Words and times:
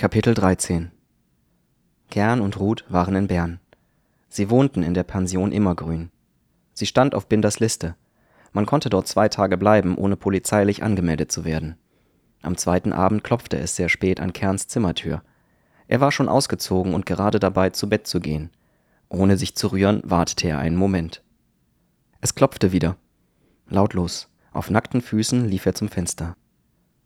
Kapitel 0.00 0.32
13 0.32 0.90
Kern 2.08 2.40
und 2.40 2.58
Ruth 2.58 2.86
waren 2.88 3.14
in 3.16 3.26
Bern. 3.26 3.60
Sie 4.30 4.48
wohnten 4.48 4.82
in 4.82 4.94
der 4.94 5.02
Pension 5.02 5.52
Immergrün. 5.52 6.10
Sie 6.72 6.86
stand 6.86 7.14
auf 7.14 7.26
Binders 7.26 7.60
Liste. 7.60 7.96
Man 8.54 8.64
konnte 8.64 8.88
dort 8.88 9.08
zwei 9.08 9.28
Tage 9.28 9.58
bleiben, 9.58 9.98
ohne 9.98 10.16
polizeilich 10.16 10.82
angemeldet 10.82 11.30
zu 11.30 11.44
werden. 11.44 11.76
Am 12.40 12.56
zweiten 12.56 12.94
Abend 12.94 13.24
klopfte 13.24 13.58
es 13.58 13.76
sehr 13.76 13.90
spät 13.90 14.20
an 14.20 14.32
Kerns 14.32 14.68
Zimmertür. 14.68 15.22
Er 15.86 16.00
war 16.00 16.12
schon 16.12 16.30
ausgezogen 16.30 16.94
und 16.94 17.04
gerade 17.04 17.38
dabei, 17.38 17.68
zu 17.68 17.86
Bett 17.86 18.06
zu 18.06 18.20
gehen. 18.20 18.48
Ohne 19.10 19.36
sich 19.36 19.54
zu 19.54 19.66
rühren, 19.66 20.00
wartete 20.02 20.48
er 20.48 20.60
einen 20.60 20.76
Moment. 20.76 21.22
Es 22.22 22.34
klopfte 22.34 22.72
wieder. 22.72 22.96
Lautlos. 23.68 24.30
Auf 24.52 24.70
nackten 24.70 25.02
Füßen 25.02 25.46
lief 25.46 25.66
er 25.66 25.74
zum 25.74 25.90
Fenster. 25.90 26.36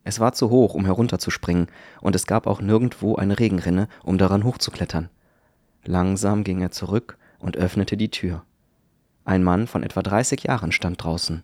Es 0.05 0.21
war 0.21 0.35
zu 0.35 0.51
hoch, 0.51 0.75
um 0.75 0.85
herunterzuspringen, 0.85 1.69
und 2.01 2.15
es 2.15 2.27
gab 2.27 2.47
auch 2.47 2.61
nirgendwo 2.61 3.17
eine 3.17 3.39
Regenrinne, 3.39 3.89
um 4.03 4.19
daran 4.19 4.45
hochzuklettern. 4.45 5.09
Langsam 5.85 6.45
ging 6.45 6.61
er 6.61 6.71
zurück 6.71 7.19
und 7.39 7.57
öffnete 7.57 7.97
die 7.97 8.11
Tür. 8.11 8.45
Ein 9.25 9.43
Mann 9.43 9.67
von 9.67 9.83
etwa 9.83 10.03
30 10.03 10.45
Jahren 10.45 10.73
stand 10.73 11.03
draußen. 11.03 11.43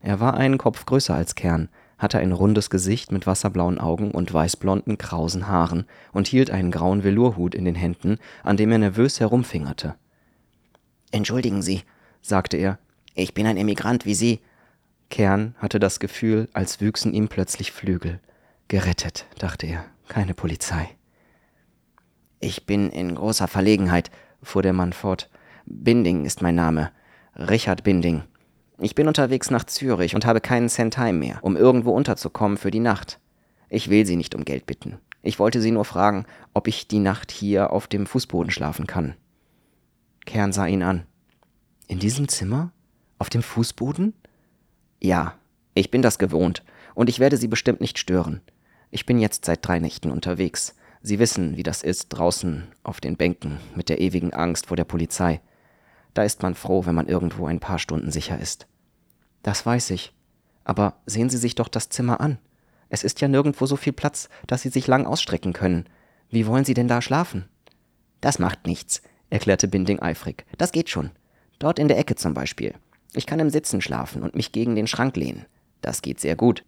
Er 0.00 0.20
war 0.20 0.34
einen 0.34 0.58
Kopf 0.58 0.86
größer 0.86 1.14
als 1.14 1.34
Kern, 1.34 1.68
hatte 1.98 2.18
ein 2.18 2.32
rundes 2.32 2.70
Gesicht 2.70 3.10
mit 3.10 3.26
wasserblauen 3.26 3.78
Augen 3.78 4.12
und 4.12 4.32
weißblonden, 4.32 4.98
krausen 4.98 5.48
Haaren 5.48 5.86
und 6.12 6.28
hielt 6.28 6.50
einen 6.50 6.70
grauen 6.70 7.02
Velourhut 7.02 7.54
in 7.54 7.64
den 7.64 7.74
Händen, 7.74 8.18
an 8.44 8.56
dem 8.56 8.70
er 8.70 8.78
nervös 8.78 9.18
herumfingerte. 9.18 9.96
Entschuldigen 11.10 11.62
Sie, 11.62 11.82
sagte 12.20 12.56
er, 12.56 12.78
ich 13.14 13.34
bin 13.34 13.46
ein 13.46 13.56
Emigrant 13.56 14.04
wie 14.04 14.14
Sie 14.14 14.40
Kern 15.10 15.54
hatte 15.58 15.78
das 15.78 16.00
Gefühl, 16.00 16.48
als 16.52 16.80
wüchsen 16.80 17.12
ihm 17.12 17.28
plötzlich 17.28 17.72
Flügel. 17.72 18.20
Gerettet, 18.68 19.26
dachte 19.38 19.66
er, 19.66 19.84
keine 20.08 20.34
Polizei. 20.34 20.88
Ich 22.40 22.66
bin 22.66 22.90
in 22.90 23.14
großer 23.14 23.48
Verlegenheit, 23.48 24.10
fuhr 24.42 24.62
der 24.62 24.72
Mann 24.72 24.92
fort. 24.92 25.30
Binding 25.64 26.24
ist 26.24 26.42
mein 26.42 26.54
Name. 26.54 26.90
Richard 27.36 27.84
Binding. 27.84 28.22
Ich 28.78 28.94
bin 28.94 29.08
unterwegs 29.08 29.50
nach 29.50 29.64
Zürich 29.64 30.14
und 30.14 30.26
habe 30.26 30.40
keinen 30.40 30.68
Cent 30.68 30.98
heim 30.98 31.18
mehr, 31.18 31.38
um 31.42 31.56
irgendwo 31.56 31.92
unterzukommen 31.92 32.58
für 32.58 32.70
die 32.70 32.80
Nacht. 32.80 33.18
Ich 33.68 33.88
will 33.88 34.04
Sie 34.04 34.16
nicht 34.16 34.34
um 34.34 34.44
Geld 34.44 34.66
bitten. 34.66 34.98
Ich 35.22 35.38
wollte 35.38 35.60
Sie 35.60 35.70
nur 35.70 35.84
fragen, 35.84 36.26
ob 36.54 36.68
ich 36.68 36.88
die 36.88 36.98
Nacht 36.98 37.30
hier 37.30 37.72
auf 37.72 37.88
dem 37.88 38.06
Fußboden 38.06 38.50
schlafen 38.50 38.86
kann. 38.86 39.14
Kern 40.24 40.52
sah 40.52 40.66
ihn 40.66 40.82
an. 40.82 41.06
In 41.88 41.98
diesem 41.98 42.28
Zimmer? 42.28 42.72
Auf 43.18 43.30
dem 43.30 43.42
Fußboden? 43.42 44.12
Ja, 45.00 45.34
ich 45.74 45.90
bin 45.90 46.02
das 46.02 46.18
gewohnt, 46.18 46.62
und 46.94 47.08
ich 47.08 47.18
werde 47.20 47.36
Sie 47.36 47.48
bestimmt 47.48 47.80
nicht 47.80 47.98
stören. 47.98 48.40
Ich 48.90 49.06
bin 49.06 49.18
jetzt 49.18 49.44
seit 49.44 49.66
drei 49.66 49.78
Nächten 49.78 50.10
unterwegs. 50.10 50.74
Sie 51.02 51.18
wissen, 51.18 51.56
wie 51.56 51.62
das 51.62 51.82
ist 51.82 52.08
draußen 52.08 52.64
auf 52.82 53.00
den 53.00 53.16
Bänken 53.16 53.58
mit 53.74 53.88
der 53.88 54.00
ewigen 54.00 54.32
Angst 54.32 54.66
vor 54.66 54.76
der 54.76 54.84
Polizei. 54.84 55.40
Da 56.14 56.22
ist 56.22 56.42
man 56.42 56.54
froh, 56.54 56.86
wenn 56.86 56.94
man 56.94 57.08
irgendwo 57.08 57.46
ein 57.46 57.60
paar 57.60 57.78
Stunden 57.78 58.10
sicher 58.10 58.40
ist. 58.40 58.66
Das 59.42 59.66
weiß 59.66 59.90
ich. 59.90 60.14
Aber 60.64 60.94
sehen 61.04 61.28
Sie 61.30 61.36
sich 61.36 61.54
doch 61.54 61.68
das 61.68 61.90
Zimmer 61.90 62.20
an. 62.20 62.38
Es 62.88 63.04
ist 63.04 63.20
ja 63.20 63.28
nirgendwo 63.28 63.66
so 63.66 63.76
viel 63.76 63.92
Platz, 63.92 64.28
dass 64.46 64.62
Sie 64.62 64.70
sich 64.70 64.86
lang 64.86 65.06
ausstrecken 65.06 65.52
können. 65.52 65.88
Wie 66.30 66.46
wollen 66.46 66.64
Sie 66.64 66.74
denn 66.74 66.88
da 66.88 67.02
schlafen? 67.02 67.48
Das 68.20 68.38
macht 68.38 68.66
nichts, 68.66 69.02
erklärte 69.30 69.68
Binding 69.68 70.00
eifrig. 70.00 70.46
Das 70.56 70.72
geht 70.72 70.88
schon. 70.88 71.10
Dort 71.58 71.78
in 71.78 71.88
der 71.88 71.98
Ecke 71.98 72.16
zum 72.16 72.34
Beispiel. 72.34 72.74
Ich 73.16 73.24
kann 73.24 73.40
im 73.40 73.48
Sitzen 73.48 73.80
schlafen 73.80 74.22
und 74.22 74.34
mich 74.34 74.52
gegen 74.52 74.74
den 74.74 74.86
Schrank 74.86 75.16
lehnen. 75.16 75.46
Das 75.80 76.02
geht 76.02 76.20
sehr 76.20 76.36
gut. 76.36 76.64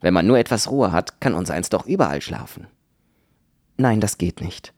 Wenn 0.00 0.12
man 0.12 0.26
nur 0.26 0.36
etwas 0.36 0.72
Ruhe 0.72 0.90
hat, 0.90 1.20
kann 1.20 1.34
uns 1.34 1.50
eins 1.50 1.68
doch 1.68 1.86
überall 1.86 2.20
schlafen. 2.20 2.66
Nein, 3.76 4.00
das 4.00 4.18
geht 4.18 4.40
nicht. 4.40 4.74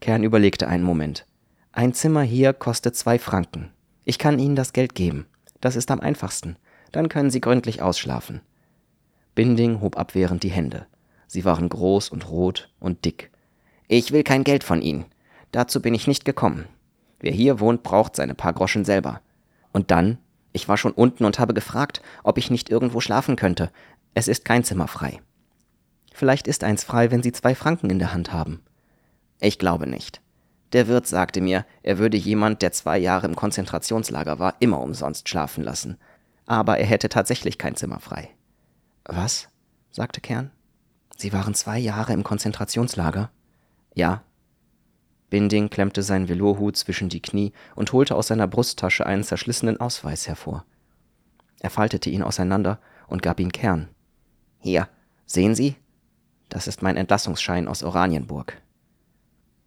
Kern 0.00 0.22
überlegte 0.22 0.68
einen 0.68 0.84
Moment. 0.84 1.26
Ein 1.72 1.94
Zimmer 1.94 2.22
hier 2.22 2.52
kostet 2.52 2.94
zwei 2.94 3.18
Franken. 3.18 3.72
Ich 4.04 4.20
kann 4.20 4.38
Ihnen 4.38 4.54
das 4.54 4.72
Geld 4.72 4.94
geben. 4.94 5.26
Das 5.60 5.74
ist 5.74 5.90
am 5.90 5.98
einfachsten. 5.98 6.56
Dann 6.92 7.08
können 7.08 7.30
Sie 7.30 7.40
gründlich 7.40 7.82
ausschlafen. 7.82 8.40
Binding 9.34 9.80
hob 9.80 9.98
abwehrend 9.98 10.44
die 10.44 10.50
Hände. 10.50 10.86
Sie 11.26 11.44
waren 11.44 11.68
groß 11.68 12.10
und 12.10 12.30
rot 12.30 12.72
und 12.78 13.04
dick. 13.04 13.32
Ich 13.88 14.12
will 14.12 14.22
kein 14.22 14.44
Geld 14.44 14.62
von 14.62 14.80
Ihnen. 14.80 15.06
Dazu 15.50 15.82
bin 15.82 15.92
ich 15.92 16.06
nicht 16.06 16.24
gekommen. 16.24 16.66
Wer 17.18 17.32
hier 17.32 17.58
wohnt, 17.58 17.82
braucht 17.82 18.14
seine 18.14 18.36
paar 18.36 18.52
Groschen 18.52 18.84
selber. 18.84 19.20
Und 19.72 19.90
dann 19.90 20.18
ich 20.56 20.68
war 20.68 20.78
schon 20.78 20.92
unten 20.92 21.24
und 21.24 21.38
habe 21.38 21.54
gefragt, 21.54 22.00
ob 22.24 22.38
ich 22.38 22.50
nicht 22.50 22.70
irgendwo 22.70 23.00
schlafen 23.00 23.36
könnte. 23.36 23.70
Es 24.14 24.26
ist 24.26 24.44
kein 24.44 24.64
Zimmer 24.64 24.88
frei. 24.88 25.20
Vielleicht 26.14 26.48
ist 26.48 26.64
eins 26.64 26.82
frei, 26.82 27.10
wenn 27.10 27.22
Sie 27.22 27.30
zwei 27.30 27.54
Franken 27.54 27.90
in 27.90 27.98
der 27.98 28.14
Hand 28.14 28.32
haben. 28.32 28.62
Ich 29.38 29.58
glaube 29.58 29.86
nicht. 29.86 30.22
Der 30.72 30.88
Wirt 30.88 31.06
sagte 31.06 31.42
mir, 31.42 31.66
er 31.82 31.98
würde 31.98 32.16
jemand, 32.16 32.62
der 32.62 32.72
zwei 32.72 32.98
Jahre 32.98 33.26
im 33.26 33.36
Konzentrationslager 33.36 34.38
war, 34.38 34.56
immer 34.58 34.80
umsonst 34.80 35.28
schlafen 35.28 35.62
lassen. 35.62 35.98
Aber 36.46 36.78
er 36.78 36.86
hätte 36.86 37.10
tatsächlich 37.10 37.58
kein 37.58 37.76
Zimmer 37.76 38.00
frei. 38.00 38.30
Was? 39.04 39.48
sagte 39.90 40.22
Kern. 40.22 40.50
Sie 41.18 41.34
waren 41.34 41.54
zwei 41.54 41.78
Jahre 41.78 42.14
im 42.14 42.24
Konzentrationslager? 42.24 43.30
Ja, 43.94 44.22
Binding 45.36 45.68
klemmte 45.68 46.02
seinen 46.02 46.30
Velourhut 46.30 46.78
zwischen 46.78 47.10
die 47.10 47.20
Knie 47.20 47.52
und 47.74 47.92
holte 47.92 48.14
aus 48.14 48.28
seiner 48.28 48.46
Brusttasche 48.46 49.04
einen 49.04 49.22
zerschlissenen 49.22 49.78
Ausweis 49.78 50.26
hervor. 50.26 50.64
Er 51.60 51.68
faltete 51.68 52.08
ihn 52.08 52.22
auseinander 52.22 52.80
und 53.06 53.20
gab 53.20 53.38
ihn 53.38 53.52
Kern. 53.52 53.88
Hier, 54.60 54.88
sehen 55.26 55.54
Sie? 55.54 55.76
Das 56.48 56.66
ist 56.66 56.80
mein 56.80 56.96
Entlassungsschein 56.96 57.68
aus 57.68 57.82
Oranienburg. 57.82 58.62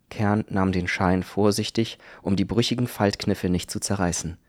Kern 0.09 0.43
nahm 0.49 0.71
den 0.71 0.87
Schein 0.87 1.21
vorsichtig, 1.21 1.99
um 2.23 2.35
die 2.35 2.45
brüchigen 2.45 2.87
Faltkniffe 2.87 3.49
nicht 3.49 3.69
zu 3.69 3.79
zerreißen. 3.79 4.39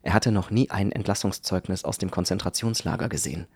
Er 0.00 0.14
hatte 0.14 0.32
noch 0.32 0.50
nie 0.50 0.70
ein 0.70 0.92
Entlassungszeugnis 0.92 1.84
aus 1.84 1.98
dem 1.98 2.10
Konzentrationslager 2.10 3.10
gesehen. 3.10 3.48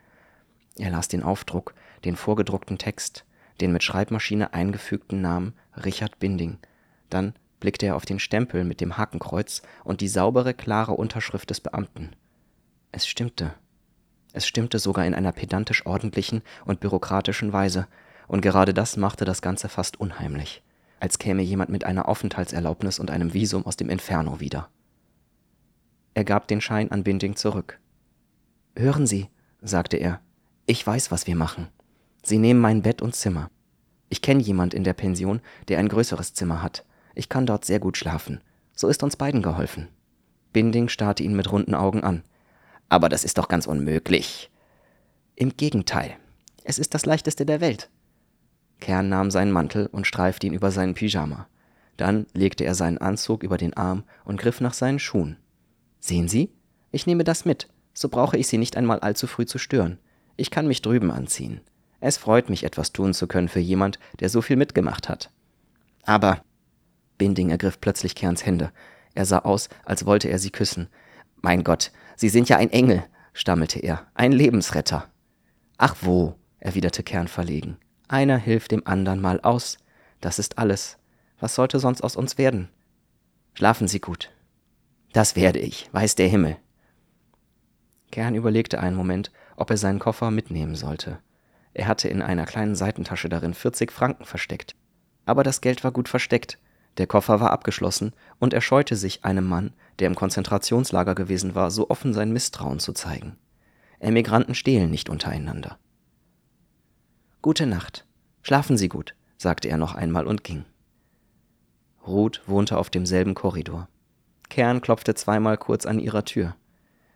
Er 0.76 0.90
las 0.90 1.08
den 1.08 1.22
Aufdruck, 1.22 1.72
den 2.04 2.16
vorgedruckten 2.16 2.76
Text, 2.76 3.24
den 3.62 3.72
mit 3.72 3.82
Schreibmaschine 3.82 4.52
eingefügten 4.52 5.22
Namen 5.22 5.54
Richard 5.74 6.18
Binding– 6.18 6.58
dann 7.10 7.34
blickte 7.60 7.86
er 7.86 7.96
auf 7.96 8.04
den 8.04 8.18
Stempel 8.18 8.64
mit 8.64 8.80
dem 8.80 8.96
Hakenkreuz 8.96 9.62
und 9.84 10.00
die 10.00 10.08
saubere, 10.08 10.54
klare 10.54 10.92
Unterschrift 10.92 11.50
des 11.50 11.60
Beamten. 11.60 12.10
Es 12.92 13.06
stimmte. 13.06 13.54
Es 14.32 14.46
stimmte 14.46 14.78
sogar 14.78 15.06
in 15.06 15.14
einer 15.14 15.32
pedantisch 15.32 15.86
ordentlichen 15.86 16.42
und 16.64 16.80
bürokratischen 16.80 17.52
Weise, 17.52 17.86
und 18.26 18.40
gerade 18.40 18.74
das 18.74 18.96
machte 18.96 19.24
das 19.24 19.42
Ganze 19.42 19.68
fast 19.68 20.00
unheimlich, 20.00 20.62
als 20.98 21.18
käme 21.18 21.42
jemand 21.42 21.70
mit 21.70 21.84
einer 21.84 22.08
Aufenthaltserlaubnis 22.08 22.98
und 22.98 23.10
einem 23.10 23.34
Visum 23.34 23.64
aus 23.66 23.76
dem 23.76 23.90
Inferno 23.90 24.40
wieder. 24.40 24.68
Er 26.14 26.24
gab 26.24 26.48
den 26.48 26.60
Schein 26.60 26.90
an 26.90 27.04
Binding 27.04 27.36
zurück. 27.36 27.80
Hören 28.76 29.06
Sie, 29.06 29.28
sagte 29.60 29.96
er, 29.96 30.20
ich 30.66 30.86
weiß, 30.86 31.10
was 31.10 31.26
wir 31.26 31.36
machen. 31.36 31.68
Sie 32.22 32.38
nehmen 32.38 32.60
mein 32.60 32.82
Bett 32.82 33.02
und 33.02 33.14
Zimmer. 33.14 33.50
Ich 34.08 34.22
kenne 34.22 34.42
jemand 34.42 34.74
in 34.74 34.84
der 34.84 34.94
Pension, 34.94 35.40
der 35.68 35.78
ein 35.78 35.88
größeres 35.88 36.34
Zimmer 36.34 36.62
hat. 36.62 36.84
Ich 37.14 37.28
kann 37.28 37.46
dort 37.46 37.64
sehr 37.64 37.80
gut 37.80 37.96
schlafen. 37.96 38.40
So 38.74 38.88
ist 38.88 39.02
uns 39.02 39.16
beiden 39.16 39.42
geholfen. 39.42 39.88
Binding 40.52 40.88
starrte 40.88 41.22
ihn 41.22 41.36
mit 41.36 41.50
runden 41.50 41.74
Augen 41.74 42.02
an. 42.02 42.22
Aber 42.88 43.08
das 43.08 43.24
ist 43.24 43.38
doch 43.38 43.48
ganz 43.48 43.66
unmöglich. 43.66 44.50
Im 45.36 45.56
Gegenteil. 45.56 46.16
Es 46.64 46.78
ist 46.78 46.94
das 46.94 47.06
leichteste 47.06 47.44
der 47.44 47.60
Welt. 47.60 47.90
Kern 48.80 49.08
nahm 49.08 49.30
seinen 49.30 49.52
Mantel 49.52 49.86
und 49.86 50.06
streifte 50.06 50.46
ihn 50.46 50.54
über 50.54 50.70
seinen 50.70 50.94
Pyjama. 50.94 51.46
Dann 51.96 52.26
legte 52.32 52.64
er 52.64 52.74
seinen 52.74 52.98
Anzug 52.98 53.42
über 53.42 53.56
den 53.56 53.74
Arm 53.74 54.04
und 54.24 54.40
griff 54.40 54.60
nach 54.60 54.74
seinen 54.74 54.98
Schuhen. 54.98 55.36
Sehen 56.00 56.28
Sie? 56.28 56.50
Ich 56.90 57.06
nehme 57.06 57.24
das 57.24 57.44
mit. 57.44 57.68
So 57.92 58.08
brauche 58.08 58.36
ich 58.36 58.48
Sie 58.48 58.58
nicht 58.58 58.76
einmal 58.76 59.00
allzu 59.00 59.26
früh 59.26 59.46
zu 59.46 59.58
stören. 59.58 59.98
Ich 60.36 60.50
kann 60.50 60.66
mich 60.66 60.82
drüben 60.82 61.10
anziehen. 61.10 61.60
Es 62.00 62.16
freut 62.16 62.50
mich, 62.50 62.64
etwas 62.64 62.92
tun 62.92 63.14
zu 63.14 63.26
können 63.26 63.48
für 63.48 63.60
jemand, 63.60 63.98
der 64.20 64.28
so 64.28 64.42
viel 64.42 64.56
mitgemacht 64.56 65.08
hat. 65.08 65.30
Aber 66.02 66.42
Binding 67.18 67.50
ergriff 67.50 67.80
plötzlich 67.80 68.14
Kerns 68.14 68.44
Hände. 68.44 68.72
Er 69.14 69.26
sah 69.26 69.40
aus, 69.40 69.68
als 69.84 70.06
wollte 70.06 70.28
er 70.28 70.38
sie 70.38 70.50
küssen. 70.50 70.88
Mein 71.40 71.64
Gott, 71.64 71.92
Sie 72.16 72.28
sind 72.28 72.48
ja 72.48 72.56
ein 72.56 72.70
Engel, 72.70 73.04
stammelte 73.32 73.80
er, 73.80 74.06
ein 74.14 74.32
Lebensretter. 74.32 75.08
Ach 75.78 75.96
wo, 76.00 76.36
erwiderte 76.58 77.02
Kern 77.02 77.28
verlegen. 77.28 77.76
Einer 78.08 78.36
hilft 78.36 78.70
dem 78.70 78.86
andern 78.86 79.20
mal 79.20 79.40
aus. 79.40 79.78
Das 80.20 80.38
ist 80.38 80.58
alles. 80.58 80.98
Was 81.40 81.54
sollte 81.54 81.78
sonst 81.80 82.02
aus 82.02 82.16
uns 82.16 82.38
werden? 82.38 82.68
Schlafen 83.54 83.88
Sie 83.88 84.00
gut. 84.00 84.30
Das 85.12 85.36
werde 85.36 85.58
ich, 85.58 85.88
weiß 85.92 86.14
der 86.14 86.28
Himmel. 86.28 86.56
Kern 88.10 88.34
überlegte 88.34 88.80
einen 88.80 88.96
Moment, 88.96 89.32
ob 89.56 89.70
er 89.70 89.76
seinen 89.76 89.98
Koffer 89.98 90.30
mitnehmen 90.30 90.76
sollte. 90.76 91.18
Er 91.72 91.88
hatte 91.88 92.08
in 92.08 92.22
einer 92.22 92.46
kleinen 92.46 92.76
Seitentasche 92.76 93.28
darin 93.28 93.54
40 93.54 93.90
Franken 93.90 94.24
versteckt. 94.24 94.76
Aber 95.26 95.42
das 95.42 95.60
Geld 95.60 95.82
war 95.82 95.90
gut 95.90 96.08
versteckt, 96.08 96.58
der 96.98 97.06
Koffer 97.06 97.40
war 97.40 97.50
abgeschlossen, 97.50 98.12
und 98.38 98.54
er 98.54 98.60
scheute 98.60 98.96
sich, 98.96 99.24
einem 99.24 99.48
Mann, 99.48 99.72
der 99.98 100.06
im 100.06 100.14
Konzentrationslager 100.14 101.14
gewesen 101.14 101.54
war, 101.54 101.70
so 101.70 101.90
offen 101.90 102.14
sein 102.14 102.32
Misstrauen 102.32 102.78
zu 102.78 102.92
zeigen. 102.92 103.36
Emigranten 103.98 104.54
stehlen 104.54 104.90
nicht 104.90 105.08
untereinander. 105.08 105.78
Gute 107.42 107.66
Nacht. 107.66 108.06
Schlafen 108.42 108.76
Sie 108.76 108.88
gut. 108.88 109.14
sagte 109.36 109.68
er 109.68 109.76
noch 109.76 109.94
einmal 109.94 110.26
und 110.26 110.44
ging. 110.44 110.64
Ruth 112.06 112.42
wohnte 112.46 112.78
auf 112.78 112.90
demselben 112.90 113.34
Korridor. 113.34 113.88
Kern 114.48 114.80
klopfte 114.80 115.14
zweimal 115.14 115.56
kurz 115.56 115.86
an 115.86 115.98
ihrer 115.98 116.24
Tür. 116.24 116.54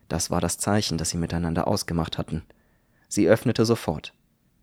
Das 0.09 0.31
war 0.31 0.41
das 0.41 0.59
Zeichen, 0.59 0.99
das 0.99 1.11
sie 1.11 1.19
miteinander 1.19 1.69
ausgemacht 1.69 2.19
hatten. 2.19 2.43
Sie 3.09 3.29
öffnete 3.29 3.65
sofort. 3.65 4.13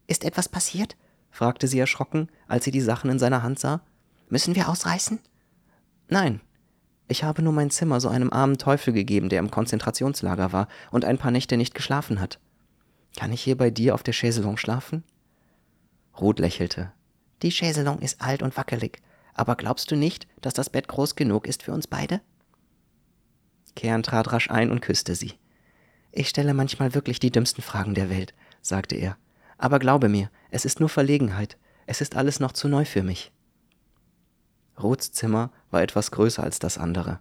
Ist 0.07 0.23
etwas 0.23 0.49
passiert? 0.49 0.97
fragte 1.31 1.67
sie 1.67 1.79
erschrocken, 1.79 2.29
als 2.47 2.65
sie 2.65 2.71
die 2.71 2.81
Sachen 2.81 3.09
in 3.09 3.19
seiner 3.19 3.43
Hand 3.43 3.59
sah. 3.59 3.81
Müssen 4.29 4.55
wir 4.55 4.69
ausreißen? 4.69 5.19
Nein. 6.07 6.41
Ich 7.07 7.23
habe 7.23 7.43
nur 7.43 7.53
mein 7.53 7.69
Zimmer 7.69 7.99
so 8.01 8.09
einem 8.09 8.33
armen 8.33 8.57
Teufel 8.57 8.91
gegeben, 8.91 9.29
der 9.29 9.39
im 9.39 9.51
Konzentrationslager 9.51 10.51
war 10.51 10.67
und 10.91 11.05
ein 11.05 11.19
paar 11.19 11.31
Nächte 11.31 11.55
nicht 11.55 11.75
geschlafen 11.75 12.19
hat. 12.19 12.39
Kann 13.15 13.31
ich 13.31 13.43
hier 13.43 13.57
bei 13.57 13.69
dir 13.69 13.93
auf 13.93 14.01
der 14.01 14.13
Chaiselong 14.13 14.57
schlafen? 14.57 15.03
Ruth 16.19 16.39
lächelte. 16.39 16.91
Die 17.41 17.51
Chaiselong 17.51 17.99
ist 17.99 18.21
alt 18.21 18.41
und 18.41 18.57
wackelig, 18.57 19.01
aber 19.33 19.55
glaubst 19.55 19.91
du 19.91 19.95
nicht, 19.95 20.27
dass 20.41 20.53
das 20.53 20.69
Bett 20.69 20.87
groß 20.87 21.15
genug 21.15 21.45
ist 21.47 21.63
für 21.63 21.73
uns 21.73 21.85
beide? 21.85 22.21
Kern 23.75 24.03
trat 24.03 24.31
rasch 24.31 24.49
ein 24.49 24.71
und 24.71 24.81
küsste 24.81 25.15
sie. 25.15 25.33
Ich 26.11 26.29
stelle 26.29 26.53
manchmal 26.53 26.95
wirklich 26.95 27.19
die 27.19 27.31
dümmsten 27.31 27.61
Fragen 27.61 27.93
der 27.93 28.09
Welt, 28.09 28.33
sagte 28.61 28.95
er. 28.95 29.17
Aber 29.57 29.79
glaube 29.79 30.09
mir, 30.09 30.29
es 30.49 30.65
ist 30.65 30.79
nur 30.79 30.89
Verlegenheit. 30.89 31.57
Es 31.85 32.01
ist 32.01 32.15
alles 32.15 32.39
noch 32.39 32.53
zu 32.53 32.67
neu 32.67 32.85
für 32.85 33.03
mich. 33.03 33.31
Ruths 34.81 35.11
Zimmer 35.11 35.51
war 35.71 35.81
etwas 35.81 36.11
größer 36.11 36.43
als 36.43 36.59
das 36.59 36.77
andere. 36.77 37.19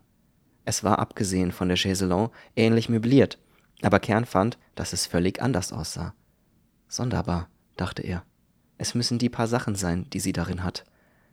Es 0.64 0.82
war 0.82 0.98
abgesehen 0.98 1.52
von 1.52 1.68
der 1.68 1.76
Chaiselon 1.76 2.30
ähnlich 2.56 2.88
möbliert, 2.88 3.38
aber 3.82 4.00
Kern 4.00 4.24
fand, 4.24 4.58
dass 4.74 4.92
es 4.92 5.06
völlig 5.06 5.42
anders 5.42 5.72
aussah. 5.72 6.14
Sonderbar, 6.88 7.48
dachte 7.76 8.02
er. 8.02 8.24
Es 8.78 8.94
müssen 8.94 9.18
die 9.18 9.28
paar 9.28 9.46
Sachen 9.46 9.74
sein, 9.74 10.08
die 10.10 10.20
sie 10.20 10.32
darin 10.32 10.64
hat. 10.64 10.84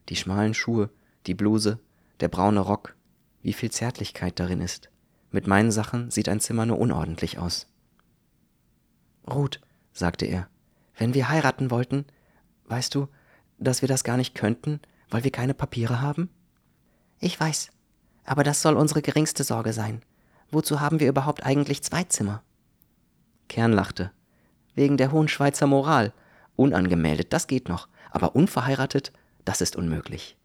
Die 0.09 0.15
schmalen 0.15 0.53
Schuhe, 0.53 0.89
die 1.27 1.33
Bluse, 1.33 1.79
der 2.19 2.27
braune 2.27 2.59
Rock, 2.59 2.95
wie 3.41 3.53
viel 3.53 3.71
Zärtlichkeit 3.71 4.39
darin 4.39 4.61
ist. 4.61 4.89
Mit 5.31 5.47
meinen 5.47 5.71
Sachen 5.71 6.11
sieht 6.11 6.29
ein 6.29 6.39
Zimmer 6.39 6.65
nur 6.65 6.79
unordentlich 6.79 7.39
aus. 7.39 7.67
Ruth, 9.29 9.61
sagte 9.93 10.25
er, 10.25 10.47
wenn 10.97 11.13
wir 11.13 11.29
heiraten 11.29 11.71
wollten, 11.71 12.05
weißt 12.65 12.93
du, 12.93 13.07
dass 13.57 13.81
wir 13.81 13.87
das 13.87 14.03
gar 14.03 14.17
nicht 14.17 14.35
könnten, 14.35 14.79
weil 15.11 15.23
wir 15.23 15.31
keine 15.31 15.53
Papiere 15.53 16.01
haben? 16.01 16.29
Ich 17.19 17.39
weiß, 17.39 17.69
aber 18.25 18.43
das 18.43 18.61
soll 18.61 18.75
unsere 18.75 19.01
geringste 19.01 19.43
Sorge 19.43 19.73
sein. 19.73 20.01
Wozu 20.49 20.79
haben 20.79 20.99
wir 20.99 21.07
überhaupt 21.07 21.45
eigentlich 21.45 21.83
zwei 21.83 22.03
Zimmer? 22.03 22.41
Kern 23.47 23.71
lachte. 23.71 24.11
Wegen 24.73 24.97
der 24.97 25.11
hohen 25.11 25.27
Schweizer 25.27 25.67
Moral. 25.67 26.13
Unangemeldet, 26.55 27.33
das 27.33 27.47
geht 27.47 27.69
noch, 27.69 27.87
aber 28.09 28.35
unverheiratet, 28.35 29.11
das 29.45 29.61
ist 29.61 29.75
unmöglich. 29.75 30.37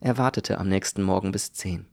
Er 0.00 0.18
wartete 0.18 0.58
am 0.58 0.68
nächsten 0.68 1.02
Morgen 1.02 1.32
bis 1.32 1.52
zehn. 1.52 1.86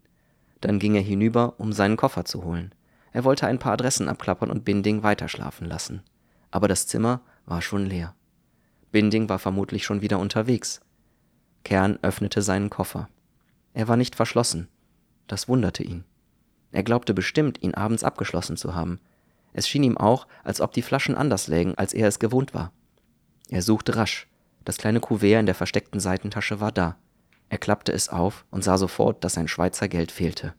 Dann 0.62 0.80
ging 0.80 0.96
er 0.96 1.02
hinüber, 1.02 1.56
um 1.58 1.72
seinen 1.72 1.96
Koffer 1.98 2.26
zu 2.26 2.44
holen. 2.44 2.74
Er 3.12 3.24
wollte 3.24 3.48
ein 3.48 3.60
paar 3.60 3.74
Adressen 3.74 4.08
abklappern 4.08 4.52
und 4.52 4.66
Binding 4.66 5.04
weiterschlafen 5.04 5.68
lassen. 5.68 6.02
Aber 6.52 6.68
das 6.68 6.88
Zimmer 6.88 7.22
war 7.46 7.62
schon 7.62 7.86
leer. 7.86 8.16
Binding 8.92 9.30
war 9.30 9.40
vermutlich 9.40 9.84
schon 9.84 10.02
wieder 10.02 10.20
unterwegs. 10.20 10.82
Kern 11.64 12.00
öffnete 12.02 12.42
seinen 12.42 12.70
Koffer. 12.70 13.10
Er 13.74 13.88
war 13.88 13.98
nicht 13.98 14.16
verschlossen. 14.16 14.68
Das 15.28 15.48
wunderte 15.48 15.84
ihn. 15.84 16.04
Er 16.72 16.84
glaubte 16.84 17.14
bestimmt, 17.14 17.62
ihn 17.62 17.74
abends 17.74 18.04
abgeschlossen 18.04 18.58
zu 18.58 18.76
haben. 18.76 19.00
Es 19.54 19.68
schien 19.68 19.84
ihm 19.84 19.98
auch, 19.98 20.28
als 20.44 20.62
ob 20.62 20.74
die 20.74 20.82
Flaschen 20.82 21.16
anders 21.16 21.48
lägen, 21.48 21.76
als 21.76 21.94
er 21.94 22.08
es 22.08 22.20
gewohnt 22.20 22.54
war. 22.54 22.72
Er 23.50 23.62
suchte 23.62 23.96
rasch. 23.96 24.28
Das 24.66 24.78
kleine 24.78 25.00
Kuvert 25.00 25.40
in 25.40 25.46
der 25.46 25.56
versteckten 25.56 26.00
Seitentasche 26.00 26.60
war 26.60 26.72
da. 26.72 26.98
Er 27.50 27.58
klappte 27.58 27.92
es 27.92 28.10
auf 28.10 28.46
und 28.52 28.64
sah 28.64 28.78
sofort, 28.78 29.24
dass 29.24 29.34
sein 29.34 29.48
Schweizer 29.48 29.88
Geld 29.88 30.12
fehlte. 30.12 30.54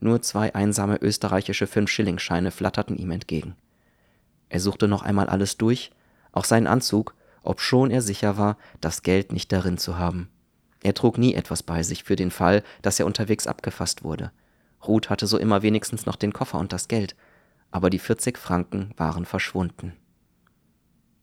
Nur 0.00 0.20
zwei 0.22 0.52
einsame 0.54 0.96
österreichische 0.96 1.68
Fünf-Schilling-Scheine 1.68 2.50
flatterten 2.50 2.96
ihm 2.96 3.12
entgegen. 3.12 3.54
Er 4.48 4.58
suchte 4.58 4.88
noch 4.88 5.02
einmal 5.02 5.28
alles 5.28 5.56
durch, 5.56 5.92
auch 6.32 6.44
seinen 6.44 6.66
Anzug, 6.66 7.14
obschon 7.44 7.92
er 7.92 8.02
sicher 8.02 8.36
war, 8.36 8.58
das 8.80 9.02
Geld 9.02 9.32
nicht 9.32 9.52
darin 9.52 9.78
zu 9.78 9.98
haben. 9.98 10.28
Er 10.82 10.94
trug 10.94 11.18
nie 11.18 11.34
etwas 11.34 11.62
bei 11.62 11.82
sich 11.82 12.04
für 12.04 12.16
den 12.16 12.30
Fall, 12.30 12.62
dass 12.82 12.98
er 12.98 13.06
unterwegs 13.06 13.46
abgefasst 13.46 14.02
wurde. 14.02 14.32
Ruth 14.86 15.10
hatte 15.10 15.26
so 15.26 15.38
immer 15.38 15.62
wenigstens 15.62 16.06
noch 16.06 16.16
den 16.16 16.32
Koffer 16.32 16.58
und 16.58 16.72
das 16.72 16.88
Geld, 16.88 17.14
aber 17.70 17.88
die 17.88 18.00
40 18.00 18.36
Franken 18.36 18.92
waren 18.96 19.24
verschwunden. 19.24 19.94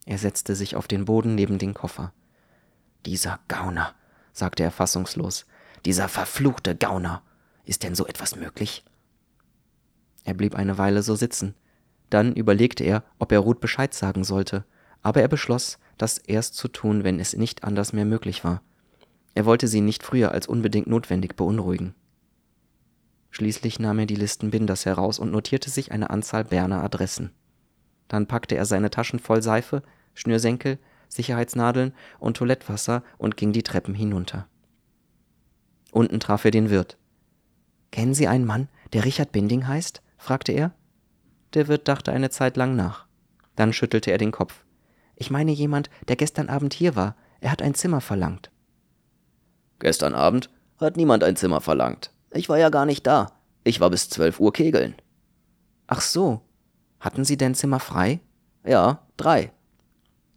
Er 0.05 0.17
setzte 0.17 0.55
sich 0.55 0.75
auf 0.75 0.87
den 0.87 1.05
Boden 1.05 1.35
neben 1.35 1.57
den 1.57 1.73
Koffer. 1.73 2.13
Dieser 3.05 3.39
Gauner, 3.47 3.93
sagte 4.31 4.63
er 4.63 4.71
fassungslos, 4.71 5.45
dieser 5.85 6.07
verfluchte 6.07 6.75
Gauner. 6.75 7.21
Ist 7.65 7.83
denn 7.83 7.95
so 7.95 8.07
etwas 8.07 8.35
möglich? 8.35 8.83
Er 10.23 10.33
blieb 10.33 10.55
eine 10.55 10.77
Weile 10.77 11.03
so 11.03 11.15
sitzen. 11.15 11.53
Dann 12.09 12.33
überlegte 12.33 12.83
er, 12.83 13.03
ob 13.19 13.31
er 13.31 13.39
Ruth 13.39 13.59
Bescheid 13.59 13.93
sagen 13.93 14.23
sollte, 14.23 14.65
aber 15.01 15.21
er 15.21 15.27
beschloss, 15.27 15.77
das 15.97 16.17
erst 16.17 16.55
zu 16.55 16.67
tun, 16.67 17.03
wenn 17.03 17.19
es 17.19 17.35
nicht 17.35 17.63
anders 17.63 17.93
mehr 17.93 18.05
möglich 18.05 18.43
war. 18.43 18.63
Er 19.35 19.45
wollte 19.45 19.67
sie 19.67 19.81
nicht 19.81 20.03
früher 20.03 20.31
als 20.31 20.47
unbedingt 20.47 20.87
notwendig 20.87 21.35
beunruhigen. 21.35 21.93
Schließlich 23.31 23.79
nahm 23.79 23.99
er 23.99 24.05
die 24.05 24.15
Listen 24.15 24.49
Binders 24.49 24.85
heraus 24.85 25.19
und 25.19 25.31
notierte 25.31 25.69
sich 25.69 25.91
eine 25.91 26.09
Anzahl 26.09 26.43
Berner 26.43 26.83
Adressen. 26.83 27.31
Dann 28.07 28.27
packte 28.27 28.55
er 28.55 28.65
seine 28.65 28.89
Taschen 28.89 29.19
voll 29.19 29.41
Seife, 29.41 29.83
Schnürsenkel, 30.15 30.79
Sicherheitsnadeln 31.09 31.93
und 32.19 32.37
Toilettwasser 32.37 33.03
und 33.17 33.37
ging 33.37 33.53
die 33.53 33.63
Treppen 33.63 33.93
hinunter. 33.93 34.47
Unten 35.91 36.19
traf 36.19 36.45
er 36.45 36.51
den 36.51 36.69
Wirt. 36.69 36.97
Kennen 37.91 38.13
Sie 38.13 38.27
einen 38.27 38.45
Mann, 38.45 38.67
der 38.93 39.05
Richard 39.05 39.31
Binding 39.31 39.67
heißt? 39.67 40.01
fragte 40.17 40.51
er. 40.51 40.73
Der 41.53 41.67
Wirt 41.67 41.87
dachte 41.87 42.11
eine 42.11 42.29
Zeit 42.29 42.57
lang 42.57 42.75
nach. 42.75 43.07
Dann 43.55 43.73
schüttelte 43.73 44.11
er 44.11 44.17
den 44.17 44.31
Kopf. 44.31 44.63
Ich 45.15 45.31
meine 45.31 45.51
jemand, 45.51 45.89
der 46.07 46.15
gestern 46.15 46.49
Abend 46.49 46.73
hier 46.73 46.95
war. 46.95 47.15
Er 47.41 47.51
hat 47.51 47.61
ein 47.61 47.73
Zimmer 47.73 48.01
verlangt. 48.01 48.51
Gestern 49.79 50.13
Abend 50.13 50.49
hat 50.77 50.97
niemand 50.97 51.23
ein 51.23 51.35
Zimmer 51.35 51.61
verlangt. 51.61 52.11
Ich 52.31 52.49
war 52.49 52.57
ja 52.57 52.69
gar 52.69 52.85
nicht 52.85 53.07
da. 53.07 53.31
Ich 53.63 53.79
war 53.79 53.89
bis 53.89 54.09
zwölf 54.09 54.39
Uhr 54.39 54.53
kegeln. 54.53 54.95
Ach 55.87 56.01
so. 56.01 56.41
Hatten 56.99 57.23
Sie 57.23 57.37
denn 57.37 57.55
Zimmer 57.55 57.79
frei? 57.79 58.19
Ja, 58.65 59.03
drei. 59.17 59.51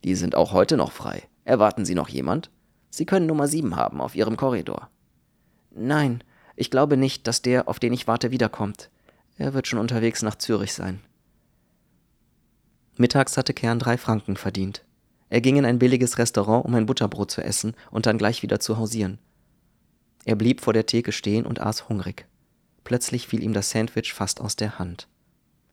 Die 0.04 0.14
sind 0.14 0.34
auch 0.34 0.52
heute 0.52 0.76
noch 0.76 0.92
frei. 0.92 1.22
Erwarten 1.44 1.84
Sie 1.84 1.94
noch 1.94 2.08
jemand? 2.08 2.50
Sie 2.90 3.06
können 3.06 3.26
Nummer 3.26 3.48
sieben 3.48 3.76
haben 3.76 4.00
auf 4.00 4.14
Ihrem 4.14 4.36
Korridor. 4.36 4.88
Nein, 5.70 6.22
ich 6.56 6.70
glaube 6.70 6.96
nicht, 6.96 7.26
dass 7.26 7.42
der, 7.42 7.68
auf 7.68 7.78
den 7.78 7.92
ich 7.92 8.06
warte, 8.06 8.30
wiederkommt. 8.30 8.90
Er 9.37 9.54
wird 9.54 9.66
schon 9.66 9.78
unterwegs 9.78 10.22
nach 10.22 10.37
Zürich 10.37 10.72
sein. 10.75 11.00
Mittags 12.96 13.37
hatte 13.37 13.54
Kern 13.54 13.78
drei 13.78 13.96
Franken 13.96 14.37
verdient. 14.37 14.84
Er 15.30 15.40
ging 15.40 15.56
in 15.56 15.64
ein 15.64 15.78
billiges 15.78 16.18
Restaurant, 16.18 16.64
um 16.66 16.75
ein 16.75 16.87
Butterbrot 16.87 17.30
zu 17.30 17.42
essen 17.42 17.75
und 17.90 18.04
dann 18.04 18.18
gleich 18.18 18.42
wieder 18.42 18.61
zu 18.61 18.76
hausieren. 18.76 19.18
Er 20.25 20.37
blieb 20.37 20.61
vor 20.61 20.73
der 20.73 20.87
Theke 20.87 21.12
stehen 21.12 21.47
und 21.47 21.61
aß 21.61 21.88
hungrig. 21.88 22.26
Plötzlich 22.85 23.26
fiel 23.26 23.43
ihm 23.43 23.52
das 23.52 23.71
Sandwich 23.71 24.12
fast 24.12 24.41
aus 24.41 24.57
der 24.57 24.79
Hand. 24.79 25.09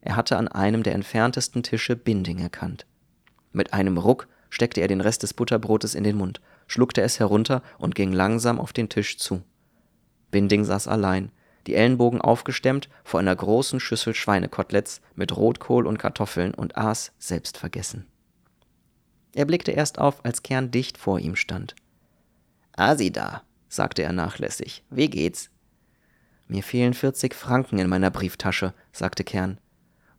Er 0.01 0.15
hatte 0.15 0.38
an 0.38 0.48
einem 0.48 0.84
der 0.84 0.94
entferntesten 0.96 1.63
Tische 1.63 1.96
Binding 1.96 2.39
erkannt. 2.39 2.86
Mit 3.51 3.74
einem 3.74 3.98
Ruck 3.98 4.27
steckte 4.50 4.82
er 4.82 4.88
den 4.88 5.01
Rest 5.01 5.24
des 5.24 5.34
Butterbrotes 5.34 5.96
in 5.96 6.03
den 6.03 6.18
Mund, 6.18 6.41
schluckte 6.68 7.01
es 7.01 7.20
herunter 7.20 7.62
und 7.77 7.96
ging 7.96 8.12
langsam 8.12 8.60
auf 8.60 8.74
den 8.74 8.89
Tisch 8.89 9.18
zu. 9.18 9.44
Binding 10.32 10.63
saß 10.63 10.88
allein, 10.88 11.32
die 11.68 11.75
Ellenbogen 11.75 12.22
aufgestemmt 12.22 12.89
vor 13.03 13.20
einer 13.20 13.36
großen 13.36 13.79
Schüssel 13.79 14.15
Schweinekoteletts 14.15 15.01
mit 15.15 15.36
Rotkohl 15.36 15.86
und 15.86 15.98
Kartoffeln 15.98 16.53
und 16.53 16.77
aß 16.77 17.12
selbstvergessen. 17.20 18.08
Er 19.34 19.46
blickte 19.46 19.72
erst 19.72 20.00
auf, 20.00 20.24
als 20.25 20.41
Kern 20.41 20.72
dicht 20.72 20.98
vor 20.98 21.20
ihm 21.20 21.36
stand. 21.36 21.75
Ah, 22.75 22.96
sie 22.96 23.12
da, 23.12 23.44
sagte 23.69 24.03
er 24.03 24.11
nachlässig. 24.11 24.83
Wie 24.89 25.09
geht's? 25.09 25.49
Mir 26.47 26.63
fehlen 26.63 26.93
40 26.93 27.33
Franken 27.35 27.77
in 27.77 27.88
meiner 27.88 28.09
Brieftasche, 28.09 28.73
sagte 28.91 29.23
Kern. 29.23 29.59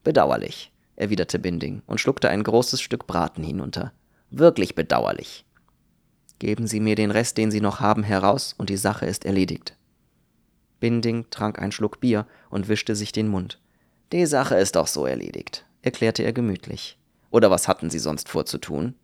Bedauerlich, 0.04 0.72
erwiderte 0.96 1.38
Binding 1.38 1.82
und 1.86 2.00
schluckte 2.00 2.30
ein 2.30 2.44
großes 2.44 2.80
Stück 2.80 3.06
Braten 3.06 3.42
hinunter. 3.42 3.92
Wirklich 4.30 4.74
bedauerlich. 4.74 5.44
Geben 6.38 6.66
Sie 6.66 6.80
mir 6.80 6.94
den 6.94 7.10
Rest, 7.10 7.36
den 7.36 7.50
Sie 7.50 7.60
noch 7.60 7.80
haben, 7.80 8.02
heraus, 8.04 8.54
und 8.56 8.70
die 8.70 8.76
Sache 8.76 9.04
ist 9.04 9.26
erledigt. 9.26 9.76
Binding 10.78 11.28
trank 11.30 11.58
einen 11.58 11.72
Schluck 11.72 12.00
Bier 12.00 12.26
und 12.48 12.68
wischte 12.68 12.96
sich 12.96 13.12
den 13.12 13.28
Mund. 13.28 13.60
Die 14.12 14.24
Sache 14.24 14.54
ist 14.54 14.76
doch 14.76 14.86
so 14.86 15.04
erledigt, 15.04 15.66
erklärte 15.82 16.22
er 16.22 16.32
gemütlich. 16.32 16.98
Oder 17.30 17.50
was 17.50 17.68
hatten 17.68 17.90
Sie 17.90 17.98
sonst 17.98 18.28
vorzutun? 18.28 18.94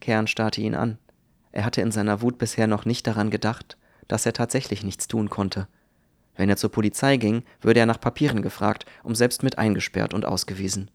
Kern 0.00 0.26
starrte 0.26 0.60
ihn 0.60 0.74
an. 0.74 0.98
Er 1.52 1.64
hatte 1.64 1.82
in 1.82 1.92
seiner 1.92 2.22
Wut 2.22 2.38
bisher 2.38 2.66
noch 2.66 2.84
nicht 2.84 3.06
daran 3.06 3.30
gedacht, 3.30 3.76
dass 4.08 4.26
er 4.26 4.32
tatsächlich 4.32 4.82
nichts 4.82 5.06
tun 5.06 5.30
konnte. 5.30 5.68
Wenn 6.34 6.48
er 6.48 6.56
zur 6.56 6.72
Polizei 6.72 7.18
ging, 7.18 7.44
würde 7.60 7.80
er 7.80 7.86
nach 7.86 8.00
Papieren 8.00 8.42
gefragt, 8.42 8.86
um 9.02 9.14
selbst 9.14 9.42
mit 9.42 9.58
eingesperrt 9.58 10.14
und 10.14 10.24
ausgewiesen. 10.24 10.90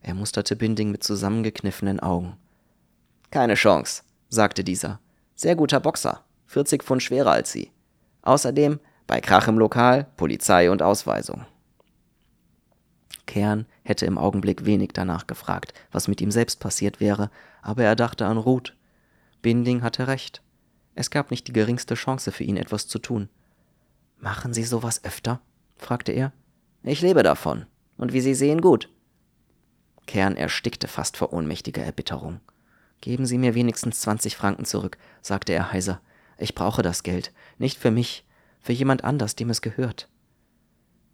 Er 0.00 0.14
musterte 0.14 0.56
Binding 0.56 0.90
mit 0.90 1.02
zusammengekniffenen 1.02 2.00
Augen. 2.00 2.36
Keine 3.30 3.54
Chance, 3.54 4.02
sagte 4.28 4.64
dieser. 4.64 5.00
Sehr 5.34 5.56
guter 5.56 5.80
Boxer, 5.80 6.24
40 6.46 6.82
Pfund 6.82 7.02
schwerer 7.02 7.32
als 7.32 7.52
Sie. 7.52 7.70
Außerdem 8.22 8.80
bei 9.06 9.20
Krach 9.20 9.48
im 9.48 9.58
Lokal, 9.58 10.06
Polizei 10.16 10.70
und 10.70 10.82
Ausweisung. 10.82 11.44
Kern 13.26 13.66
hätte 13.82 14.06
im 14.06 14.18
Augenblick 14.18 14.64
wenig 14.64 14.90
danach 14.92 15.26
gefragt, 15.26 15.72
was 15.92 16.08
mit 16.08 16.20
ihm 16.20 16.30
selbst 16.30 16.60
passiert 16.60 17.00
wäre, 17.00 17.30
aber 17.62 17.84
er 17.84 17.96
dachte 17.96 18.26
an 18.26 18.38
Ruth. 18.38 18.76
Binding 19.42 19.82
hatte 19.82 20.06
recht. 20.06 20.42
Es 20.94 21.10
gab 21.10 21.30
nicht 21.30 21.48
die 21.48 21.52
geringste 21.52 21.94
Chance 21.94 22.32
für 22.32 22.44
ihn, 22.44 22.56
etwas 22.56 22.86
zu 22.86 22.98
tun. 22.98 23.28
Machen 24.18 24.52
Sie 24.52 24.64
sowas 24.64 25.04
öfter? 25.04 25.40
fragte 25.76 26.12
er. 26.12 26.32
Ich 26.82 27.00
lebe 27.00 27.22
davon. 27.22 27.66
Und 27.96 28.12
wie 28.12 28.20
Sie 28.20 28.34
sehen, 28.34 28.60
gut. 28.60 28.90
Kern 30.06 30.36
erstickte 30.36 30.88
fast 30.88 31.16
vor 31.16 31.32
ohnmächtiger 31.32 31.82
Erbitterung. 31.82 32.40
Geben 33.00 33.24
Sie 33.26 33.38
mir 33.38 33.54
wenigstens 33.54 34.00
20 34.00 34.36
Franken 34.36 34.64
zurück, 34.64 34.98
sagte 35.22 35.52
er 35.52 35.72
heiser. 35.72 36.00
Ich 36.36 36.54
brauche 36.54 36.82
das 36.82 37.02
Geld, 37.02 37.32
nicht 37.58 37.78
für 37.78 37.90
mich, 37.90 38.26
für 38.60 38.72
jemand 38.72 39.04
anders, 39.04 39.36
dem 39.36 39.50
es 39.50 39.62
gehört. 39.62 40.08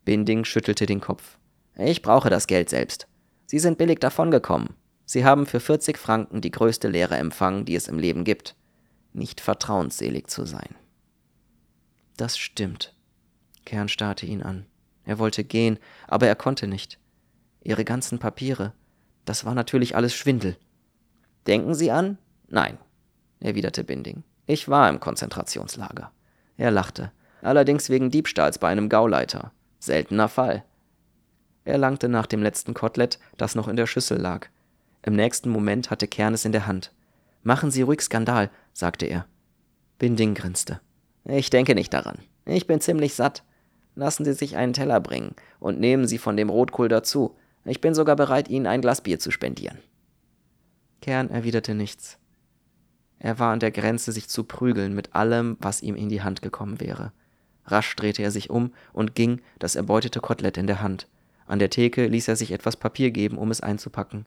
Binding 0.04 0.45
schüttelte 0.45 0.87
den 0.87 1.00
Kopf. 1.00 1.38
Ich 1.76 2.02
brauche 2.02 2.30
das 2.30 2.47
Geld 2.47 2.71
selbst. 2.71 3.06
Sie 3.47 3.59
sind 3.59 3.78
billig 3.78 4.00
davongekommen. 4.00 4.71
Sie 5.06 5.25
haben 5.25 5.46
für 5.46 5.60
40 5.60 5.96
Franken 5.96 6.40
die 6.40 6.50
größte 6.50 6.88
Lehre 6.88 7.16
empfangen, 7.16 7.64
die 7.64 7.76
es 7.76 7.88
im 7.88 7.98
Leben 7.98 8.25
gibt. 8.25 8.56
Nicht 9.12 9.40
vertrauensselig 9.40 10.26
zu 10.26 10.44
sein. 10.44 10.75
Das 12.16 12.36
stimmt. 12.36 12.92
Kern 13.64 13.88
starrte 13.88 14.26
ihn 14.26 14.42
an. 14.42 14.66
Er 15.04 15.18
wollte 15.18 15.44
gehen, 15.44 15.78
aber 16.08 16.26
er 16.26 16.34
konnte 16.34 16.66
nicht. 16.66 16.98
Ihre 17.62 17.84
ganzen 17.84 18.18
Papiere. 18.18 18.72
Das 19.25 19.44
war 19.44 19.54
natürlich 19.54 19.94
alles 19.96 20.14
Schwindel. 20.14 20.56
Denken 21.46 21.75
Sie 21.75 21.90
an? 21.90 22.18
Nein, 22.48 22.76
erwiderte 23.40 23.84
Binding. 23.84 24.25
Ich 24.46 24.68
war 24.68 24.88
im 24.88 25.00
Konzentrationslager. 25.00 26.10
Er 26.56 26.70
lachte. 26.70 27.12
Allerdings 27.42 27.90
wegen 27.90 28.10
Diebstahls 28.10 28.58
bei 28.58 28.68
einem 28.68 28.88
Gauleiter. 28.88 29.52
Seltener 29.78 30.28
Fall. 30.28 30.64
Er 31.64 31.78
langte 31.78 32.08
nach 32.08 32.26
dem 32.26 32.42
letzten 32.42 32.75
Kotelett, 32.75 33.18
das 33.36 33.54
noch 33.54 33.68
in 33.68 33.76
der 33.76 33.86
Schüssel 33.86 34.18
lag. 34.18 34.48
Im 35.06 35.14
nächsten 35.14 35.50
Moment 35.50 35.90
hatte 35.90 36.08
Kern 36.08 36.34
es 36.34 36.44
in 36.44 36.50
der 36.50 36.66
Hand. 36.66 36.92
Machen 37.44 37.70
Sie 37.70 37.82
ruhig 37.82 38.00
Skandal, 38.00 38.50
sagte 38.72 39.06
er. 39.06 39.26
Binding 39.98 40.34
grinste. 40.34 40.80
Ich 41.25 41.48
denke 41.48 41.76
nicht 41.76 41.94
daran. 41.94 42.18
Ich 42.44 42.66
bin 42.66 42.80
ziemlich 42.80 43.14
satt. 43.14 43.44
Lassen 43.94 44.25
Sie 44.25 44.32
sich 44.32 44.56
einen 44.56 44.72
Teller 44.72 45.00
bringen 45.00 45.36
und 45.60 45.78
nehmen 45.78 46.08
Sie 46.08 46.18
von 46.18 46.36
dem 46.36 46.50
Rotkohl 46.50 46.88
dazu. 46.88 47.36
Ich 47.64 47.80
bin 47.80 47.94
sogar 47.94 48.16
bereit, 48.16 48.48
Ihnen 48.48 48.66
ein 48.66 48.80
Glas 48.80 49.00
Bier 49.00 49.20
zu 49.20 49.30
spendieren. 49.30 49.78
Kern 51.00 51.30
erwiderte 51.30 51.76
nichts. 51.76 52.18
Er 53.20 53.38
war 53.38 53.52
an 53.52 53.60
der 53.60 53.70
Grenze, 53.70 54.10
sich 54.10 54.28
zu 54.28 54.42
prügeln 54.42 54.92
mit 54.92 55.14
allem, 55.14 55.56
was 55.60 55.82
ihm 55.82 55.94
in 55.94 56.08
die 56.08 56.22
Hand 56.22 56.42
gekommen 56.42 56.80
wäre. 56.80 57.12
Rasch 57.64 57.94
drehte 57.94 58.22
er 58.22 58.32
sich 58.32 58.50
um 58.50 58.72
und 58.92 59.14
ging, 59.14 59.40
das 59.60 59.76
erbeutete 59.76 60.18
Kotelett 60.18 60.58
in 60.58 60.66
der 60.66 60.82
Hand. 60.82 61.06
An 61.46 61.60
der 61.60 61.70
Theke 61.70 62.08
ließ 62.08 62.26
er 62.26 62.36
sich 62.36 62.50
etwas 62.50 62.76
Papier 62.76 63.12
geben, 63.12 63.38
um 63.38 63.52
es 63.52 63.60
einzupacken. 63.60 64.26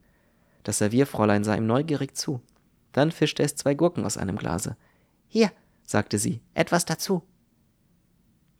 Das 0.63 0.79
Servierfräulein 0.79 1.43
sah 1.43 1.55
ihm 1.55 1.67
neugierig 1.67 2.15
zu. 2.15 2.41
Dann 2.91 3.11
fischte 3.11 3.43
es 3.43 3.55
zwei 3.55 3.75
Gurken 3.75 4.05
aus 4.05 4.17
einem 4.17 4.37
Glase. 4.37 4.75
Hier, 5.27 5.51
sagte 5.83 6.17
sie, 6.17 6.41
etwas 6.53 6.85
dazu. 6.85 7.23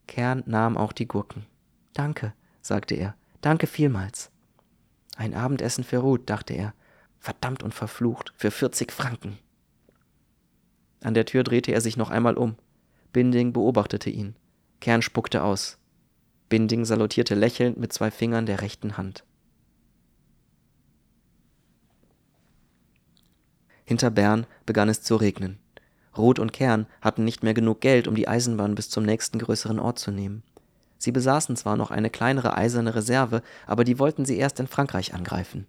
Kern 0.08 0.44
nahm 0.46 0.78
auch 0.78 0.94
die 0.94 1.08
Gurken. 1.08 1.46
Danke, 1.94 2.34
sagte 2.62 2.96
er, 2.96 3.16
danke 3.42 3.68
vielmals. 3.68 4.32
Ein 5.16 5.34
Abendessen 5.34 5.84
für 5.84 5.98
Ruth, 5.98 6.30
dachte 6.30 6.54
er. 6.54 6.74
Verdammt 7.20 7.64
und 7.64 7.74
verflucht, 7.74 8.34
für 8.38 8.52
40 8.52 8.92
Franken. 8.92 9.38
An 11.02 11.14
der 11.14 11.26
Tür 11.26 11.44
drehte 11.44 11.72
er 11.72 11.82
sich 11.82 11.98
noch 11.98 12.10
einmal 12.10 12.38
um. 12.38 12.56
Binding 13.12 13.54
beobachtete 13.54 14.10
ihn. 14.10 14.36
Kern 14.80 15.02
spuckte 15.02 15.44
aus. 15.44 15.78
Binding 16.48 16.86
salutierte 16.86 17.36
lächelnd 17.36 17.78
mit 17.78 17.94
zwei 17.94 18.12
Fingern 18.12 18.46
der 18.46 18.62
rechten 18.62 18.98
Hand. 18.98 19.24
Hinter 23.90 24.12
Bern 24.12 24.46
begann 24.68 24.88
es 24.88 25.02
zu 25.02 25.16
regnen. 25.16 25.58
Roth 26.16 26.38
und 26.38 26.54
Kern 26.54 26.86
hatten 27.02 27.24
nicht 27.24 27.42
mehr 27.42 27.56
genug 27.56 27.82
Geld, 27.82 28.08
um 28.08 28.14
die 28.14 28.28
Eisenbahn 28.28 28.76
bis 28.76 28.92
zum 28.92 29.04
nächsten 29.04 29.40
größeren 29.40 29.80
Ort 29.80 29.98
zu 29.98 30.12
nehmen. 30.12 30.44
Sie 31.00 31.12
besaßen 31.12 31.56
zwar 31.56 31.76
noch 31.76 31.90
eine 31.90 32.12
kleinere 32.12 32.56
eiserne 32.56 32.94
Reserve, 32.94 33.42
aber 33.66 33.84
die 33.84 33.98
wollten 33.98 34.26
sie 34.26 34.38
erst 34.38 34.60
in 34.60 34.68
Frankreich 34.68 35.16
angreifen. 35.16 35.66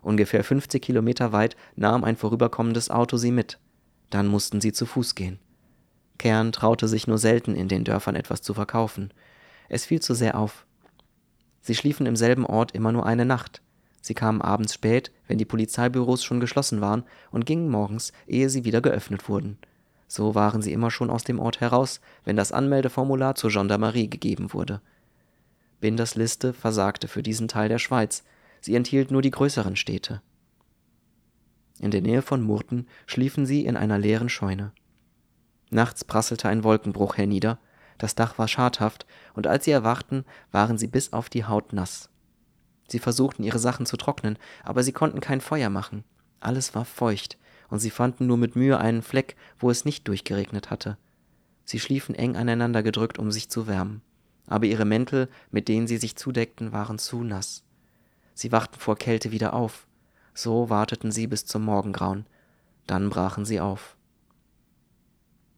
Ungefähr 0.00 0.42
50 0.42 0.80
Kilometer 0.80 1.32
weit 1.32 1.54
nahm 1.76 2.02
ein 2.02 2.16
vorüberkommendes 2.16 2.90
Auto 2.90 3.18
sie 3.18 3.30
mit. 3.30 3.58
Dann 4.08 4.26
mussten 4.26 4.62
sie 4.62 4.72
zu 4.72 4.86
Fuß 4.86 5.14
gehen. 5.14 5.38
Kern 6.16 6.52
traute 6.52 6.88
sich 6.88 7.08
nur 7.08 7.18
selten 7.18 7.54
in 7.54 7.68
den 7.68 7.84
Dörfern 7.84 8.16
etwas 8.16 8.40
zu 8.40 8.54
verkaufen. 8.54 9.12
Es 9.68 9.84
fiel 9.84 10.00
zu 10.00 10.14
sehr 10.14 10.38
auf. 10.38 10.64
Sie 11.60 11.74
schliefen 11.74 12.06
im 12.06 12.16
selben 12.16 12.46
Ort 12.46 12.72
immer 12.72 12.90
nur 12.90 13.04
eine 13.04 13.26
Nacht. 13.26 13.60
Sie 14.00 14.14
kamen 14.14 14.40
abends 14.40 14.74
spät, 14.74 15.12
wenn 15.26 15.38
die 15.38 15.44
Polizeibüros 15.44 16.24
schon 16.24 16.40
geschlossen 16.40 16.80
waren, 16.80 17.04
und 17.30 17.46
gingen 17.46 17.68
morgens, 17.68 18.12
ehe 18.26 18.48
sie 18.48 18.64
wieder 18.64 18.80
geöffnet 18.80 19.28
wurden. 19.28 19.58
So 20.08 20.34
waren 20.34 20.62
sie 20.62 20.72
immer 20.72 20.90
schon 20.90 21.10
aus 21.10 21.24
dem 21.24 21.38
Ort 21.38 21.60
heraus, 21.60 22.00
wenn 22.24 22.36
das 22.36 22.52
Anmeldeformular 22.52 23.34
zur 23.34 23.50
Gendarmerie 23.50 24.08
gegeben 24.08 24.52
wurde. 24.52 24.80
Binders 25.80 26.14
Liste 26.14 26.52
versagte 26.52 27.08
für 27.08 27.22
diesen 27.22 27.48
Teil 27.48 27.68
der 27.68 27.78
Schweiz, 27.78 28.24
sie 28.60 28.74
enthielt 28.74 29.10
nur 29.10 29.22
die 29.22 29.30
größeren 29.30 29.76
Städte. 29.76 30.20
In 31.78 31.90
der 31.90 32.02
Nähe 32.02 32.20
von 32.20 32.42
Murten 32.42 32.86
schliefen 33.06 33.46
sie 33.46 33.64
in 33.64 33.76
einer 33.76 33.98
leeren 33.98 34.28
Scheune. 34.28 34.72
Nachts 35.70 36.04
prasselte 36.04 36.48
ein 36.48 36.64
Wolkenbruch 36.64 37.16
hernieder, 37.16 37.58
das 37.96 38.14
Dach 38.14 38.38
war 38.38 38.48
schadhaft, 38.48 39.06
und 39.34 39.46
als 39.46 39.64
sie 39.64 39.70
erwachten, 39.70 40.24
waren 40.52 40.76
sie 40.76 40.88
bis 40.88 41.12
auf 41.12 41.28
die 41.28 41.44
Haut 41.44 41.72
nass. 41.72 42.09
Sie 42.90 42.98
versuchten 42.98 43.44
ihre 43.44 43.58
Sachen 43.58 43.86
zu 43.86 43.96
trocknen, 43.96 44.36
aber 44.64 44.82
sie 44.82 44.92
konnten 44.92 45.20
kein 45.20 45.40
Feuer 45.40 45.70
machen. 45.70 46.04
Alles 46.40 46.74
war 46.74 46.84
feucht, 46.84 47.38
und 47.68 47.78
sie 47.78 47.90
fanden 47.90 48.26
nur 48.26 48.36
mit 48.36 48.56
Mühe 48.56 48.78
einen 48.78 49.02
Fleck, 49.02 49.36
wo 49.58 49.70
es 49.70 49.84
nicht 49.84 50.08
durchgeregnet 50.08 50.70
hatte. 50.70 50.96
Sie 51.64 51.78
schliefen 51.78 52.16
eng 52.16 52.36
aneinander 52.36 52.82
gedrückt, 52.82 53.18
um 53.18 53.30
sich 53.30 53.48
zu 53.48 53.68
wärmen. 53.68 54.02
Aber 54.46 54.66
ihre 54.66 54.84
Mäntel, 54.84 55.28
mit 55.52 55.68
denen 55.68 55.86
sie 55.86 55.98
sich 55.98 56.16
zudeckten, 56.16 56.72
waren 56.72 56.98
zu 56.98 57.22
nass. 57.22 57.62
Sie 58.34 58.50
wachten 58.50 58.80
vor 58.80 58.96
Kälte 58.96 59.30
wieder 59.30 59.54
auf. 59.54 59.86
So 60.34 60.68
warteten 60.68 61.12
sie 61.12 61.28
bis 61.28 61.46
zum 61.46 61.64
Morgengrauen. 61.64 62.26
Dann 62.88 63.10
brachen 63.10 63.44
sie 63.44 63.60
auf. 63.60 63.96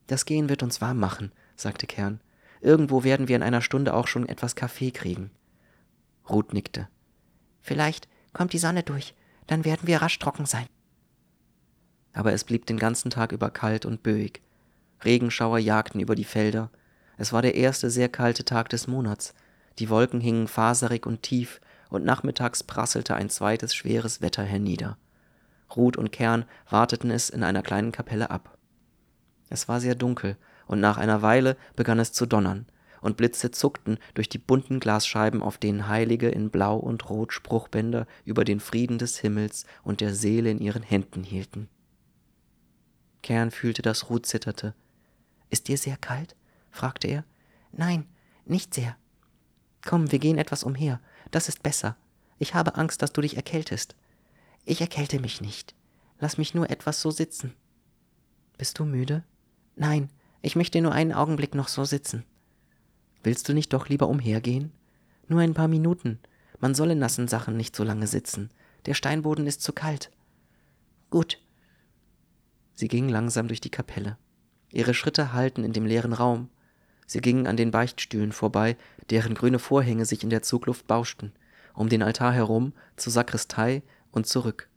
Das 0.07 0.27
Gehen 0.27 0.51
wird 0.51 0.63
uns 0.63 0.83
warm 0.83 0.99
machen, 0.99 1.33
sagte 1.57 1.87
Kern. 1.87 2.21
Irgendwo 2.61 3.05
werden 3.05 3.29
wir 3.29 3.37
in 3.37 3.43
einer 3.43 3.63
Stunde 3.63 3.95
auch 3.95 4.07
schon 4.07 4.29
etwas 4.29 4.55
Kaffee 4.55 4.91
kriegen. 4.91 5.31
Ruth 6.29 6.53
nickte. 6.53 6.89
Vielleicht 7.63 8.09
kommt 8.33 8.53
die 8.53 8.59
Sonne 8.59 8.83
durch, 8.83 9.15
dann 9.47 9.65
werden 9.65 9.87
wir 9.87 10.03
rasch 10.03 10.19
trocken 10.19 10.47
sein. 10.47 10.67
Aber 12.13 12.33
es 12.33 12.45
blieb 12.45 12.67
den 12.67 12.79
ganzen 12.79 13.11
Tag 13.11 13.33
über 13.33 13.51
kalt 13.51 13.87
und 13.87 14.03
böig. 14.03 14.43
Regenschauer 15.05 15.59
jagten 15.59 16.01
über 16.01 16.15
die 16.15 16.25
Felder. 16.25 16.71
Es 17.17 17.33
war 17.33 17.43
der 17.43 17.55
erste 17.55 17.91
sehr 17.91 18.09
kalte 18.09 18.45
Tag 18.45 18.69
des 18.69 18.87
Monats. 18.87 19.35
Die 19.79 19.89
Wolken 19.89 20.21
hingen 20.21 20.49
faserig 20.49 21.07
und 21.07 21.23
tief, 21.23 21.61
und 21.89 22.05
nachmittags 22.05 22.63
prasselte 22.63 23.15
ein 23.15 23.29
zweites 23.29 23.75
schweres 23.75 24.21
Wetter 24.23 24.43
hernieder. 24.43 24.97
Ruth 25.77 25.97
und 25.97 26.11
Kern 26.11 26.45
warteten 26.69 27.11
es 27.11 27.31
in 27.31 27.43
einer 27.43 27.63
kleinen 27.63 27.93
Kapelle 27.93 28.31
ab. 28.31 28.57
Es 29.51 29.69
war 29.69 29.81
sehr 29.81 29.95
dunkel, 29.95 30.37
und 30.67 30.81
nach 30.81 30.97
einer 30.97 31.21
Weile 31.23 31.57
begann 31.77 31.99
es 31.99 32.13
zu 32.13 32.25
donnern, 32.25 32.67
und 33.03 33.19
Blitze 33.19 33.51
zuckten 33.51 33.99
durch 34.15 34.29
die 34.29 34.39
bunten 34.39 34.81
Glasscheiben, 34.81 35.43
auf 35.43 35.59
denen 35.59 35.89
Heilige 35.89 36.29
in 36.29 36.51
Blau 36.51 36.79
und 36.79 37.11
Rot 37.11 37.33
Spruchbänder 37.33 38.07
über 38.25 38.45
den 38.45 38.61
Frieden 38.61 38.97
des 38.97 39.19
Himmels 39.19 39.67
und 39.83 40.01
der 40.01 40.15
Seele 40.15 40.51
in 40.51 40.59
ihren 40.59 40.83
Händen 40.83 41.25
hielten. 41.25 41.69
Kern 43.23 43.51
fühlte, 43.51 43.83
dass 43.83 44.09
Ruth 44.09 44.27
zitterte. 44.27 44.75
Ist 45.51 45.69
dir 45.69 45.77
sehr 45.77 45.97
kalt? 45.97 46.35
fragte 46.71 47.09
er. 47.09 47.25
Nein, 47.73 48.07
nicht 48.47 48.73
sehr. 48.73 48.97
Komm, 49.85 50.11
wir 50.11 50.19
gehen 50.19 50.39
etwas 50.39 50.65
umher. 50.65 51.01
Das 51.31 51.49
ist 51.49 51.63
besser. 51.63 51.97
Ich 52.39 52.55
habe 52.55 52.77
Angst, 52.77 53.03
dass 53.03 53.13
du 53.13 53.21
dich 53.21 53.37
erkältest. 53.37 53.95
Ich 54.65 54.81
erkälte 54.81 55.21
mich 55.21 55.41
nicht. 55.41 55.75
Lass 56.19 56.39
mich 56.39 56.55
nur 56.55 56.71
etwas 56.71 57.01
so 57.01 57.11
sitzen. 57.11 57.55
Bist 58.59 58.79
du 58.79 58.85
müde? 58.85 59.25
Nein, 59.75 60.09
ich 60.41 60.57
möchte 60.57 60.81
nur 60.81 60.93
einen 60.93 61.13
Augenblick 61.13 61.55
noch 61.55 61.69
so 61.69 61.85
sitzen. 61.85 62.25
Willst 63.23 63.49
du 63.49 63.55
nicht 63.55 63.73
doch 63.73 63.89
lieber 63.89 64.09
umhergehen? 64.09 64.73
Nur 65.29 65.41
ein 65.41 65.55
paar 65.55 65.69
Minuten. 65.69 66.19
Man 66.61 66.75
soll 66.75 66.91
in 66.91 66.99
nassen 66.99 67.29
Sachen 67.29 67.57
nicht 67.57 67.75
so 67.77 67.85
lange 67.85 68.07
sitzen. 68.07 68.51
Der 68.87 68.95
Steinboden 68.95 69.47
ist 69.47 69.63
zu 69.63 69.73
kalt. 69.73 70.11
Gut. 71.11 71.39
Sie 72.75 72.89
ging 72.89 73.09
langsam 73.09 73.49
durch 73.49 73.61
die 73.61 73.71
Kapelle. 73.71 74.17
Ihre 74.71 74.95
Schritte 74.95 75.33
hallten 75.33 75.65
in 75.65 75.73
dem 75.73 75.87
leeren 75.87 76.13
Raum. 76.13 76.49
Sie 77.07 77.21
gingen 77.21 77.47
an 77.47 77.57
den 77.57 77.71
Beichtstühlen 77.71 78.33
vorbei, 78.33 78.77
deren 79.11 79.35
grüne 79.35 79.59
Vorhänge 79.59 80.07
sich 80.07 80.25
in 80.25 80.31
der 80.31 80.43
Zugluft 80.43 80.87
bauschten, 80.87 81.33
um 81.75 81.89
den 81.89 82.03
Altar 82.03 82.33
herum, 82.33 82.73
zur 82.97 83.13
Sakristei 83.13 83.83
und 84.11 84.27
zurück. 84.27 84.69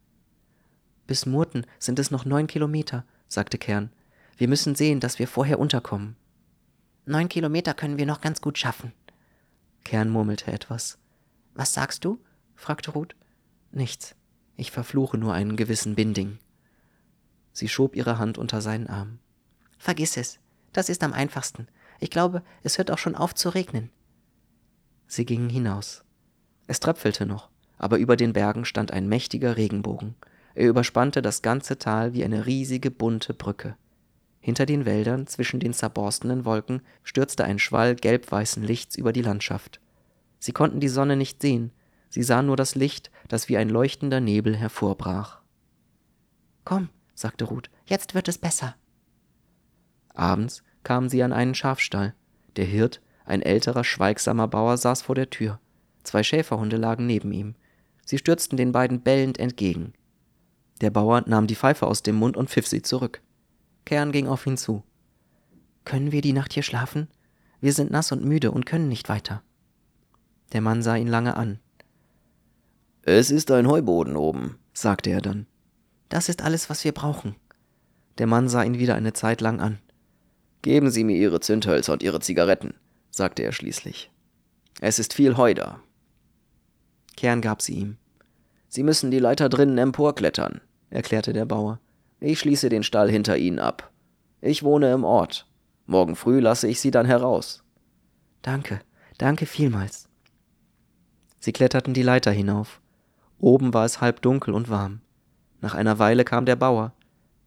Bis 1.07 1.25
Murten 1.25 1.65
sind 1.79 1.99
es 1.99 2.11
noch 2.11 2.25
neun 2.25 2.47
Kilometer, 2.47 3.05
sagte 3.27 3.57
Kern. 3.57 3.91
Wir 4.37 4.47
müssen 4.47 4.75
sehen, 4.75 4.99
dass 4.99 5.17
wir 5.19 5.27
vorher 5.27 5.59
unterkommen. 5.59 6.17
Neun 7.05 7.29
Kilometer 7.29 7.73
können 7.73 7.97
wir 7.97 8.05
noch 8.05 8.21
ganz 8.21 8.41
gut 8.41 8.57
schaffen. 8.57 8.91
Kern 9.83 10.09
murmelte 10.09 10.51
etwas. 10.51 10.97
Was 11.53 11.73
sagst 11.73 12.03
du? 12.03 12.19
fragte 12.55 12.91
Ruth. 12.91 13.15
Nichts. 13.71 14.15
Ich 14.55 14.71
verfluche 14.71 15.17
nur 15.17 15.33
einen 15.33 15.55
gewissen 15.55 15.95
Binding. 15.95 16.39
Sie 17.51 17.69
schob 17.69 17.95
ihre 17.95 18.17
Hand 18.17 18.37
unter 18.37 18.61
seinen 18.61 18.87
Arm. 18.87 19.19
Vergiss 19.77 20.17
es. 20.17 20.39
Das 20.73 20.89
ist 20.89 21.03
am 21.03 21.13
einfachsten. 21.13 21.67
Ich 21.99 22.09
glaube, 22.09 22.41
es 22.63 22.77
hört 22.77 22.89
auch 22.89 22.97
schon 22.97 23.15
auf 23.15 23.35
zu 23.35 23.49
regnen. 23.49 23.91
Sie 25.07 25.25
gingen 25.25 25.49
hinaus. 25.49 26.03
Es 26.67 26.79
tröpfelte 26.79 27.25
noch, 27.25 27.49
aber 27.77 27.97
über 27.97 28.15
den 28.15 28.33
Bergen 28.33 28.65
stand 28.65 28.91
ein 28.91 29.07
mächtiger 29.07 29.55
Regenbogen. 29.55 30.15
Er 30.55 30.67
überspannte 30.67 31.21
das 31.21 31.41
ganze 31.41 31.77
Tal 31.77 32.13
wie 32.13 32.23
eine 32.23 32.45
riesige 32.45 32.89
bunte 32.89 33.33
Brücke. 33.33 33.77
Hinter 34.45 34.67
den 34.67 34.85
Wäldern, 34.85 35.25
zwischen 35.25 35.59
den 35.59 35.73
zerborstenen 35.73 36.45
Wolken, 36.45 36.83
stürzte 37.01 37.45
ein 37.45 37.57
Schwall 37.57 37.95
gelb-weißen 37.95 38.61
Lichts 38.61 38.95
über 38.95 39.11
die 39.11 39.23
Landschaft. 39.23 39.79
Sie 40.37 40.51
konnten 40.51 40.79
die 40.79 40.87
Sonne 40.87 41.15
nicht 41.15 41.41
sehen, 41.41 41.71
sie 42.09 42.21
sahen 42.21 42.45
nur 42.45 42.55
das 42.55 42.75
Licht, 42.75 43.09
das 43.27 43.49
wie 43.49 43.57
ein 43.57 43.69
leuchtender 43.69 44.19
Nebel 44.19 44.55
hervorbrach. 44.55 45.41
Komm, 46.63 46.89
sagte 47.15 47.45
Ruth, 47.45 47.71
jetzt 47.87 48.13
wird 48.13 48.27
es 48.27 48.37
besser. 48.37 48.75
Abends 50.13 50.61
kamen 50.83 51.09
sie 51.09 51.23
an 51.23 51.33
einen 51.33 51.55
Schafstall. 51.55 52.13
Der 52.55 52.65
Hirt, 52.65 53.01
ein 53.25 53.41
älterer, 53.41 53.83
schweigsamer 53.83 54.47
Bauer, 54.47 54.77
saß 54.77 55.01
vor 55.01 55.15
der 55.15 55.31
Tür. 55.31 55.59
Zwei 56.03 56.21
Schäferhunde 56.21 56.77
lagen 56.77 57.07
neben 57.07 57.31
ihm. 57.31 57.55
Sie 58.05 58.19
stürzten 58.19 58.57
den 58.57 58.71
beiden 58.71 59.01
bellend 59.01 59.39
entgegen. 59.39 59.93
Der 60.81 60.91
Bauer 60.91 61.23
nahm 61.25 61.47
die 61.47 61.55
Pfeife 61.55 61.87
aus 61.87 62.03
dem 62.03 62.13
Mund 62.13 62.37
und 62.37 62.51
pfiff 62.51 62.67
sie 62.67 62.83
zurück. 62.83 63.23
Kern 63.85 64.11
ging 64.11 64.27
auf 64.27 64.45
ihn 64.45 64.57
zu. 64.57 64.83
Können 65.85 66.11
wir 66.11 66.21
die 66.21 66.33
Nacht 66.33 66.53
hier 66.53 66.63
schlafen? 66.63 67.07
Wir 67.61 67.73
sind 67.73 67.91
nass 67.91 68.11
und 68.11 68.25
müde 68.25 68.51
und 68.51 68.65
können 68.65 68.89
nicht 68.89 69.09
weiter. 69.09 69.43
Der 70.53 70.61
Mann 70.61 70.81
sah 70.81 70.95
ihn 70.95 71.07
lange 71.07 71.37
an. 71.37 71.59
Es 73.03 73.29
ist 73.29 73.51
ein 73.51 73.67
Heuboden 73.67 74.15
oben, 74.15 74.57
sagte 74.73 75.11
er 75.11 75.21
dann. 75.21 75.45
Das 76.09 76.29
ist 76.29 76.41
alles, 76.41 76.69
was 76.69 76.83
wir 76.83 76.91
brauchen. 76.91 77.35
Der 78.17 78.27
Mann 78.27 78.49
sah 78.49 78.63
ihn 78.63 78.79
wieder 78.79 78.95
eine 78.95 79.13
Zeit 79.13 79.41
lang 79.41 79.59
an. 79.59 79.79
Geben 80.61 80.89
Sie 80.89 81.03
mir 81.03 81.15
Ihre 81.15 81.39
Zündhölzer 81.39 81.93
und 81.93 82.01
Ihre 82.01 82.19
Zigaretten, 82.19 82.73
sagte 83.11 83.43
er 83.43 83.51
schließlich. 83.51 84.09
Es 84.81 84.97
ist 84.97 85.13
viel 85.13 85.37
Heu 85.37 85.53
da. 85.53 85.79
Kern 87.15 87.41
gab 87.41 87.61
sie 87.61 87.75
ihm. 87.75 87.97
Sie 88.67 88.83
müssen 88.83 89.11
die 89.11 89.19
Leiter 89.19 89.47
drinnen 89.47 89.77
emporklettern, 89.77 90.61
erklärte 90.89 91.33
der 91.33 91.45
Bauer. 91.45 91.79
Ich 92.19 92.39
schließe 92.39 92.69
den 92.69 92.83
Stall 92.83 93.09
hinter 93.09 93.37
Ihnen 93.37 93.59
ab. 93.59 93.91
Ich 94.41 94.63
wohne 94.63 94.91
im 94.91 95.03
Ort. 95.03 95.47
Morgen 95.85 96.15
früh 96.15 96.39
lasse 96.39 96.67
ich 96.67 96.79
Sie 96.79 96.91
dann 96.91 97.05
heraus. 97.05 97.63
Danke, 98.41 98.79
danke 99.17 99.45
vielmals. 99.45 100.07
Sie 101.39 101.53
kletterten 101.53 101.93
die 101.93 102.03
Leiter 102.03 102.31
hinauf. 102.31 102.81
Oben 103.39 103.73
war 103.73 103.85
es 103.85 104.01
halb 104.01 104.21
dunkel 104.21 104.53
und 104.53 104.69
warm. 104.69 105.01
Nach 105.61 105.73
einer 105.73 105.99
Weile 105.99 106.25
kam 106.25 106.45
der 106.45 106.55
Bauer. 106.55 106.93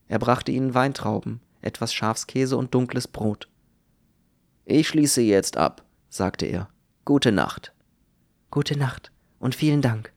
Er 0.06 0.18
brachte 0.18 0.52
ihnen 0.52 0.74
Weintrauben, 0.74 1.40
etwas 1.60 1.94
Schafskäse 1.94 2.56
und 2.56 2.74
dunkles 2.74 3.08
Brot. 3.08 3.48
Ich 4.64 4.88
schließe 4.88 5.22
jetzt 5.22 5.56
ab, 5.56 5.84
sagte 6.08 6.46
er. 6.46 6.68
Gute 7.04 7.32
Nacht. 7.32 7.72
Gute 8.50 8.78
Nacht 8.78 9.12
und 9.38 9.54
vielen 9.54 9.82
Dank. 9.82 10.12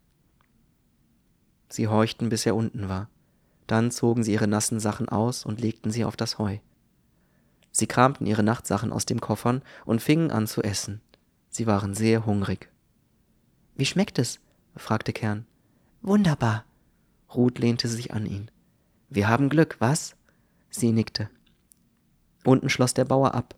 Sie 1.70 1.88
horchten, 1.88 2.30
bis 2.30 2.46
er 2.46 2.56
unten 2.56 2.90
war. 2.90 3.10
Dann 3.72 3.90
zogen 3.90 4.22
sie 4.22 4.34
ihre 4.34 4.50
nassen 4.50 4.82
Sachen 4.82 5.08
aus 5.08 5.46
und 5.46 5.62
legten 5.62 5.92
sie 5.92 6.04
auf 6.04 6.18
das 6.18 6.38
Heu. 6.38 6.58
Sie 7.72 7.88
kramten 7.88 8.26
ihre 8.28 8.44
Nachtsachen 8.44 8.92
aus 8.92 9.06
den 9.06 9.22
Koffern 9.22 9.62
und 9.86 10.02
fingen 10.02 10.30
an 10.30 10.46
zu 10.46 10.62
essen. 10.62 11.00
Sie 11.48 11.68
waren 11.68 11.94
sehr 11.94 12.26
hungrig. 12.26 12.70
Wie 13.78 13.86
schmeckt 13.86 14.20
es? 14.20 14.42
fragte 14.76 15.14
Kern. 15.14 15.46
Wunderbar. 16.02 16.66
Ruth 17.34 17.60
lehnte 17.60 17.88
sich 17.88 18.14
an 18.14 18.26
ihn. 18.26 18.52
Wir 19.10 19.30
haben 19.30 19.48
Glück, 19.48 19.78
was? 19.80 20.18
Sie 20.70 20.92
nickte. 20.92 21.30
Unten 22.44 22.68
schloss 22.68 22.94
der 22.94 23.06
Bauer 23.06 23.34
ab. 23.34 23.56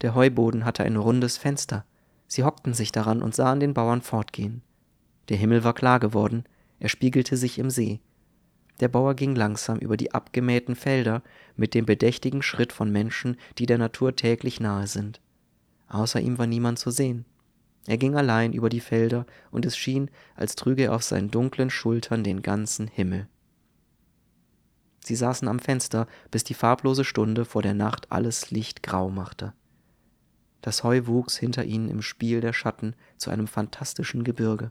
Der 0.00 0.14
Heuboden 0.14 0.64
hatte 0.64 0.84
ein 0.84 0.96
rundes 0.96 1.36
Fenster. 1.36 1.84
Sie 2.28 2.44
hockten 2.44 2.72
sich 2.72 2.92
daran 2.92 3.20
und 3.20 3.34
sahen 3.34 3.60
den 3.60 3.74
Bauern 3.74 4.00
fortgehen. 4.00 4.62
Der 5.28 5.36
Himmel 5.36 5.64
war 5.64 5.74
klar 5.74 6.00
geworden, 6.00 6.44
er 6.78 6.88
spiegelte 6.88 7.36
sich 7.36 7.58
im 7.58 7.68
See. 7.68 8.00
Der 8.80 8.88
Bauer 8.88 9.14
ging 9.14 9.36
langsam 9.36 9.78
über 9.78 9.96
die 9.96 10.12
abgemähten 10.12 10.74
Felder 10.74 11.22
mit 11.56 11.74
dem 11.74 11.86
bedächtigen 11.86 12.42
Schritt 12.42 12.72
von 12.72 12.90
Menschen, 12.90 13.36
die 13.58 13.66
der 13.66 13.78
Natur 13.78 14.16
täglich 14.16 14.60
nahe 14.60 14.86
sind. 14.86 15.20
Außer 15.88 16.20
ihm 16.20 16.38
war 16.38 16.46
niemand 16.46 16.78
zu 16.78 16.90
sehen. 16.90 17.24
Er 17.86 17.98
ging 17.98 18.16
allein 18.16 18.52
über 18.52 18.68
die 18.68 18.80
Felder, 18.80 19.26
und 19.50 19.66
es 19.66 19.76
schien, 19.76 20.10
als 20.34 20.56
trüge 20.56 20.84
er 20.84 20.94
auf 20.94 21.02
seinen 21.02 21.30
dunklen 21.30 21.70
Schultern 21.70 22.24
den 22.24 22.42
ganzen 22.42 22.88
Himmel. 22.88 23.28
Sie 25.04 25.16
saßen 25.16 25.46
am 25.48 25.58
Fenster, 25.58 26.06
bis 26.30 26.44
die 26.44 26.54
farblose 26.54 27.04
Stunde 27.04 27.44
vor 27.44 27.60
der 27.60 27.74
Nacht 27.74 28.10
alles 28.10 28.50
Licht 28.50 28.82
grau 28.82 29.10
machte. 29.10 29.52
Das 30.62 30.82
Heu 30.82 31.06
wuchs 31.06 31.36
hinter 31.36 31.64
ihnen 31.64 31.90
im 31.90 32.00
Spiel 32.00 32.40
der 32.40 32.54
Schatten 32.54 32.96
zu 33.18 33.28
einem 33.28 33.46
fantastischen 33.46 34.24
Gebirge. 34.24 34.70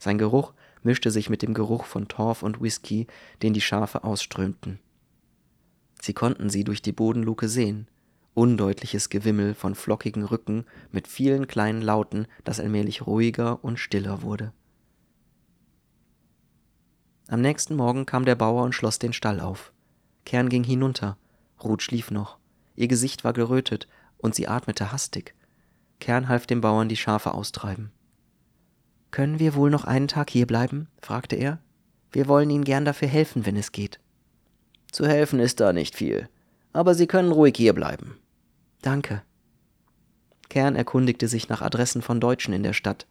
Sein 0.00 0.18
Geruch 0.18 0.52
mischte 0.82 1.10
sich 1.10 1.30
mit 1.30 1.42
dem 1.42 1.54
Geruch 1.54 1.84
von 1.84 2.08
Torf 2.08 2.42
und 2.42 2.60
Whisky, 2.60 3.06
den 3.42 3.52
die 3.52 3.60
Schafe 3.60 4.04
ausströmten. 4.04 4.78
Sie 6.00 6.12
konnten 6.12 6.50
sie 6.50 6.64
durch 6.64 6.82
die 6.82 6.92
Bodenluke 6.92 7.48
sehen, 7.48 7.88
undeutliches 8.34 9.08
Gewimmel 9.08 9.54
von 9.54 9.74
flockigen 9.74 10.24
Rücken 10.24 10.64
mit 10.92 11.08
vielen 11.08 11.48
kleinen 11.48 11.82
Lauten, 11.82 12.26
das 12.44 12.60
allmählich 12.60 13.06
ruhiger 13.06 13.64
und 13.64 13.78
stiller 13.78 14.22
wurde. 14.22 14.52
Am 17.26 17.40
nächsten 17.40 17.76
Morgen 17.76 18.06
kam 18.06 18.24
der 18.24 18.36
Bauer 18.36 18.62
und 18.62 18.74
schloss 18.74 18.98
den 18.98 19.12
Stall 19.12 19.40
auf. 19.40 19.72
Kern 20.24 20.48
ging 20.48 20.64
hinunter, 20.64 21.18
Ruth 21.62 21.82
schlief 21.82 22.10
noch. 22.10 22.38
Ihr 22.76 22.88
Gesicht 22.88 23.24
war 23.24 23.32
gerötet 23.32 23.88
und 24.18 24.34
sie 24.34 24.48
atmete 24.48 24.92
hastig. 24.92 25.34
Kern 26.00 26.28
half 26.28 26.46
dem 26.46 26.60
Bauern 26.60 26.88
die 26.88 26.96
Schafe 26.96 27.34
austreiben. 27.34 27.90
Können 29.10 29.38
wir 29.38 29.54
wohl 29.54 29.70
noch 29.70 29.84
einen 29.84 30.08
Tag 30.08 30.30
hierbleiben? 30.30 30.88
fragte 31.00 31.36
er. 31.36 31.58
Wir 32.12 32.28
wollen 32.28 32.50
Ihnen 32.50 32.64
gern 32.64 32.84
dafür 32.84 33.08
helfen, 33.08 33.46
wenn 33.46 33.56
es 33.56 33.72
geht. 33.72 34.00
Zu 34.90 35.06
helfen 35.06 35.40
ist 35.40 35.60
da 35.60 35.72
nicht 35.72 35.94
viel, 35.94 36.28
aber 36.72 36.94
Sie 36.94 37.06
können 37.06 37.32
ruhig 37.32 37.54
hierbleiben. 37.56 38.16
Danke. 38.82 39.22
Kern 40.48 40.76
erkundigte 40.76 41.28
sich 41.28 41.48
nach 41.48 41.60
Adressen 41.60 42.00
von 42.00 42.20
Deutschen 42.20 42.54
in 42.54 42.62
der 42.62 42.72
Stadt. 42.72 43.06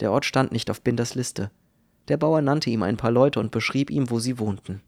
Der 0.00 0.12
Ort 0.12 0.24
stand 0.24 0.52
nicht 0.52 0.70
auf 0.70 0.82
Binders 0.82 1.14
Liste. 1.14 1.50
Der 2.08 2.16
Bauer 2.16 2.42
nannte 2.42 2.70
ihm 2.70 2.82
ein 2.82 2.96
paar 2.96 3.10
Leute 3.10 3.40
und 3.40 3.50
beschrieb 3.50 3.90
ihm, 3.90 4.10
wo 4.10 4.18
sie 4.18 4.38
wohnten. 4.38 4.82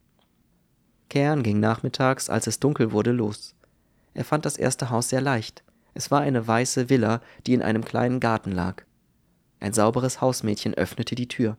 Kern 1.09 1.43
ging 1.43 1.61
nachmittags, 1.61 2.29
als 2.29 2.47
es 2.47 2.61
dunkel 2.61 2.93
wurde, 2.93 3.13
los. 3.13 3.55
Er 4.15 4.25
fand 4.25 4.45
das 4.45 4.57
erste 4.57 4.91
Haus 4.91 5.09
sehr 5.09 5.21
leicht. 5.21 5.63
Es 5.95 6.11
war 6.11 6.21
eine 6.21 6.47
weiße 6.47 6.91
Villa, 6.91 7.21
die 7.47 7.55
in 7.55 7.63
einem 7.63 7.85
kleinen 7.85 8.21
Garten 8.21 8.51
lag. 8.51 8.85
Ein 9.61 9.73
sauberes 9.73 10.21
Hausmädchen 10.21 10.75
öffnete 10.75 11.15
die 11.15 11.29
Tür. 11.29 11.57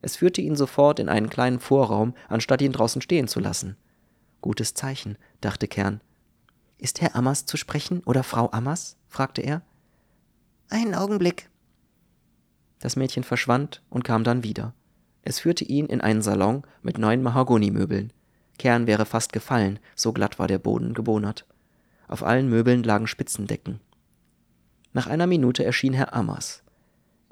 Es 0.00 0.16
führte 0.16 0.40
ihn 0.40 0.56
sofort 0.56 0.98
in 0.98 1.08
einen 1.08 1.30
kleinen 1.30 1.60
Vorraum, 1.60 2.14
anstatt 2.28 2.62
ihn 2.62 2.72
draußen 2.72 3.02
stehen 3.02 3.28
zu 3.28 3.40
lassen. 3.40 3.76
Gutes 4.40 4.74
Zeichen, 4.74 5.16
dachte 5.40 5.68
Kern. 5.68 6.00
Ist 6.78 7.00
Herr 7.00 7.14
Ammers 7.14 7.46
zu 7.46 7.56
sprechen 7.56 8.02
oder 8.04 8.24
Frau 8.24 8.50
Ammers? 8.50 8.96
fragte 9.08 9.42
er. 9.42 9.62
Einen 10.68 10.94
Augenblick. 10.94 11.48
Das 12.80 12.96
Mädchen 12.96 13.22
verschwand 13.22 13.82
und 13.88 14.02
kam 14.02 14.24
dann 14.24 14.42
wieder. 14.42 14.74
Es 15.22 15.38
führte 15.38 15.64
ihn 15.64 15.86
in 15.86 16.00
einen 16.00 16.22
Salon 16.22 16.64
mit 16.82 16.98
neun 16.98 17.22
Mahagonimöbeln. 17.22 18.12
Kern 18.58 18.88
wäre 18.88 19.06
fast 19.06 19.32
gefallen, 19.32 19.78
so 19.94 20.12
glatt 20.12 20.38
war 20.38 20.48
der 20.48 20.58
Boden 20.58 20.94
gebonert. 20.94 21.46
Auf 22.08 22.24
allen 22.24 22.48
Möbeln 22.48 22.82
lagen 22.82 23.06
Spitzendecken. 23.06 23.80
Nach 24.92 25.06
einer 25.06 25.26
Minute 25.28 25.64
erschien 25.64 25.94
Herr 25.94 26.12
Ammers. 26.14 26.62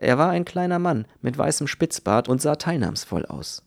Er 0.00 0.16
war 0.16 0.30
ein 0.30 0.46
kleiner 0.46 0.78
Mann 0.78 1.04
mit 1.20 1.36
weißem 1.36 1.66
Spitzbart 1.66 2.26
und 2.26 2.40
sah 2.40 2.56
teilnahmsvoll 2.56 3.26
aus. 3.26 3.66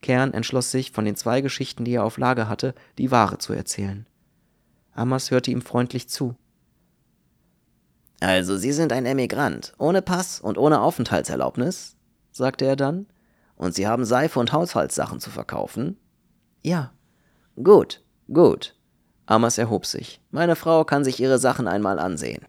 Kern 0.00 0.34
entschloss 0.34 0.72
sich, 0.72 0.90
von 0.90 1.04
den 1.04 1.14
zwei 1.14 1.40
Geschichten, 1.40 1.84
die 1.84 1.94
er 1.94 2.04
auf 2.04 2.18
Lager 2.18 2.48
hatte, 2.48 2.74
die 2.98 3.12
wahre 3.12 3.38
zu 3.38 3.52
erzählen. 3.52 4.08
Ammers 4.92 5.30
hörte 5.30 5.52
ihm 5.52 5.62
freundlich 5.62 6.08
zu. 6.08 6.34
Also, 8.18 8.56
Sie 8.56 8.72
sind 8.72 8.92
ein 8.92 9.06
Emigrant, 9.06 9.72
ohne 9.78 10.02
Pass 10.02 10.40
und 10.40 10.58
ohne 10.58 10.80
Aufenthaltserlaubnis? 10.80 11.94
sagte 12.32 12.64
er 12.64 12.76
dann. 12.76 13.06
Und 13.54 13.76
Sie 13.76 13.86
haben 13.86 14.04
Seife 14.04 14.40
und 14.40 14.52
Haushaltssachen 14.52 15.20
zu 15.20 15.30
verkaufen? 15.30 15.96
Ja. 16.62 16.92
Gut, 17.62 18.02
gut. 18.32 18.74
Ammers 19.26 19.58
erhob 19.58 19.86
sich. 19.86 20.20
Meine 20.32 20.56
Frau 20.56 20.84
kann 20.84 21.04
sich 21.04 21.20
ihre 21.20 21.38
Sachen 21.38 21.68
einmal 21.68 22.00
ansehen. 22.00 22.44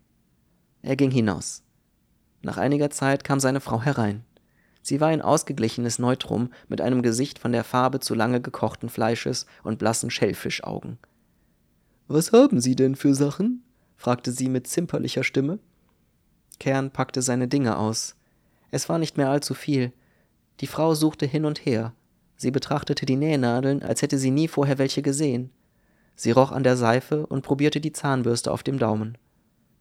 Er 0.81 0.95
ging 0.95 1.11
hinaus. 1.11 1.62
Nach 2.43 2.57
einiger 2.57 2.89
Zeit 2.89 3.23
kam 3.23 3.39
seine 3.39 3.61
Frau 3.61 3.81
herein. 3.81 4.23
Sie 4.81 4.99
war 4.99 5.07
ein 5.07 5.21
ausgeglichenes 5.21 5.97
Neutrum 5.97 6.51
mit 6.67 6.81
einem 6.81 7.01
Gesicht 7.01 7.39
von 7.39 7.53
der 7.53 7.63
Farbe 7.63 8.01
zu 8.01 8.13
lange 8.13 8.41
gekochten 8.41 8.89
Fleisches 8.89 9.45
und 9.63 9.79
blassen 9.79 10.11
Schellfischaugen. 10.11 10.97
Was 12.07 12.33
haben 12.33 12.59
Sie 12.59 12.75
denn 12.75 12.95
für 12.95 13.15
Sachen? 13.15 13.63
fragte 13.95 14.33
sie 14.33 14.49
mit 14.49 14.67
zimperlicher 14.67 15.23
Stimme. 15.23 15.59
Kern 16.59 16.91
packte 16.91 17.21
seine 17.21 17.47
Dinge 17.47 17.77
aus. 17.77 18.17
Es 18.71 18.89
war 18.89 18.97
nicht 18.97 19.15
mehr 19.15 19.29
allzu 19.29 19.53
viel. 19.53 19.93
Die 20.59 20.67
Frau 20.67 20.93
suchte 20.93 21.25
hin 21.25 21.45
und 21.45 21.65
her. 21.65 21.93
Sie 22.35 22.51
betrachtete 22.51 23.05
die 23.05 23.15
Nähnadeln, 23.15 23.81
als 23.81 24.01
hätte 24.01 24.17
sie 24.17 24.31
nie 24.31 24.49
vorher 24.49 24.77
welche 24.77 25.01
gesehen. 25.01 25.51
Sie 26.15 26.31
roch 26.31 26.51
an 26.51 26.63
der 26.63 26.75
Seife 26.75 27.25
und 27.25 27.43
probierte 27.43 27.79
die 27.79 27.93
Zahnbürste 27.93 28.51
auf 28.51 28.63
dem 28.63 28.77
Daumen. 28.77 29.17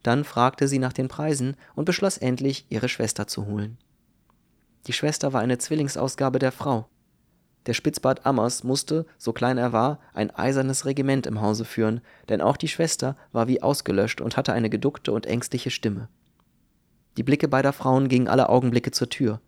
Dann 0.03 0.25
fragte 0.25 0.69
sie 0.69 0.79
nach 0.79 0.93
den 0.93 1.09
Preisen 1.09 1.57
und 1.75 1.85
beschloss 1.85 2.19
endlich, 2.19 2.67
ihre 2.69 2.88
Schwester 2.88 3.27
zu 3.27 3.47
holen. 3.47 3.79
Die 4.87 4.93
Schwester 4.93 5.33
war 5.33 5.41
eine 5.41 5.59
Zwillingsausgabe 5.59 6.38
der 6.38 6.53
Frau. 6.53 6.88
Der 7.67 7.75
Spitzbart 7.75 8.27
Ammers 8.27 8.65
musste, 8.65 9.07
so 9.19 9.33
klein 9.33 9.57
er 9.57 9.73
war, 9.73 10.01
ein 10.15 10.33
eisernes 10.33 10.85
Regiment 10.85 11.27
im 11.27 11.41
Hause 11.41 11.65
führen, 11.65 12.01
denn 12.29 12.41
auch 12.41 12.57
die 12.57 12.67
Schwester 12.67 13.17
war 13.31 13.47
wie 13.47 13.62
ausgelöscht 13.62 14.21
und 14.21 14.37
hatte 14.37 14.53
eine 14.53 14.69
geduckte 14.69 15.12
und 15.12 15.27
ängstliche 15.27 15.71
Stimme. 15.71 16.09
Die 17.17 17.23
Blicke 17.23 17.47
beider 17.47 17.73
Frauen 17.73 18.09
gingen 18.09 18.27
alle 18.27 18.49
Augenblicke 18.49 18.91
zur 18.91 19.09
Tür. 19.09 19.41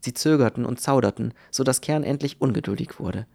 Sie 0.00 0.14
zögerten 0.14 0.64
und 0.64 0.80
zauderten, 0.80 1.34
so 1.52 1.62
dass 1.62 1.80
Kern 1.80 2.02
endlich 2.02 2.40
ungeduldig 2.40 2.98
wurde. 2.98 3.26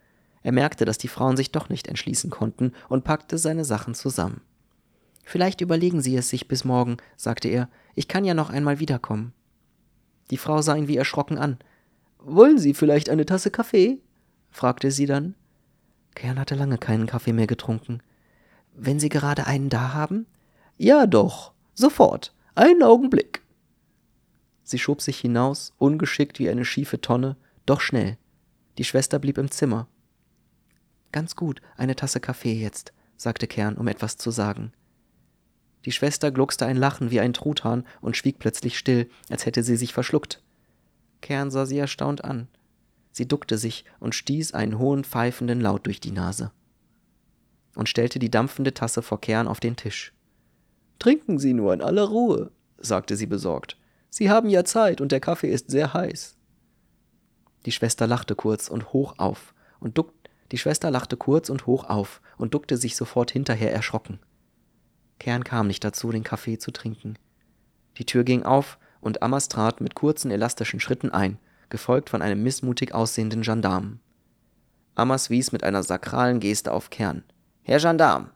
Er 0.42 0.52
merkte, 0.52 0.84
dass 0.84 0.98
die 0.98 1.08
Frauen 1.08 1.38
sich 1.38 1.50
doch 1.50 1.70
nicht 1.70 1.88
entschließen 1.88 2.28
konnten 2.28 2.72
und 2.90 3.04
packte 3.04 3.38
seine 3.38 3.64
Sachen 3.64 3.94
zusammen. 3.94 4.42
Vielleicht 5.28 5.60
überlegen 5.60 6.00
Sie 6.00 6.16
es 6.16 6.30
sich 6.30 6.48
bis 6.48 6.64
morgen, 6.64 6.96
sagte 7.18 7.48
er. 7.48 7.68
Ich 7.94 8.08
kann 8.08 8.24
ja 8.24 8.32
noch 8.32 8.48
einmal 8.48 8.78
wiederkommen. 8.78 9.34
Die 10.30 10.38
Frau 10.38 10.62
sah 10.62 10.74
ihn 10.74 10.88
wie 10.88 10.96
erschrocken 10.96 11.36
an. 11.36 11.58
Wollen 12.18 12.56
Sie 12.56 12.72
vielleicht 12.72 13.10
eine 13.10 13.26
Tasse 13.26 13.50
Kaffee? 13.50 13.98
fragte 14.50 14.90
sie 14.90 15.04
dann. 15.04 15.34
Kern 16.14 16.38
hatte 16.38 16.54
lange 16.54 16.78
keinen 16.78 17.06
Kaffee 17.06 17.34
mehr 17.34 17.46
getrunken. 17.46 18.00
Wenn 18.72 18.98
Sie 18.98 19.10
gerade 19.10 19.46
einen 19.46 19.68
da 19.68 19.92
haben? 19.92 20.24
Ja, 20.78 21.06
doch. 21.06 21.52
Sofort. 21.74 22.34
Einen 22.54 22.82
Augenblick. 22.82 23.42
Sie 24.64 24.78
schob 24.78 25.02
sich 25.02 25.18
hinaus, 25.18 25.74
ungeschickt 25.76 26.38
wie 26.38 26.48
eine 26.48 26.64
schiefe 26.64 27.02
Tonne, 27.02 27.36
doch 27.66 27.82
schnell. 27.82 28.16
Die 28.78 28.84
Schwester 28.84 29.18
blieb 29.18 29.36
im 29.36 29.50
Zimmer. 29.50 29.88
Ganz 31.12 31.36
gut, 31.36 31.60
eine 31.76 31.96
Tasse 31.96 32.18
Kaffee 32.18 32.54
jetzt, 32.54 32.94
sagte 33.18 33.46
Kern, 33.46 33.76
um 33.76 33.88
etwas 33.88 34.16
zu 34.16 34.30
sagen. 34.30 34.72
Die 35.84 35.92
Schwester 35.92 36.30
gluckste 36.30 36.66
ein 36.66 36.76
Lachen 36.76 37.10
wie 37.10 37.20
ein 37.20 37.32
Truthahn 37.32 37.84
und 38.00 38.16
schwieg 38.16 38.38
plötzlich 38.38 38.78
still, 38.78 39.08
als 39.30 39.46
hätte 39.46 39.62
sie 39.62 39.76
sich 39.76 39.92
verschluckt. 39.92 40.42
Kern 41.20 41.50
sah 41.50 41.66
sie 41.66 41.78
erstaunt 41.78 42.24
an. 42.24 42.48
Sie 43.12 43.26
duckte 43.26 43.58
sich 43.58 43.84
und 44.00 44.14
stieß 44.14 44.54
einen 44.54 44.78
hohen 44.78 45.04
pfeifenden 45.04 45.60
Laut 45.60 45.86
durch 45.86 46.00
die 46.00 46.12
Nase 46.12 46.52
und 47.74 47.88
stellte 47.88 48.18
die 48.18 48.30
dampfende 48.30 48.74
Tasse 48.74 49.02
vor 49.02 49.20
Kern 49.20 49.46
auf 49.46 49.60
den 49.60 49.76
Tisch. 49.76 50.12
Trinken 50.98 51.38
Sie 51.38 51.54
nur 51.54 51.72
in 51.72 51.80
aller 51.80 52.04
Ruhe, 52.04 52.50
sagte 52.76 53.16
sie 53.16 53.26
besorgt. 53.26 53.76
Sie 54.10 54.30
haben 54.30 54.48
ja 54.48 54.64
Zeit 54.64 55.00
und 55.00 55.12
der 55.12 55.20
Kaffee 55.20 55.50
ist 55.50 55.70
sehr 55.70 55.94
heiß. 55.94 56.36
Die 57.66 57.72
Schwester 57.72 58.06
lachte 58.06 58.34
kurz 58.34 58.68
und 58.68 58.92
hoch 58.92 59.14
auf 59.18 59.54
und 59.78 59.96
duckte. 59.96 60.16
Die 60.50 60.58
Schwester 60.58 60.90
lachte 60.90 61.16
kurz 61.16 61.50
und 61.50 61.66
hoch 61.66 61.84
auf 61.84 62.20
und 62.36 62.54
duckte 62.54 62.76
sich 62.76 62.96
sofort 62.96 63.30
hinterher 63.30 63.72
erschrocken. 63.72 64.18
Kern 65.18 65.44
kam 65.44 65.66
nicht 65.66 65.84
dazu, 65.84 66.10
den 66.10 66.24
Kaffee 66.24 66.58
zu 66.58 66.70
trinken. 66.70 67.18
Die 67.96 68.06
Tür 68.06 68.24
ging 68.24 68.44
auf 68.44 68.78
und 69.00 69.22
Ammers 69.22 69.48
trat 69.48 69.80
mit 69.80 69.94
kurzen 69.94 70.30
elastischen 70.30 70.80
Schritten 70.80 71.10
ein 71.10 71.38
gefolgt 71.70 72.10
von 72.10 72.22
einem 72.22 72.42
missmutig 72.42 72.94
aussehenden 72.94 73.42
Gendarmen. 73.42 74.00
Ammers 74.94 75.30
wies 75.30 75.52
mit 75.52 75.64
einer 75.64 75.82
sakralen 75.82 76.40
Geste 76.40 76.72
auf 76.72 76.90
Kern. 76.90 77.22
Herr 77.62 77.78
Gendarm, 77.78 78.30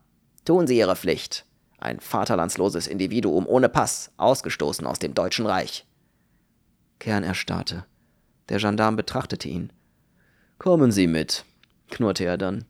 tun 0.44 0.66
Sie 0.66 0.78
Ihre 0.78 0.96
Pflicht. 0.96 1.44
Ein 1.78 1.98
vaterlandsloses 1.98 2.86
Individuum 2.86 3.46
ohne 3.46 3.68
Pass, 3.68 4.12
ausgestoßen 4.16 4.86
aus 4.86 5.00
dem 5.00 5.14
Deutschen 5.14 5.46
Reich. 5.46 5.86
Kern 7.00 7.24
erstarrte. 7.24 7.84
Der 8.48 8.58
Gendarm 8.58 8.94
betrachtete 8.94 9.48
ihn. 9.48 9.72
Kommen 10.58 10.92
Sie 10.92 11.08
mit, 11.08 11.44
knurrte 11.90 12.24
er 12.24 12.38
dann. 12.38 12.64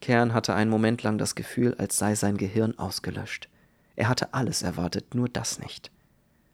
Kern 0.00 0.32
hatte 0.32 0.54
einen 0.54 0.70
Moment 0.70 1.02
lang 1.02 1.18
das 1.18 1.34
Gefühl, 1.34 1.74
als 1.74 1.96
sei 1.96 2.14
sein 2.14 2.36
Gehirn 2.36 2.78
ausgelöscht. 2.78 3.48
Er 3.96 4.08
hatte 4.08 4.32
alles 4.32 4.62
erwartet, 4.62 5.14
nur 5.14 5.28
das 5.28 5.58
nicht. 5.58 5.90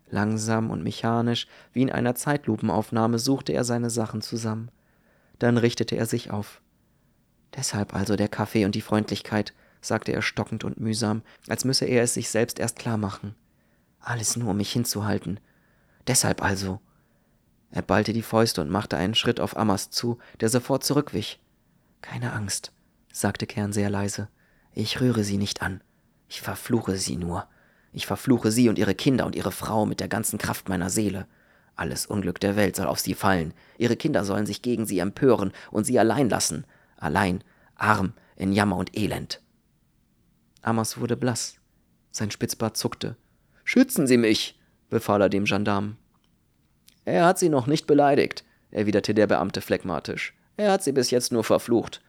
Langsam 0.08 0.70
und 0.70 0.82
mechanisch, 0.82 1.46
wie 1.72 1.82
in 1.82 1.90
einer 1.90 2.14
Zeitlupenaufnahme, 2.14 3.18
suchte 3.18 3.52
er 3.52 3.64
seine 3.64 3.90
Sachen 3.90 4.20
zusammen. 4.20 4.70
Dann 5.38 5.58
richtete 5.58 5.96
er 5.96 6.06
sich 6.06 6.30
auf. 6.30 6.60
Deshalb 7.56 7.94
also 7.94 8.16
der 8.16 8.28
Kaffee 8.28 8.64
und 8.64 8.74
die 8.74 8.80
Freundlichkeit, 8.80 9.52
sagte 9.80 10.12
er 10.12 10.22
stockend 10.22 10.64
und 10.64 10.80
mühsam, 10.80 11.22
als 11.48 11.64
müsse 11.64 11.84
er 11.84 12.02
es 12.02 12.14
sich 12.14 12.30
selbst 12.30 12.58
erst 12.58 12.78
klar 12.78 12.96
machen. 12.96 13.34
Alles 14.00 14.36
nur, 14.36 14.50
um 14.50 14.56
mich 14.56 14.72
hinzuhalten. 14.72 15.40
Deshalb 16.06 16.42
also. 16.42 16.80
Er 17.70 17.82
ballte 17.82 18.12
die 18.12 18.22
Fäuste 18.22 18.60
und 18.60 18.70
machte 18.70 18.96
einen 18.96 19.14
Schritt 19.14 19.40
auf 19.40 19.56
Ammers 19.56 19.90
zu, 19.90 20.18
der 20.40 20.48
sofort 20.48 20.84
zurückwich. 20.84 21.40
Keine 22.00 22.32
Angst, 22.32 22.72
sagte 23.20 23.46
Kern 23.46 23.72
sehr 23.72 23.88
leise. 23.88 24.28
Ich 24.72 25.00
rühre 25.00 25.24
sie 25.24 25.38
nicht 25.38 25.62
an. 25.62 25.80
Ich 26.28 26.42
verfluche 26.42 26.96
sie 26.96 27.16
nur. 27.16 27.48
Ich 27.92 28.06
verfluche 28.06 28.50
sie 28.50 28.68
und 28.68 28.78
ihre 28.78 28.94
Kinder 28.94 29.24
und 29.24 29.34
ihre 29.34 29.52
Frau 29.52 29.86
mit 29.86 30.00
der 30.00 30.08
ganzen 30.08 30.38
Kraft 30.38 30.68
meiner 30.68 30.90
Seele. 30.90 31.26
Alles 31.76 32.04
Unglück 32.04 32.40
der 32.40 32.56
Welt 32.56 32.76
soll 32.76 32.86
auf 32.86 33.00
sie 33.00 33.14
fallen. 33.14 33.54
Ihre 33.78 33.96
Kinder 33.96 34.24
sollen 34.24 34.44
sich 34.44 34.60
gegen 34.60 34.84
sie 34.84 34.98
empören 34.98 35.52
und 35.70 35.84
sie 35.84 35.98
allein 35.98 36.28
lassen. 36.28 36.66
Allein, 36.98 37.42
arm, 37.74 38.12
in 38.36 38.52
Jammer 38.52 38.76
und 38.76 38.96
Elend. 38.96 39.40
Amos 40.60 40.98
wurde 40.98 41.16
blass. 41.16 41.56
Sein 42.10 42.30
Spitzbart 42.30 42.76
zuckte. 42.76 43.16
Schützen 43.64 44.06
Sie 44.06 44.18
mich, 44.18 44.58
befahl 44.90 45.22
er 45.22 45.28
dem 45.28 45.44
Gendarmen. 45.44 45.96
Er 47.04 47.24
hat 47.24 47.38
Sie 47.38 47.48
noch 47.48 47.66
nicht 47.66 47.86
beleidigt, 47.86 48.44
erwiderte 48.70 49.14
der 49.14 49.26
Beamte 49.26 49.60
phlegmatisch. 49.60 50.34
Er 50.56 50.72
hat 50.72 50.82
Sie 50.82 50.92
bis 50.92 51.10
jetzt 51.10 51.32
nur 51.32 51.44
verflucht. 51.44 52.02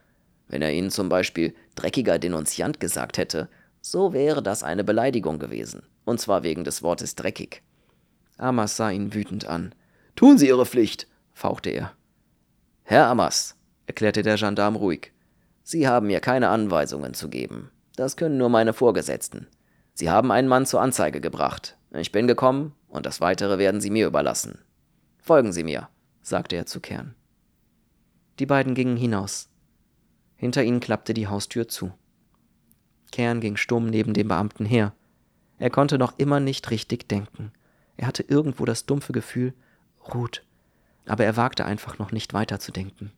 Wenn 0.48 0.62
er 0.62 0.72
Ihnen 0.72 0.90
zum 0.90 1.08
Beispiel 1.08 1.54
dreckiger 1.74 2.18
Denunziant 2.18 2.80
gesagt 2.80 3.18
hätte, 3.18 3.48
so 3.80 4.12
wäre 4.12 4.42
das 4.42 4.62
eine 4.62 4.84
Beleidigung 4.84 5.38
gewesen, 5.38 5.82
und 6.04 6.20
zwar 6.20 6.42
wegen 6.42 6.64
des 6.64 6.82
Wortes 6.82 7.14
dreckig. 7.14 7.62
Amas 8.36 8.76
sah 8.76 8.90
ihn 8.90 9.14
wütend 9.14 9.46
an. 9.46 9.74
Tun 10.16 10.38
Sie 10.38 10.48
Ihre 10.48 10.66
Pflicht, 10.66 11.06
fauchte 11.32 11.70
er. 11.70 11.92
Herr 12.82 13.06
Amas, 13.06 13.56
erklärte 13.86 14.22
der 14.22 14.36
Gendarm 14.36 14.76
ruhig, 14.76 15.12
Sie 15.62 15.86
haben 15.86 16.06
mir 16.06 16.20
keine 16.20 16.48
Anweisungen 16.48 17.12
zu 17.12 17.28
geben. 17.28 17.70
Das 17.94 18.16
können 18.16 18.38
nur 18.38 18.48
meine 18.48 18.72
Vorgesetzten. 18.72 19.48
Sie 19.92 20.08
haben 20.08 20.30
einen 20.30 20.48
Mann 20.48 20.64
zur 20.64 20.80
Anzeige 20.80 21.20
gebracht. 21.20 21.76
Ich 21.92 22.10
bin 22.10 22.26
gekommen, 22.26 22.72
und 22.88 23.04
das 23.04 23.20
Weitere 23.20 23.58
werden 23.58 23.82
Sie 23.82 23.90
mir 23.90 24.06
überlassen. 24.06 24.60
Folgen 25.18 25.52
Sie 25.52 25.64
mir, 25.64 25.90
sagte 26.22 26.56
er 26.56 26.64
zu 26.64 26.80
Kern. 26.80 27.14
Die 28.38 28.46
beiden 28.46 28.74
gingen 28.74 28.96
hinaus. 28.96 29.50
Hinter 30.38 30.62
ihnen 30.62 30.80
klappte 30.80 31.12
die 31.12 31.26
Haustür 31.26 31.68
zu. 31.68 31.92
Kern 33.10 33.40
ging 33.40 33.56
stumm 33.56 33.86
neben 33.86 34.14
dem 34.14 34.28
Beamten 34.28 34.64
her. 34.64 34.94
Er 35.58 35.68
konnte 35.68 35.98
noch 35.98 36.16
immer 36.16 36.40
nicht 36.40 36.70
richtig 36.70 37.08
denken. 37.08 37.52
Er 37.96 38.06
hatte 38.06 38.22
irgendwo 38.22 38.64
das 38.64 38.86
dumpfe 38.86 39.12
Gefühl, 39.12 39.52
Ruth, 40.14 40.44
aber 41.06 41.24
er 41.24 41.36
wagte 41.36 41.64
einfach 41.64 41.98
noch 41.98 42.12
nicht 42.12 42.32
weiterzudenken. 42.32 43.12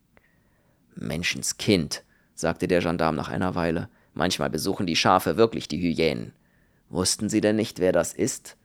Menschenskind, 0.95 2.03
sagte 2.35 2.67
der 2.67 2.81
Gendarm 2.81 3.15
nach 3.17 3.29
einer 3.29 3.55
Weile. 3.55 3.91
Manchmal 4.15 4.49
besuchen 4.49 4.87
die 4.87 4.97
Schafe 4.97 5.37
wirklich 5.37 5.69
die 5.69 5.81
Hyänen. 5.81 6.33
Wussten 6.89 7.29
Sie 7.29 7.43
denn 7.43 7.57
nicht, 7.57 7.79
wer 7.79 7.93
das 7.93 8.15
ist? 8.15 8.57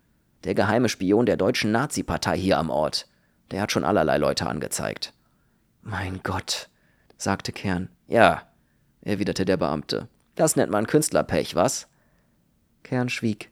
Der 0.46 0.56
geheime 0.56 0.90
Spion 0.90 1.26
der 1.26 1.38
deutschen 1.38 1.72
Nazi-Partei 1.72 2.38
hier 2.38 2.58
am 2.58 2.70
Ort. 2.70 3.08
Der 3.52 3.62
hat 3.62 3.72
schon 3.72 3.84
allerlei 3.84 4.18
Leute 4.18 4.48
angezeigt. 4.48 5.14
Mein 5.82 6.22
Gott, 6.24 6.70
sagte 7.18 7.52
Kern. 7.52 7.90
Ja, 8.08 8.44
erwiderte 9.02 9.46
der 9.46 9.58
Beamte. 9.58 10.08
Das 10.36 10.56
nennt 10.56 10.72
man 10.72 10.88
Künstlerpech, 10.88 11.56
was? 11.56 11.88
Kern 12.84 13.10
schwieg. 13.10 13.52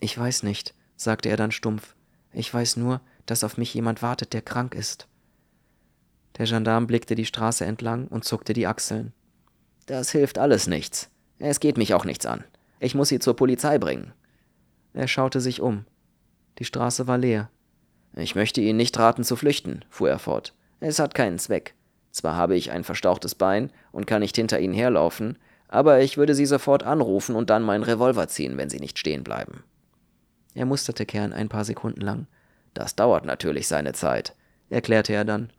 Ich 0.00 0.16
weiß 0.16 0.42
nicht, 0.42 0.74
sagte 0.96 1.28
er 1.28 1.36
dann 1.36 1.50
stumpf. 1.50 1.94
Ich 2.32 2.52
weiß 2.52 2.76
nur, 2.76 3.00
dass 3.26 3.44
auf 3.44 3.56
mich 3.56 3.74
jemand 3.74 4.02
wartet, 4.02 4.32
der 4.32 4.42
krank 4.42 4.74
ist. 4.74 5.08
Der 6.36 6.46
Gendarm 6.46 6.86
blickte 6.86 7.14
die 7.14 7.24
Straße 7.24 7.64
entlang 7.64 8.06
und 8.06 8.24
zuckte 8.24 8.52
die 8.52 8.66
Achseln. 8.66 9.12
Das 9.86 10.10
hilft 10.10 10.38
alles 10.38 10.66
nichts. 10.66 11.10
Es 11.38 11.60
geht 11.60 11.78
mich 11.78 11.94
auch 11.94 12.04
nichts 12.04 12.26
an. 12.26 12.44
Ich 12.78 12.94
muss 12.94 13.08
sie 13.08 13.18
zur 13.18 13.34
Polizei 13.34 13.78
bringen. 13.78 14.12
Er 14.92 15.08
schaute 15.08 15.40
sich 15.40 15.60
um. 15.60 15.84
Die 16.58 16.64
Straße 16.64 17.06
war 17.06 17.18
leer. 17.18 17.50
Ich 18.14 18.34
möchte 18.34 18.60
Ihnen 18.60 18.76
nicht 18.76 18.98
raten 18.98 19.24
zu 19.24 19.36
flüchten, 19.36 19.84
fuhr 19.90 20.10
er 20.10 20.18
fort. 20.18 20.54
Es 20.80 20.98
hat 20.98 21.14
keinen 21.14 21.38
Zweck. 21.38 21.74
Zwar 22.18 22.34
habe 22.34 22.56
ich 22.56 22.72
ein 22.72 22.82
verstauchtes 22.82 23.36
Bein 23.36 23.70
und 23.92 24.08
kann 24.08 24.22
nicht 24.22 24.34
hinter 24.34 24.58
ihnen 24.58 24.74
herlaufen, 24.74 25.38
aber 25.68 26.00
ich 26.00 26.16
würde 26.16 26.34
sie 26.34 26.46
sofort 26.46 26.82
anrufen 26.82 27.36
und 27.36 27.48
dann 27.48 27.62
meinen 27.62 27.84
Revolver 27.84 28.26
ziehen, 28.26 28.56
wenn 28.56 28.68
sie 28.68 28.80
nicht 28.80 28.98
stehen 28.98 29.22
bleiben. 29.22 29.62
Er 30.52 30.66
musterte 30.66 31.06
Kern 31.06 31.32
ein 31.32 31.48
paar 31.48 31.64
Sekunden 31.64 32.00
lang. 32.00 32.26
Das 32.74 32.96
dauert 32.96 33.24
natürlich 33.24 33.68
seine 33.68 33.92
Zeit, 33.92 34.34
erklärte 34.68 35.12
er 35.12 35.24
dann. 35.24 35.52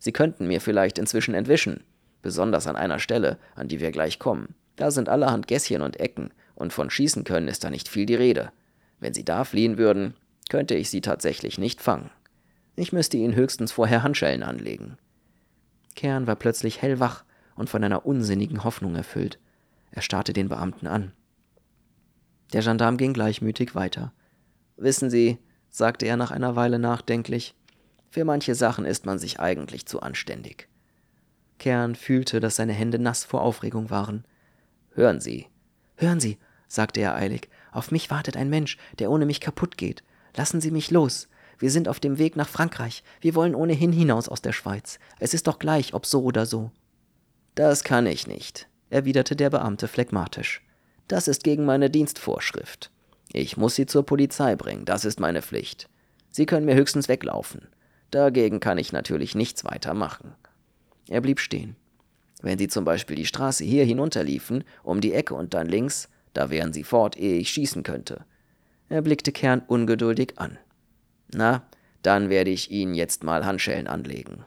Sie 0.00 0.10
könnten 0.10 0.48
mir 0.48 0.60
vielleicht 0.60 0.98
inzwischen 0.98 1.34
entwischen, 1.34 1.84
besonders 2.20 2.66
an 2.66 2.74
einer 2.74 2.98
Stelle, 2.98 3.38
an 3.54 3.68
die 3.68 3.78
wir 3.78 3.92
gleich 3.92 4.18
kommen. 4.18 4.56
Da 4.74 4.90
sind 4.90 5.08
allerhand 5.08 5.46
Gässchen 5.46 5.82
und 5.82 6.00
Ecken, 6.00 6.32
und 6.56 6.72
von 6.72 6.90
schießen 6.90 7.22
können 7.22 7.46
ist 7.46 7.62
da 7.62 7.70
nicht 7.70 7.88
viel 7.88 8.06
die 8.06 8.16
Rede. 8.16 8.50
Wenn 8.98 9.14
Sie 9.14 9.24
da 9.24 9.44
fliehen 9.44 9.78
würden, 9.78 10.14
könnte 10.48 10.74
ich 10.74 10.90
Sie 10.90 11.00
tatsächlich 11.00 11.58
nicht 11.58 11.80
fangen. 11.80 12.10
Ich 12.74 12.92
müsste 12.92 13.18
Ihnen 13.18 13.36
höchstens 13.36 13.70
vorher 13.70 14.02
Handschellen 14.02 14.42
anlegen. 14.42 14.98
Kern 15.94 16.26
war 16.26 16.36
plötzlich 16.36 16.82
hellwach 16.82 17.24
und 17.54 17.70
von 17.70 17.84
einer 17.84 18.06
unsinnigen 18.06 18.64
Hoffnung 18.64 18.94
erfüllt. 18.94 19.38
Er 19.90 20.02
starrte 20.02 20.32
den 20.32 20.48
Beamten 20.48 20.86
an. 20.86 21.12
Der 22.52 22.62
Gendarm 22.62 22.96
ging 22.96 23.12
gleichmütig 23.12 23.74
weiter. 23.74 24.12
Wissen 24.76 25.10
Sie, 25.10 25.38
sagte 25.70 26.06
er 26.06 26.16
nach 26.16 26.30
einer 26.30 26.56
Weile 26.56 26.78
nachdenklich, 26.78 27.54
für 28.10 28.24
manche 28.24 28.54
Sachen 28.54 28.84
ist 28.84 29.06
man 29.06 29.18
sich 29.18 29.40
eigentlich 29.40 29.86
zu 29.86 30.00
anständig. 30.00 30.68
Kern 31.58 31.94
fühlte, 31.94 32.40
dass 32.40 32.56
seine 32.56 32.72
Hände 32.72 32.98
nass 32.98 33.24
vor 33.24 33.40
Aufregung 33.40 33.88
waren. 33.88 34.24
Hören 34.90 35.20
Sie. 35.20 35.46
Hören 35.96 36.20
Sie, 36.20 36.38
sagte 36.68 37.00
er 37.00 37.14
eilig, 37.14 37.48
auf 37.70 37.90
mich 37.90 38.10
wartet 38.10 38.36
ein 38.36 38.50
Mensch, 38.50 38.76
der 38.98 39.10
ohne 39.10 39.24
mich 39.24 39.40
kaputt 39.40 39.78
geht. 39.78 40.02
Lassen 40.36 40.60
Sie 40.60 40.70
mich 40.70 40.90
los. 40.90 41.28
Wir 41.58 41.70
sind 41.70 41.88
auf 41.88 42.00
dem 42.00 42.18
Weg 42.18 42.36
nach 42.36 42.48
Frankreich. 42.48 43.02
Wir 43.20 43.34
wollen 43.34 43.54
ohnehin 43.54 43.92
hinaus 43.92 44.28
aus 44.28 44.42
der 44.42 44.52
Schweiz. 44.52 44.98
Es 45.18 45.34
ist 45.34 45.46
doch 45.46 45.58
gleich, 45.58 45.94
ob 45.94 46.06
so 46.06 46.22
oder 46.22 46.46
so. 46.46 46.70
Das 47.54 47.84
kann 47.84 48.06
ich 48.06 48.26
nicht, 48.26 48.68
erwiderte 48.90 49.36
der 49.36 49.50
Beamte 49.50 49.88
phlegmatisch. 49.88 50.62
Das 51.08 51.28
ist 51.28 51.44
gegen 51.44 51.64
meine 51.64 51.90
Dienstvorschrift. 51.90 52.90
Ich 53.32 53.56
muss 53.56 53.74
Sie 53.74 53.86
zur 53.86 54.04
Polizei 54.04 54.56
bringen, 54.56 54.84
das 54.84 55.04
ist 55.04 55.20
meine 55.20 55.42
Pflicht. 55.42 55.88
Sie 56.30 56.46
können 56.46 56.66
mir 56.66 56.74
höchstens 56.74 57.08
weglaufen. 57.08 57.68
Dagegen 58.10 58.60
kann 58.60 58.78
ich 58.78 58.92
natürlich 58.92 59.34
nichts 59.34 59.64
weiter 59.64 59.94
machen. 59.94 60.34
Er 61.08 61.20
blieb 61.20 61.40
stehen. 61.40 61.76
Wenn 62.40 62.58
Sie 62.58 62.68
zum 62.68 62.84
Beispiel 62.84 63.16
die 63.16 63.26
Straße 63.26 63.64
hier 63.64 63.84
hinunterliefen, 63.84 64.64
um 64.82 65.00
die 65.00 65.12
Ecke 65.12 65.34
und 65.34 65.54
dann 65.54 65.68
links, 65.68 66.08
da 66.32 66.50
wären 66.50 66.72
Sie 66.72 66.84
fort, 66.84 67.16
ehe 67.16 67.36
ich 67.36 67.50
schießen 67.50 67.82
könnte. 67.82 68.24
Er 68.88 69.02
blickte 69.02 69.32
Kern 69.32 69.62
ungeduldig 69.66 70.38
an. 70.38 70.58
Na, 71.34 71.62
dann 72.02 72.30
werde 72.30 72.50
ich 72.50 72.70
Ihnen 72.70 72.94
jetzt 72.94 73.24
mal 73.24 73.44
Handschellen 73.44 73.86
anlegen. 73.86 74.44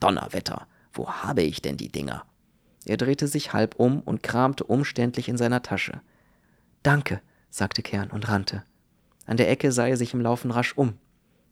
Donnerwetter, 0.00 0.66
wo 0.92 1.08
habe 1.08 1.42
ich 1.42 1.62
denn 1.62 1.76
die 1.76 1.90
Dinger? 1.90 2.24
Er 2.84 2.96
drehte 2.96 3.26
sich 3.26 3.52
halb 3.52 3.76
um 3.76 4.00
und 4.00 4.22
kramte 4.22 4.64
umständlich 4.64 5.28
in 5.28 5.36
seiner 5.36 5.62
Tasche. 5.62 6.00
Danke, 6.82 7.20
sagte 7.50 7.82
Kern 7.82 8.10
und 8.10 8.28
rannte. 8.28 8.62
An 9.26 9.36
der 9.36 9.50
Ecke 9.50 9.72
sah 9.72 9.86
er 9.86 9.96
sich 9.96 10.14
im 10.14 10.20
Laufen 10.20 10.50
rasch 10.50 10.76
um. 10.76 10.94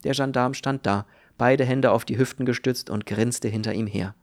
Der 0.04 0.12
Gendarm 0.12 0.54
stand 0.54 0.86
da, 0.86 1.06
beide 1.38 1.64
Hände 1.64 1.90
auf 1.90 2.04
die 2.04 2.18
Hüften 2.18 2.46
gestützt 2.46 2.90
und 2.90 3.06
grinste 3.06 3.48
hinter 3.48 3.72
ihm 3.72 3.86
her. 3.86 4.14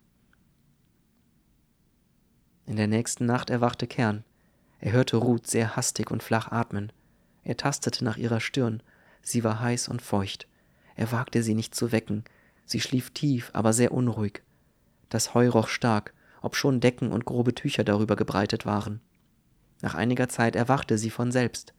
In 2.66 2.78
der 2.78 2.88
nächsten 2.88 3.26
Nacht 3.26 3.50
erwachte 3.50 3.88
Kern. 3.88 4.24
Er 4.80 4.94
hörte 4.94 5.18
Ruth 5.18 5.48
sehr 5.48 5.76
hastig 5.76 6.10
und 6.12 6.24
flach 6.24 6.52
atmen. 6.52 6.94
Er 7.44 7.58
tastete 7.58 8.06
nach 8.06 8.18
ihrer 8.18 8.40
Stirn. 8.40 8.82
Sie 9.22 9.44
war 9.44 9.60
heiß 9.60 9.90
und 9.90 10.02
feucht. 10.02 10.48
Er 10.96 11.12
wagte 11.12 11.44
sie 11.44 11.56
nicht 11.56 11.76
zu 11.76 11.92
wecken. 11.92 12.24
Sie 12.66 12.80
schlief 12.80 13.12
tief, 13.12 13.52
aber 13.54 13.74
sehr 13.74 13.92
unruhig. 13.92 14.42
Das 15.10 15.34
Heu 15.34 15.50
roch 15.50 15.68
stark, 15.68 16.14
obschon 16.42 16.80
Decken 16.80 17.12
und 17.12 17.26
grobe 17.26 17.54
Tücher 17.54 17.84
darüber 17.84 18.16
gebreitet 18.16 18.66
waren. 18.66 19.02
Nach 19.82 19.96
einiger 19.96 20.30
Zeit 20.30 20.56
erwachte 20.56 20.98
sie 20.98 21.10
von 21.10 21.32
selbst. 21.32 21.74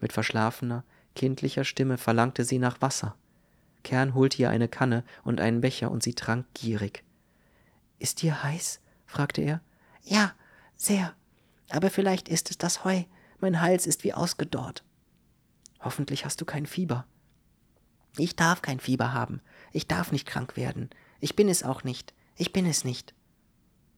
Mit 0.00 0.12
verschlafener, 0.12 0.84
kindlicher 1.14 1.64
Stimme 1.64 1.98
verlangte 1.98 2.44
sie 2.44 2.58
nach 2.58 2.80
Wasser. 2.80 3.16
Kern 3.82 4.14
holte 4.14 4.42
ihr 4.42 4.50
eine 4.50 4.68
Kanne 4.68 5.04
und 5.24 5.40
einen 5.40 5.60
Becher 5.60 5.90
und 5.90 6.02
sie 6.02 6.14
trank 6.14 6.46
gierig. 6.54 7.04
Ist 7.98 8.22
dir 8.22 8.42
heiß? 8.42 8.80
fragte 9.06 9.42
er. 9.42 9.60
Ja, 10.02 10.32
sehr. 10.76 11.14
Aber 11.70 11.90
vielleicht 11.90 12.28
ist 12.28 12.50
es 12.50 12.58
das 12.58 12.84
Heu. 12.84 13.02
Mein 13.40 13.60
Hals 13.60 13.86
ist 13.86 14.04
wie 14.04 14.14
ausgedorrt. 14.14 14.84
Hoffentlich 15.80 16.24
hast 16.24 16.40
du 16.40 16.44
kein 16.44 16.66
Fieber. 16.66 17.06
Ich 18.16 18.36
darf 18.36 18.62
kein 18.62 18.80
Fieber 18.80 19.12
haben. 19.12 19.40
Ich 19.72 19.86
darf 19.86 20.12
nicht 20.12 20.26
krank 20.26 20.56
werden. 20.56 20.90
Ich 21.20 21.36
bin 21.36 21.48
es 21.48 21.62
auch 21.62 21.84
nicht. 21.84 22.14
Ich 22.36 22.52
bin 22.52 22.66
es 22.66 22.84
nicht. 22.84 23.14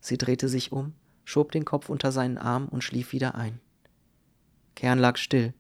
Sie 0.01 0.19
drehte 0.19 0.49
sich 0.49 0.73
um, 0.73 0.95
schob 1.25 1.53
den 1.53 1.65
Kopf 1.65 1.89
unter 1.89 2.13
seinen 2.13 2.39
Arm 2.39 2.69
und 2.69 2.83
schlief 2.83 3.13
wieder 3.13 3.35
ein. 3.35 3.61
Kern 4.75 4.99
lag 4.99 5.17
still. 5.17 5.53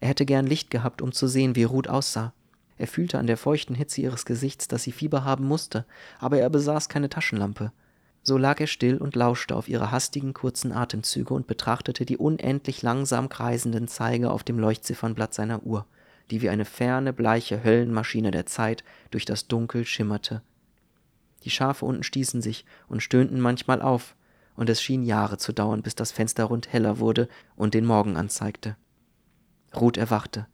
Er 0.00 0.08
hätte 0.08 0.26
gern 0.26 0.46
Licht 0.46 0.70
gehabt, 0.70 1.02
um 1.02 1.12
zu 1.12 1.26
sehen, 1.26 1.56
wie 1.56 1.64
Ruth 1.64 1.88
aussah. 1.88 2.32
Er 2.78 2.86
fühlte 2.86 3.18
an 3.18 3.26
der 3.26 3.36
feuchten 3.36 3.76
Hitze 3.76 4.00
ihres 4.00 4.24
Gesichts, 4.24 4.66
dass 4.66 4.82
sie 4.82 4.92
Fieber 4.92 5.24
haben 5.24 5.46
musste, 5.46 5.84
aber 6.18 6.38
er 6.38 6.50
besaß 6.50 6.88
keine 6.88 7.08
Taschenlampe. 7.08 7.72
So 8.24 8.38
lag 8.38 8.60
er 8.60 8.68
still 8.68 8.98
und 8.98 9.16
lauschte 9.16 9.56
auf 9.56 9.68
ihre 9.68 9.90
hastigen, 9.90 10.32
kurzen 10.32 10.72
Atemzüge 10.72 11.34
und 11.34 11.46
betrachtete 11.46 12.04
die 12.04 12.16
unendlich 12.16 12.82
langsam 12.82 13.28
kreisenden 13.28 13.88
Zeiger 13.88 14.32
auf 14.32 14.44
dem 14.44 14.58
Leuchtziffernblatt 14.58 15.34
seiner 15.34 15.64
Uhr, 15.64 15.86
die 16.30 16.42
wie 16.42 16.48
eine 16.48 16.64
ferne, 16.64 17.12
bleiche 17.12 17.64
Höllenmaschine 17.64 18.30
der 18.30 18.46
Zeit 18.46 18.84
durch 19.10 19.24
das 19.24 19.48
Dunkel 19.48 19.84
schimmerte. 19.84 20.42
Die 21.44 21.50
Schafe 21.50 21.84
unten 21.84 22.02
stießen 22.02 22.40
sich 22.40 22.64
und 22.88 23.02
stöhnten 23.02 23.40
manchmal 23.40 23.82
auf, 23.82 24.14
und 24.54 24.68
es 24.68 24.82
schien 24.82 25.02
Jahre 25.02 25.38
zu 25.38 25.52
dauern, 25.52 25.82
bis 25.82 25.94
das 25.94 26.12
Fenster 26.12 26.44
rund 26.44 26.72
heller 26.72 26.98
wurde 26.98 27.28
und 27.56 27.74
den 27.74 27.86
Morgen 27.86 28.16
anzeigte. 28.16 28.76
Ruth 29.74 29.96
erwachte. 29.96 30.46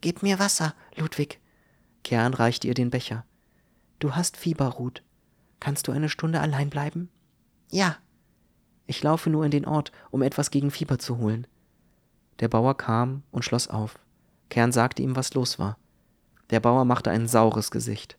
Gib 0.00 0.22
mir 0.22 0.38
Wasser, 0.38 0.74
Ludwig. 0.96 1.40
Kern 2.04 2.34
reichte 2.34 2.68
ihr 2.68 2.74
den 2.74 2.90
Becher. 2.90 3.24
Du 3.98 4.14
hast 4.14 4.36
Fieber, 4.36 4.66
Ruth. 4.66 5.02
Kannst 5.60 5.88
du 5.88 5.92
eine 5.92 6.08
Stunde 6.08 6.40
allein 6.40 6.70
bleiben? 6.70 7.08
Ja. 7.70 7.96
Ich 8.86 9.02
laufe 9.02 9.30
nur 9.30 9.44
in 9.44 9.50
den 9.52 9.64
Ort, 9.64 9.92
um 10.10 10.22
etwas 10.22 10.50
gegen 10.50 10.70
Fieber 10.70 10.98
zu 10.98 11.18
holen. 11.18 11.46
Der 12.40 12.48
Bauer 12.48 12.76
kam 12.76 13.22
und 13.30 13.44
schloss 13.44 13.68
auf. 13.68 13.98
Kern 14.52 14.70
sagte 14.70 15.00
ihm, 15.00 15.16
was 15.16 15.32
los 15.32 15.58
war. 15.58 15.78
Der 16.50 16.60
Bauer 16.60 16.84
machte 16.84 17.10
ein 17.10 17.26
saures 17.26 17.70
Gesicht. 17.70 18.18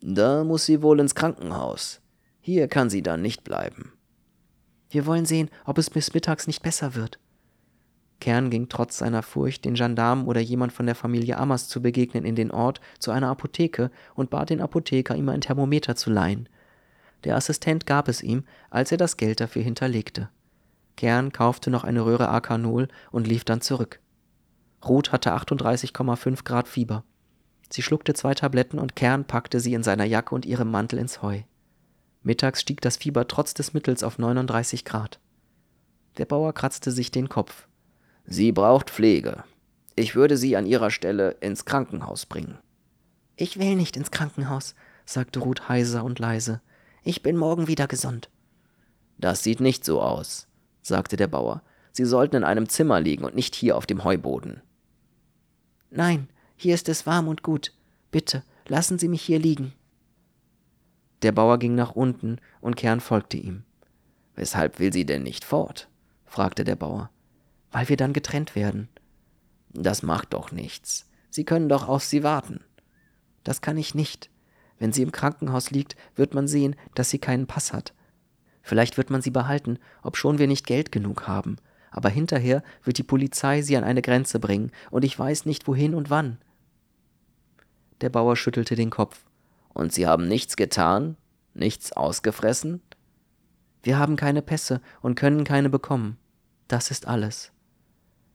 Da 0.00 0.42
muss 0.42 0.64
sie 0.64 0.80
wohl 0.80 1.00
ins 1.00 1.14
Krankenhaus. 1.14 2.00
Hier 2.40 2.66
kann 2.66 2.88
sie 2.88 3.02
dann 3.02 3.20
nicht 3.20 3.44
bleiben. 3.44 3.92
Wir 4.88 5.04
wollen 5.04 5.26
sehen, 5.26 5.50
ob 5.66 5.76
es 5.76 5.90
bis 5.90 6.14
mittags 6.14 6.46
nicht 6.46 6.62
besser 6.62 6.94
wird. 6.94 7.18
Kern 8.20 8.48
ging 8.48 8.70
trotz 8.70 8.96
seiner 8.96 9.22
Furcht, 9.22 9.66
den 9.66 9.74
Gendarmen 9.74 10.24
oder 10.24 10.40
jemand 10.40 10.72
von 10.72 10.86
der 10.86 10.94
Familie 10.94 11.36
Ammers 11.36 11.68
zu 11.68 11.82
begegnen, 11.82 12.24
in 12.24 12.34
den 12.34 12.50
Ort 12.50 12.80
zu 12.98 13.10
einer 13.10 13.28
Apotheke 13.28 13.90
und 14.14 14.30
bat 14.30 14.48
den 14.48 14.62
Apotheker, 14.62 15.14
ihm 15.14 15.28
ein 15.28 15.42
Thermometer 15.42 15.94
zu 15.94 16.08
leihen. 16.08 16.48
Der 17.24 17.36
Assistent 17.36 17.84
gab 17.84 18.08
es 18.08 18.22
ihm, 18.22 18.44
als 18.70 18.90
er 18.90 18.96
das 18.96 19.18
Geld 19.18 19.40
dafür 19.40 19.60
hinterlegte. 19.60 20.30
Kern 20.96 21.32
kaufte 21.32 21.68
noch 21.68 21.84
eine 21.84 22.06
Röhre 22.06 22.30
Akanol 22.30 22.88
und 23.10 23.26
lief 23.26 23.44
dann 23.44 23.60
zurück. 23.60 24.00
Ruth 24.84 25.12
hatte 25.12 25.32
38,5 25.32 26.44
Grad 26.44 26.68
Fieber. 26.68 27.04
Sie 27.70 27.82
schluckte 27.82 28.14
zwei 28.14 28.34
Tabletten 28.34 28.78
und 28.78 28.96
Kern 28.96 29.24
packte 29.24 29.60
sie 29.60 29.74
in 29.74 29.82
seiner 29.82 30.04
Jacke 30.04 30.34
und 30.34 30.44
ihrem 30.44 30.70
Mantel 30.70 30.98
ins 30.98 31.22
Heu. 31.22 31.42
Mittags 32.22 32.60
stieg 32.60 32.80
das 32.80 32.96
Fieber 32.96 33.26
trotz 33.28 33.54
des 33.54 33.74
Mittels 33.74 34.02
auf 34.02 34.18
39 34.18 34.84
Grad. 34.84 35.20
Der 36.18 36.26
Bauer 36.26 36.52
kratzte 36.52 36.90
sich 36.90 37.10
den 37.10 37.28
Kopf. 37.28 37.66
Sie 38.24 38.52
braucht 38.52 38.90
Pflege. 38.90 39.44
Ich 39.96 40.14
würde 40.14 40.36
sie 40.36 40.56
an 40.56 40.66
ihrer 40.66 40.90
Stelle 40.90 41.32
ins 41.40 41.64
Krankenhaus 41.64 42.26
bringen. 42.26 42.58
Ich 43.36 43.58
will 43.58 43.74
nicht 43.76 43.96
ins 43.96 44.10
Krankenhaus, 44.10 44.74
sagte 45.04 45.40
Ruth 45.40 45.68
heiser 45.68 46.04
und 46.04 46.18
leise. 46.18 46.60
Ich 47.02 47.22
bin 47.22 47.36
morgen 47.36 47.66
wieder 47.66 47.86
gesund. 47.86 48.30
Das 49.18 49.42
sieht 49.42 49.60
nicht 49.60 49.84
so 49.84 50.02
aus, 50.02 50.46
sagte 50.82 51.16
der 51.16 51.26
Bauer. 51.28 51.62
Sie 51.92 52.04
sollten 52.04 52.36
in 52.36 52.44
einem 52.44 52.68
Zimmer 52.68 53.00
liegen 53.00 53.24
und 53.24 53.34
nicht 53.34 53.54
hier 53.54 53.76
auf 53.76 53.86
dem 53.86 54.04
Heuboden. 54.04 54.62
Nein, 55.94 56.28
hier 56.56 56.74
ist 56.74 56.88
es 56.88 57.06
warm 57.06 57.28
und 57.28 57.42
gut. 57.42 57.74
Bitte, 58.10 58.42
lassen 58.66 58.98
Sie 58.98 59.08
mich 59.08 59.20
hier 59.20 59.38
liegen. 59.38 59.74
Der 61.20 61.32
Bauer 61.32 61.58
ging 61.58 61.74
nach 61.74 61.92
unten 61.92 62.38
und 62.62 62.76
Kern 62.76 63.00
folgte 63.00 63.36
ihm. 63.36 63.64
Weshalb 64.34 64.78
will 64.78 64.92
sie 64.92 65.04
denn 65.04 65.22
nicht 65.22 65.44
fort? 65.44 65.88
fragte 66.24 66.64
der 66.64 66.76
Bauer. 66.76 67.10
Weil 67.70 67.90
wir 67.90 67.98
dann 67.98 68.14
getrennt 68.14 68.56
werden. 68.56 68.88
Das 69.68 70.02
macht 70.02 70.32
doch 70.32 70.50
nichts. 70.50 71.10
Sie 71.28 71.44
können 71.44 71.68
doch 71.68 71.88
auf 71.88 72.02
sie 72.04 72.22
warten. 72.22 72.64
Das 73.44 73.60
kann 73.60 73.76
ich 73.76 73.94
nicht. 73.94 74.30
Wenn 74.78 74.92
sie 74.92 75.02
im 75.02 75.12
Krankenhaus 75.12 75.70
liegt, 75.70 75.96
wird 76.16 76.32
man 76.32 76.48
sehen, 76.48 76.74
dass 76.94 77.10
sie 77.10 77.18
keinen 77.18 77.46
Pass 77.46 77.74
hat. 77.74 77.92
Vielleicht 78.62 78.96
wird 78.96 79.10
man 79.10 79.20
sie 79.20 79.30
behalten, 79.30 79.78
obschon 80.02 80.38
wir 80.38 80.46
nicht 80.46 80.66
Geld 80.66 80.90
genug 80.90 81.28
haben. 81.28 81.56
Aber 81.92 82.08
hinterher 82.08 82.64
wird 82.82 82.98
die 82.98 83.04
Polizei 83.04 83.62
sie 83.62 83.76
an 83.76 83.84
eine 83.84 84.02
Grenze 84.02 84.40
bringen, 84.40 84.72
und 84.90 85.04
ich 85.04 85.16
weiß 85.16 85.46
nicht 85.46 85.68
wohin 85.68 85.94
und 85.94 86.10
wann. 86.10 86.38
Der 88.00 88.08
Bauer 88.08 88.34
schüttelte 88.34 88.74
den 88.74 88.90
Kopf. 88.90 89.24
Und 89.72 89.92
Sie 89.92 90.06
haben 90.06 90.26
nichts 90.26 90.56
getan? 90.56 91.16
Nichts 91.54 91.92
ausgefressen? 91.92 92.82
Wir 93.82 93.98
haben 93.98 94.16
keine 94.16 94.42
Pässe 94.42 94.80
und 95.00 95.14
können 95.14 95.44
keine 95.44 95.70
bekommen. 95.70 96.18
Das 96.66 96.90
ist 96.90 97.06
alles. 97.06 97.52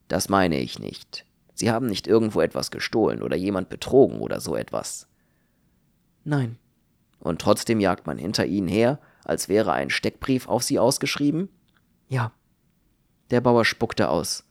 Das 0.08 0.30
meine 0.30 0.60
ich 0.60 0.80
nicht. 0.80 1.26
Sie 1.54 1.72
haben 1.72 1.88
nicht 1.88 2.08
irgendwo 2.08 2.42
etwas 2.42 2.72
gestohlen 2.72 3.22
oder 3.22 3.36
jemand 3.36 3.70
betrogen 3.70 4.20
oder 4.20 4.40
so 4.40 4.56
etwas. 4.56 5.08
Nein. 6.24 6.58
Und 7.20 7.42
trotzdem 7.42 7.80
jagt 7.80 8.06
man 8.06 8.18
hinter 8.18 8.46
Ihnen 8.46 8.68
her, 8.68 9.00
als 9.24 9.50
wäre 9.50 9.74
ein 9.74 9.90
Steckbrief 9.90 10.48
auf 10.48 10.64
Sie 10.64 10.80
ausgeschrieben? 10.80 11.50
Ja. 12.08 12.32
Der 13.30 13.42
Bauer 13.42 13.66
spuckte 13.66 14.10
aus. 14.10 14.46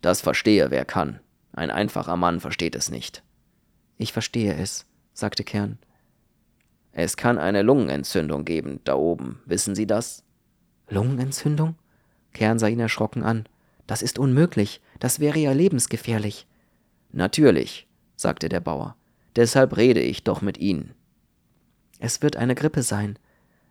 Das 0.00 0.20
verstehe, 0.20 0.70
wer 0.70 0.84
kann. 0.84 1.20
Ein 1.52 1.70
einfacher 1.70 2.16
Mann 2.16 2.40
versteht 2.40 2.74
es 2.74 2.90
nicht. 2.90 3.22
Ich 3.96 4.12
verstehe 4.12 4.54
es, 4.54 4.86
sagte 5.12 5.44
Kern. 5.44 5.78
Es 6.92 7.16
kann 7.16 7.38
eine 7.38 7.62
Lungenentzündung 7.62 8.44
geben, 8.44 8.80
da 8.84 8.94
oben. 8.94 9.40
Wissen 9.44 9.74
Sie 9.74 9.86
das? 9.86 10.24
Lungenentzündung? 10.88 11.76
Kern 12.32 12.58
sah 12.58 12.68
ihn 12.68 12.80
erschrocken 12.80 13.22
an. 13.22 13.46
Das 13.86 14.02
ist 14.02 14.18
unmöglich. 14.18 14.80
Das 14.98 15.20
wäre 15.20 15.38
ja 15.38 15.52
lebensgefährlich. 15.52 16.46
Natürlich, 17.10 17.88
sagte 18.16 18.48
der 18.48 18.60
Bauer. 18.60 18.96
Deshalb 19.36 19.76
rede 19.76 20.00
ich 20.00 20.24
doch 20.24 20.42
mit 20.42 20.58
Ihnen. 20.58 20.94
Es 21.98 22.22
wird 22.22 22.36
eine 22.36 22.54
Grippe 22.54 22.82
sein. 22.82 23.18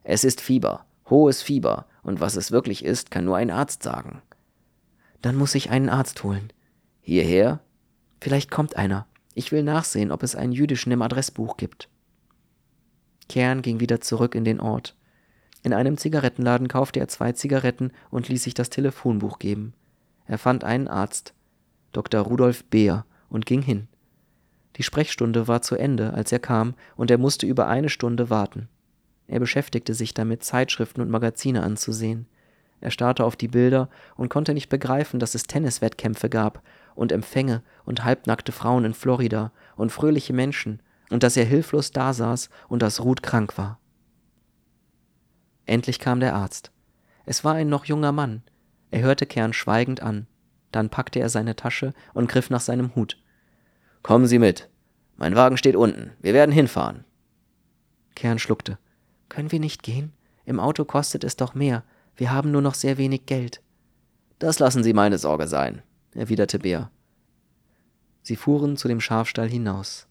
Es 0.04 0.24
ist 0.24 0.42
Fieber, 0.42 0.86
hohes 1.10 1.42
Fieber, 1.42 1.86
und 2.04 2.20
was 2.22 2.36
es 2.36 2.52
wirklich 2.52 2.86
ist, 2.86 3.12
kann 3.12 3.26
nur 3.26 3.38
ein 3.38 3.52
Arzt 3.52 3.84
sagen. 3.84 4.22
Dann 5.22 5.36
muss 5.36 5.56
ich 5.56 5.70
einen 5.70 5.90
Arzt 5.90 6.24
holen. 6.24 6.52
Hierher? 7.02 7.62
Vielleicht 8.22 8.52
kommt 8.52 8.76
einer. 8.76 9.08
Ich 9.34 9.52
will 9.52 9.64
nachsehen, 9.64 10.12
ob 10.12 10.24
es 10.24 10.36
einen 10.36 10.52
jüdischen 10.52 10.92
im 10.92 11.02
Adressbuch 11.02 11.58
gibt. 11.58 11.90
Kern 13.30 13.62
ging 13.62 13.80
wieder 13.80 14.02
zurück 14.02 14.36
in 14.36 14.46
den 14.46 14.60
Ort. 14.60 14.96
In 15.64 15.74
einem 15.74 15.98
Zigarettenladen 15.98 16.68
kaufte 16.68 17.00
er 17.00 17.08
zwei 17.08 17.34
Zigaretten 17.34 17.92
und 18.10 18.30
ließ 18.30 18.44
sich 18.44 18.54
das 18.54 18.70
Telefonbuch 18.70 19.40
geben. 19.40 19.74
Er 20.26 20.38
fand 20.38 20.64
einen 20.64 20.88
Arzt, 20.88 21.34
Dr. 21.92 22.22
Rudolf 22.22 22.64
Beer, 22.66 23.06
und 23.30 23.46
ging 23.46 23.62
hin. 23.62 23.88
Die 24.78 24.84
Sprechstunde 24.84 25.48
war 25.48 25.62
zu 25.62 25.76
Ende, 25.76 26.14
als 26.14 26.32
er 26.32 26.40
kam, 26.40 26.76
und 26.96 27.12
er 27.12 27.18
musste 27.18 27.46
über 27.46 27.68
eine 27.68 27.90
Stunde 27.90 28.30
warten. 28.30 28.70
Er 29.28 29.40
beschäftigte 29.40 29.94
sich 29.94 30.14
damit, 30.14 30.44
Zeitschriften 30.44 31.02
und 31.02 31.10
Magazine 31.10 31.64
anzusehen. 31.64 32.28
Er 32.80 32.92
starrte 32.92 33.24
auf 33.26 33.36
die 33.36 33.48
Bilder 33.48 33.90
und 34.16 34.30
konnte 34.30 34.54
nicht 34.54 34.70
begreifen, 34.70 35.20
dass 35.20 35.36
es 35.36 35.44
Tenniswettkämpfe 35.44 36.30
gab 36.30 36.62
und 36.96 37.12
Empfänge 37.12 37.64
und 37.86 38.04
halbnackte 38.04 38.52
Frauen 38.52 38.86
in 38.86 38.94
Florida 38.94 39.52
und 39.76 39.92
fröhliche 39.92 40.34
Menschen 40.34 40.82
und 41.10 41.24
dass 41.24 41.38
er 41.38 41.46
hilflos 41.46 41.92
dasaß 41.92 42.50
und 42.68 42.82
dass 42.82 43.04
Ruth 43.04 43.24
krank 43.24 43.58
war. 43.58 43.80
Endlich 45.66 46.00
kam 46.00 46.20
der 46.20 46.36
Arzt. 46.36 46.72
Es 47.26 47.44
war 47.44 47.56
ein 47.56 47.70
noch 47.70 47.86
junger 47.86 48.12
Mann. 48.12 48.44
Er 48.90 49.02
hörte 49.02 49.26
Kern 49.26 49.54
schweigend 49.54 50.02
an. 50.02 50.28
Dann 50.72 50.90
packte 50.90 51.20
er 51.20 51.30
seine 51.30 51.56
Tasche 51.56 51.94
und 52.14 52.30
griff 52.30 52.50
nach 52.50 52.62
seinem 52.62 52.96
Hut. 52.96 53.22
Kommen 54.04 54.28
Sie 54.28 54.40
mit. 54.40 54.70
Mein 55.18 55.36
Wagen 55.36 55.58
steht 55.58 55.76
unten. 55.76 56.12
Wir 56.22 56.34
werden 56.34 56.52
hinfahren. 56.52 57.04
Kern 58.16 58.40
schluckte. 58.40 58.78
Können 59.30 59.52
wir 59.52 59.60
nicht 59.60 59.84
gehen? 59.84 60.14
Im 60.46 60.60
Auto 60.60 60.86
kostet 60.86 61.24
es 61.24 61.36
doch 61.36 61.54
mehr. 61.54 61.84
Wir 62.18 62.32
haben 62.32 62.52
nur 62.52 62.62
noch 62.62 62.74
sehr 62.74 62.98
wenig 62.98 63.26
Geld. 63.28 63.62
Das 64.40 64.60
lassen 64.60 64.84
Sie 64.84 64.94
meine 64.94 65.18
Sorge 65.18 65.48
sein, 65.48 65.84
erwiderte 66.14 66.60
Bär. 66.60 66.92
Sie 68.24 68.36
fuhren 68.36 68.76
zu 68.76 68.88
dem 68.88 69.00
Schafstall 69.00 69.48
hinaus. 69.48 70.08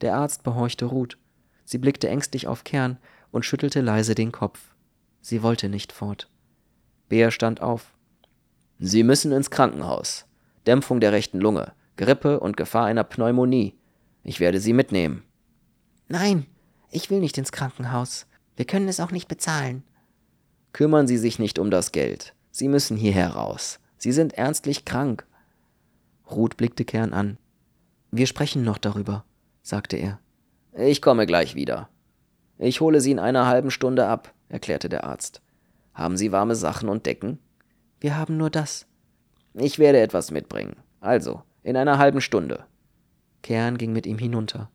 Der 0.00 0.16
Arzt 0.16 0.42
behorchte 0.42 0.86
Ruth. 0.86 1.18
Sie 1.64 1.78
blickte 1.78 2.08
ängstlich 2.08 2.48
auf 2.48 2.64
Kern 2.64 2.98
und 3.30 3.44
schüttelte 3.44 3.80
leise 3.80 4.14
den 4.14 4.32
Kopf. 4.32 4.74
Sie 5.20 5.42
wollte 5.42 5.68
nicht 5.68 5.92
fort. 5.92 6.28
Bär 7.08 7.30
stand 7.30 7.60
auf. 7.60 7.92
Sie 8.78 9.02
müssen 9.02 9.30
ins 9.30 9.50
Krankenhaus. 9.50 10.26
Dämpfung 10.66 11.00
der 11.00 11.12
rechten 11.12 11.38
Lunge, 11.38 11.72
Grippe 11.96 12.40
und 12.40 12.56
Gefahr 12.56 12.86
einer 12.86 13.04
Pneumonie. 13.04 13.78
Ich 14.24 14.40
werde 14.40 14.60
Sie 14.60 14.72
mitnehmen. 14.72 15.22
Nein, 16.08 16.46
ich 16.90 17.10
will 17.10 17.20
nicht 17.20 17.38
ins 17.38 17.52
Krankenhaus. 17.52 18.26
Wir 18.56 18.64
können 18.64 18.88
es 18.88 19.00
auch 19.00 19.10
nicht 19.10 19.28
bezahlen. 19.28 19.84
Kümmern 20.72 21.06
Sie 21.06 21.18
sich 21.18 21.38
nicht 21.38 21.58
um 21.58 21.70
das 21.70 21.92
Geld. 21.92 22.34
Sie 22.50 22.68
müssen 22.68 22.96
hierher 22.96 23.30
raus. 23.30 23.80
Sie 23.96 24.12
sind 24.12 24.34
ernstlich 24.34 24.84
krank. 24.84 25.26
Ruth 26.30 26.56
blickte 26.56 26.84
Kern 26.84 27.12
an. 27.12 27.38
Wir 28.10 28.26
sprechen 28.26 28.62
noch 28.62 28.78
darüber, 28.78 29.24
sagte 29.62 29.96
er. 29.96 30.18
Ich 30.76 31.02
komme 31.02 31.26
gleich 31.26 31.54
wieder. 31.54 31.88
Ich 32.58 32.80
hole 32.80 33.00
Sie 33.00 33.10
in 33.10 33.18
einer 33.18 33.46
halben 33.46 33.70
Stunde 33.70 34.06
ab, 34.06 34.34
erklärte 34.48 34.88
der 34.88 35.04
Arzt. 35.04 35.42
Haben 35.94 36.16
Sie 36.16 36.32
warme 36.32 36.54
Sachen 36.54 36.88
und 36.88 37.06
Decken? 37.06 37.38
Wir 38.00 38.16
haben 38.16 38.36
nur 38.36 38.50
das. 38.50 38.86
Ich 39.54 39.78
werde 39.78 40.00
etwas 40.00 40.30
mitbringen. 40.30 40.76
Also, 41.00 41.42
in 41.62 41.76
einer 41.76 41.98
halben 41.98 42.20
Stunde. 42.20 42.64
Kern 43.42 43.78
ging 43.78 43.92
mit 43.92 44.06
ihm 44.06 44.18
hinunter. 44.18 44.70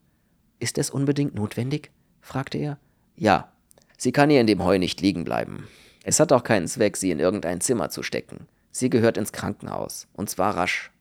Ist 0.58 0.78
es 0.78 0.90
unbedingt 0.90 1.34
notwendig? 1.34 1.90
fragte 2.20 2.58
er. 2.58 2.78
Ja. 3.16 3.52
Sie 3.98 4.12
kann 4.12 4.30
hier 4.30 4.40
in 4.40 4.46
dem 4.46 4.62
Heu 4.64 4.78
nicht 4.78 5.00
liegen 5.00 5.24
bleiben. 5.24 5.68
Es 6.08 6.20
hat 6.20 6.30
auch 6.30 6.44
keinen 6.44 6.68
Zweck, 6.68 6.96
sie 6.96 7.10
in 7.10 7.18
irgendein 7.18 7.60
Zimmer 7.60 7.90
zu 7.90 8.04
stecken. 8.04 8.46
Sie 8.70 8.90
gehört 8.90 9.16
ins 9.16 9.32
Krankenhaus, 9.32 10.06
und 10.12 10.30
zwar 10.30 10.56
rasch. 10.56 10.92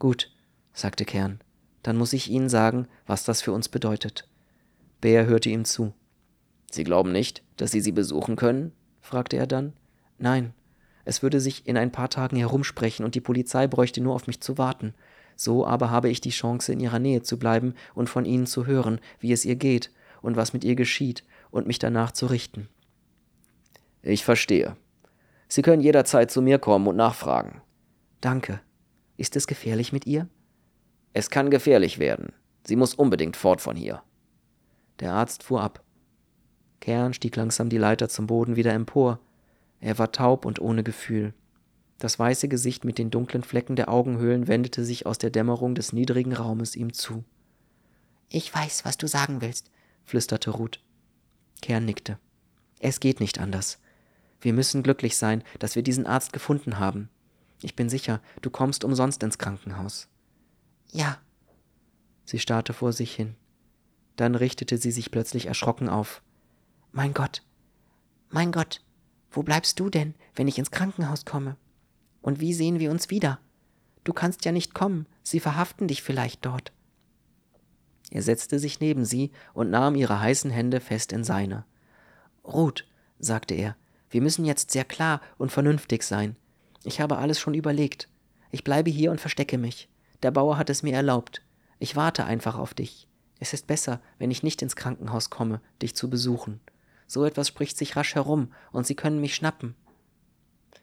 Gut, 0.00 0.32
sagte 0.72 1.04
Kern. 1.04 1.38
Dann 1.84 1.96
muss 1.96 2.12
ich 2.12 2.28
Ihnen 2.28 2.48
sagen, 2.48 2.88
was 3.06 3.22
das 3.22 3.42
für 3.42 3.52
uns 3.52 3.68
bedeutet. 3.68 4.28
Bär 5.00 5.26
hörte 5.26 5.50
ihm 5.50 5.64
zu. 5.64 5.92
Sie 6.68 6.82
glauben 6.82 7.12
nicht, 7.12 7.44
dass 7.58 7.70
Sie 7.70 7.80
sie 7.80 7.92
besuchen 7.92 8.34
können? 8.34 8.72
fragte 9.02 9.36
er 9.36 9.46
dann. 9.46 9.72
Nein, 10.18 10.52
es 11.04 11.22
würde 11.22 11.38
sich 11.38 11.68
in 11.68 11.76
ein 11.76 11.92
paar 11.92 12.10
Tagen 12.10 12.34
herumsprechen 12.34 13.04
und 13.04 13.14
die 13.14 13.20
Polizei 13.20 13.68
bräuchte 13.68 14.00
nur 14.00 14.16
auf 14.16 14.26
mich 14.26 14.40
zu 14.40 14.58
warten. 14.58 14.94
So 15.36 15.64
aber 15.64 15.92
habe 15.92 16.08
ich 16.08 16.20
die 16.20 16.30
Chance, 16.30 16.72
in 16.72 16.80
ihrer 16.80 16.98
Nähe 16.98 17.22
zu 17.22 17.38
bleiben 17.38 17.76
und 17.94 18.10
von 18.10 18.24
ihnen 18.24 18.48
zu 18.48 18.66
hören, 18.66 18.98
wie 19.20 19.30
es 19.30 19.44
ihr 19.44 19.54
geht 19.54 19.92
und 20.22 20.34
was 20.34 20.52
mit 20.52 20.64
ihr 20.64 20.74
geschieht, 20.74 21.22
und 21.52 21.68
mich 21.68 21.78
danach 21.78 22.10
zu 22.10 22.26
richten. 22.26 22.68
Ich 24.06 24.24
verstehe. 24.24 24.76
Sie 25.48 25.62
können 25.62 25.82
jederzeit 25.82 26.30
zu 26.30 26.40
mir 26.40 26.60
kommen 26.60 26.86
und 26.86 26.94
nachfragen. 26.94 27.60
Danke. 28.20 28.60
Ist 29.16 29.34
es 29.34 29.48
gefährlich 29.48 29.92
mit 29.92 30.06
ihr? 30.06 30.28
Es 31.12 31.28
kann 31.28 31.50
gefährlich 31.50 31.98
werden. 31.98 32.32
Sie 32.64 32.76
muss 32.76 32.94
unbedingt 32.94 33.36
fort 33.36 33.60
von 33.60 33.74
hier. 33.74 34.02
Der 35.00 35.12
Arzt 35.12 35.42
fuhr 35.42 35.60
ab. 35.60 35.82
Kern 36.78 37.14
stieg 37.14 37.34
langsam 37.34 37.68
die 37.68 37.78
Leiter 37.78 38.08
zum 38.08 38.28
Boden 38.28 38.54
wieder 38.54 38.72
empor. 38.74 39.18
Er 39.80 39.98
war 39.98 40.12
taub 40.12 40.44
und 40.44 40.60
ohne 40.60 40.84
Gefühl. 40.84 41.34
Das 41.98 42.16
weiße 42.16 42.46
Gesicht 42.46 42.84
mit 42.84 42.98
den 42.98 43.10
dunklen 43.10 43.42
Flecken 43.42 43.74
der 43.74 43.88
Augenhöhlen 43.88 44.46
wendete 44.46 44.84
sich 44.84 45.04
aus 45.04 45.18
der 45.18 45.30
Dämmerung 45.30 45.74
des 45.74 45.92
niedrigen 45.92 46.32
Raumes 46.32 46.76
ihm 46.76 46.92
zu. 46.92 47.24
Ich 48.28 48.54
weiß, 48.54 48.84
was 48.84 48.98
du 48.98 49.08
sagen 49.08 49.40
willst, 49.40 49.72
flüsterte 50.04 50.50
Ruth. 50.50 50.80
Kern 51.60 51.84
nickte. 51.84 52.20
Es 52.78 53.00
geht 53.00 53.18
nicht 53.18 53.40
anders. 53.40 53.80
Wir 54.40 54.52
müssen 54.52 54.82
glücklich 54.82 55.16
sein, 55.16 55.42
dass 55.58 55.76
wir 55.76 55.82
diesen 55.82 56.06
Arzt 56.06 56.32
gefunden 56.32 56.78
haben. 56.78 57.08
Ich 57.62 57.74
bin 57.74 57.88
sicher, 57.88 58.20
du 58.42 58.50
kommst 58.50 58.84
umsonst 58.84 59.22
ins 59.22 59.38
Krankenhaus. 59.38 60.08
Ja. 60.92 61.18
Sie 62.24 62.38
starrte 62.38 62.72
vor 62.72 62.92
sich 62.92 63.14
hin. 63.14 63.34
Dann 64.16 64.34
richtete 64.34 64.78
sie 64.78 64.90
sich 64.90 65.10
plötzlich 65.10 65.46
erschrocken 65.46 65.88
auf. 65.88 66.22
Mein 66.92 67.14
Gott, 67.14 67.42
mein 68.30 68.52
Gott, 68.52 68.82
wo 69.30 69.42
bleibst 69.42 69.78
du 69.80 69.90
denn, 69.90 70.14
wenn 70.34 70.48
ich 70.48 70.58
ins 70.58 70.70
Krankenhaus 70.70 71.24
komme? 71.24 71.56
Und 72.22 72.40
wie 72.40 72.54
sehen 72.54 72.80
wir 72.80 72.90
uns 72.90 73.10
wieder? 73.10 73.38
Du 74.04 74.12
kannst 74.12 74.44
ja 74.44 74.52
nicht 74.52 74.74
kommen, 74.74 75.06
sie 75.22 75.40
verhaften 75.40 75.88
dich 75.88 76.02
vielleicht 76.02 76.44
dort. 76.44 76.72
Er 78.10 78.22
setzte 78.22 78.58
sich 78.58 78.80
neben 78.80 79.04
sie 79.04 79.32
und 79.52 79.70
nahm 79.70 79.94
ihre 79.94 80.20
heißen 80.20 80.50
Hände 80.50 80.80
fest 80.80 81.12
in 81.12 81.24
seine. 81.24 81.64
Ruth, 82.44 82.86
sagte 83.18 83.54
er, 83.54 83.76
wir 84.10 84.22
müssen 84.22 84.44
jetzt 84.44 84.70
sehr 84.70 84.84
klar 84.84 85.20
und 85.38 85.52
vernünftig 85.52 86.02
sein. 86.02 86.36
Ich 86.84 87.00
habe 87.00 87.18
alles 87.18 87.40
schon 87.40 87.54
überlegt. 87.54 88.08
Ich 88.50 88.64
bleibe 88.64 88.90
hier 88.90 89.10
und 89.10 89.20
verstecke 89.20 89.58
mich. 89.58 89.88
Der 90.22 90.30
Bauer 90.30 90.56
hat 90.58 90.70
es 90.70 90.82
mir 90.82 90.94
erlaubt. 90.94 91.42
Ich 91.78 91.96
warte 91.96 92.24
einfach 92.24 92.56
auf 92.56 92.74
dich. 92.74 93.08
Es 93.38 93.52
ist 93.52 93.66
besser, 93.66 94.00
wenn 94.18 94.30
ich 94.30 94.42
nicht 94.42 94.62
ins 94.62 94.76
Krankenhaus 94.76 95.30
komme, 95.30 95.60
dich 95.82 95.94
zu 95.94 96.08
besuchen. 96.08 96.60
So 97.06 97.24
etwas 97.24 97.48
spricht 97.48 97.76
sich 97.76 97.96
rasch 97.96 98.14
herum, 98.14 98.52
und 98.72 98.86
sie 98.86 98.94
können 98.94 99.20
mich 99.20 99.34
schnappen. 99.34 99.74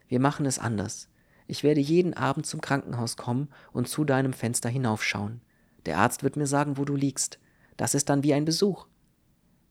Wir 0.08 0.20
machen 0.20 0.46
es 0.46 0.60
anders. 0.60 1.10
Ich 1.48 1.64
werde 1.64 1.82
jeden 1.82 2.14
Abend 2.14 2.46
zum 2.46 2.62
Krankenhaus 2.62 3.18
kommen 3.18 3.50
und 3.72 3.88
zu 3.88 4.06
deinem 4.06 4.34
Fenster 4.34 4.70
hinaufschauen. 4.70 5.42
Der 5.86 5.98
Arzt 5.98 6.24
wird 6.24 6.38
mir 6.38 6.48
sagen, 6.48 6.78
wo 6.78 6.86
du 6.86 6.96
liegst. 6.96 7.40
Das 7.76 7.96
ist 7.96 8.10
dann 8.10 8.24
wie 8.24 8.34
ein 8.34 8.46
Besuch. 8.46 8.88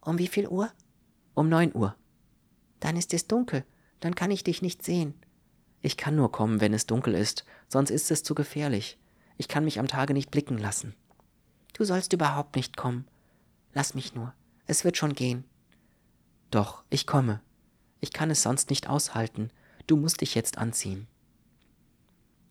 Um 0.01 0.18
wie 0.18 0.26
viel 0.26 0.49
Uhr? 0.49 0.70
Um 1.35 1.49
neun 1.49 1.74
Uhr. 1.74 1.95
Dann 2.83 2.97
ist 2.97 3.14
es 3.14 3.28
dunkel, 3.28 3.64
dann 4.01 4.16
kann 4.16 4.33
ich 4.33 4.43
dich 4.43 4.61
nicht 4.61 4.83
sehen. 4.83 5.14
Ich 5.83 5.97
kann 5.97 6.16
nur 6.16 6.33
kommen, 6.33 6.61
wenn 6.61 6.74
es 6.74 6.85
dunkel 6.85 7.14
ist, 7.14 7.45
sonst 7.68 7.91
ist 7.91 8.11
es 8.11 8.24
zu 8.24 8.35
gefährlich. 8.35 8.99
Ich 9.37 9.47
kann 9.47 9.64
mich 9.64 9.78
am 9.78 9.87
Tage 9.87 10.14
nicht 10.14 10.33
blicken 10.33 10.59
lassen. 10.59 10.97
Du 11.74 11.85
sollst 11.85 12.12
überhaupt 12.12 12.57
nicht 12.57 12.76
kommen. 12.76 13.07
Lass 13.72 13.95
mich 13.95 14.16
nur. 14.16 14.35
Es 14.66 14.83
wird 14.83 14.97
schon 14.97 15.14
gehen. 15.14 15.45
Doch, 16.51 16.83
ich 16.91 17.07
komme. 17.07 17.41
Ich 18.01 18.12
kann 18.12 18.33
es 18.33 18.43
sonst 18.43 18.68
nicht 18.68 18.89
aushalten. 18.89 19.51
Du 19.87 19.97
musst 19.97 20.20
dich 20.20 20.35
jetzt 20.35 20.59
anziehen. 20.59 21.07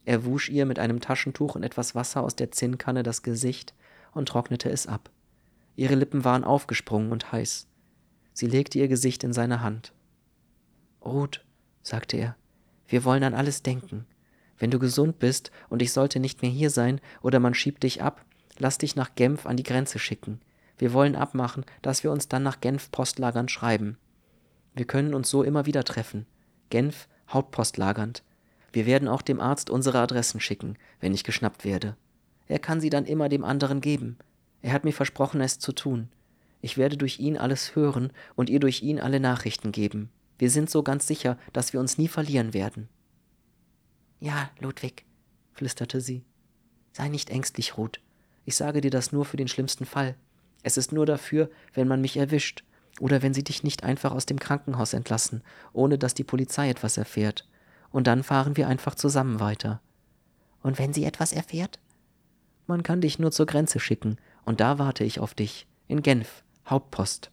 Er 0.05 0.23
wusch 0.23 0.47
ihr 0.47 0.65
mit 0.65 0.79
einem 0.79 1.01
Taschentuch 1.01 1.55
und 1.55 1.63
etwas 1.63 1.93
Wasser 1.93 2.23
aus 2.23 2.37
der 2.37 2.51
Zinnkanne 2.51 3.03
das 3.03 3.21
Gesicht 3.21 3.73
und 4.13 4.29
trocknete 4.29 4.69
es 4.69 4.87
ab. 4.87 5.09
Ihre 5.75 5.95
Lippen 5.95 6.23
waren 6.23 6.45
aufgesprungen 6.45 7.11
und 7.11 7.33
heiß. 7.33 7.67
Sie 8.31 8.47
legte 8.47 8.79
ihr 8.79 8.87
Gesicht 8.87 9.25
in 9.25 9.33
seine 9.33 9.61
Hand. 9.61 9.93
Ruth, 11.03 11.43
sagte 11.81 12.17
er, 12.17 12.35
Wir 12.87 13.03
wollen 13.03 13.23
an 13.23 13.33
alles 13.33 13.63
denken. 13.63 14.05
Wenn 14.57 14.71
du 14.71 14.77
gesund 14.77 15.17
bist 15.17 15.51
und 15.69 15.81
ich 15.81 15.91
sollte 15.91 16.19
nicht 16.19 16.41
mehr 16.41 16.51
hier 16.51 16.69
sein 16.69 17.01
oder 17.21 17.39
man 17.39 17.55
schiebt 17.55 17.83
dich 17.83 18.03
ab, 18.03 18.23
lass 18.59 18.77
dich 18.77 18.95
nach 18.95 19.15
Genf 19.15 19.45
an 19.47 19.57
die 19.57 19.63
Grenze 19.63 19.97
schicken. 19.97 20.39
Wir 20.77 20.93
wollen 20.93 21.15
abmachen, 21.15 21.65
dass 21.81 22.03
wir 22.03 22.11
uns 22.11 22.27
dann 22.27 22.43
nach 22.43 22.61
Genf 22.61 22.91
Postlagern 22.91 23.49
schreiben. 23.49 23.97
Wir 24.75 24.85
können 24.85 25.13
uns 25.13 25.29
so 25.29 25.43
immer 25.43 25.65
wieder 25.65 25.83
treffen. 25.83 26.27
Genf, 26.69 27.07
Hauptpostlagernd. 27.29 28.23
Wir 28.71 28.85
werden 28.85 29.07
auch 29.07 29.21
dem 29.21 29.39
Arzt 29.39 29.69
unsere 29.69 29.99
Adressen 29.99 30.39
schicken, 30.39 30.77
wenn 30.99 31.13
ich 31.13 31.23
geschnappt 31.23 31.65
werde. 31.65 31.97
Er 32.47 32.59
kann 32.59 32.79
sie 32.79 32.89
dann 32.89 33.05
immer 33.05 33.29
dem 33.29 33.43
anderen 33.43 33.81
geben. 33.81 34.17
Er 34.61 34.73
hat 34.73 34.83
mir 34.83 34.93
versprochen, 34.93 35.41
es 35.41 35.59
zu 35.59 35.71
tun. 35.71 36.09
Ich 36.61 36.77
werde 36.77 36.97
durch 36.97 37.19
ihn 37.19 37.37
alles 37.37 37.75
hören 37.75 38.11
und 38.35 38.49
ihr 38.49 38.59
durch 38.59 38.83
ihn 38.83 38.99
alle 38.99 39.19
Nachrichten 39.19 39.71
geben. 39.71 40.11
Wir 40.41 40.49
sind 40.49 40.71
so 40.71 40.81
ganz 40.81 41.05
sicher, 41.05 41.37
dass 41.53 41.71
wir 41.71 41.79
uns 41.79 41.99
nie 41.99 42.07
verlieren 42.07 42.55
werden. 42.55 42.89
Ja, 44.19 44.49
Ludwig, 44.57 45.05
flüsterte 45.53 46.01
sie. 46.01 46.25
Sei 46.93 47.09
nicht 47.09 47.29
ängstlich, 47.29 47.77
Ruth. 47.77 48.01
Ich 48.45 48.55
sage 48.55 48.81
dir 48.81 48.89
das 48.89 49.11
nur 49.11 49.23
für 49.23 49.37
den 49.37 49.47
schlimmsten 49.47 49.85
Fall. 49.85 50.15
Es 50.63 50.77
ist 50.77 50.93
nur 50.93 51.05
dafür, 51.05 51.51
wenn 51.75 51.87
man 51.87 52.01
mich 52.01 52.17
erwischt 52.17 52.63
oder 52.99 53.21
wenn 53.21 53.35
sie 53.35 53.43
dich 53.43 53.61
nicht 53.61 53.83
einfach 53.83 54.13
aus 54.13 54.25
dem 54.25 54.39
Krankenhaus 54.39 54.93
entlassen, 54.93 55.43
ohne 55.73 55.99
dass 55.99 56.15
die 56.15 56.23
Polizei 56.23 56.71
etwas 56.71 56.97
erfährt. 56.97 57.47
Und 57.91 58.07
dann 58.07 58.23
fahren 58.23 58.57
wir 58.57 58.67
einfach 58.67 58.95
zusammen 58.95 59.39
weiter. 59.39 59.79
Und 60.63 60.79
wenn 60.79 60.91
sie 60.91 61.03
etwas 61.03 61.33
erfährt? 61.33 61.77
Man 62.65 62.81
kann 62.81 63.01
dich 63.01 63.19
nur 63.19 63.31
zur 63.31 63.45
Grenze 63.45 63.79
schicken, 63.79 64.17
und 64.43 64.59
da 64.59 64.79
warte 64.79 65.03
ich 65.03 65.19
auf 65.19 65.35
dich, 65.35 65.67
in 65.87 66.01
Genf, 66.01 66.43
Hauptpost. 66.65 67.29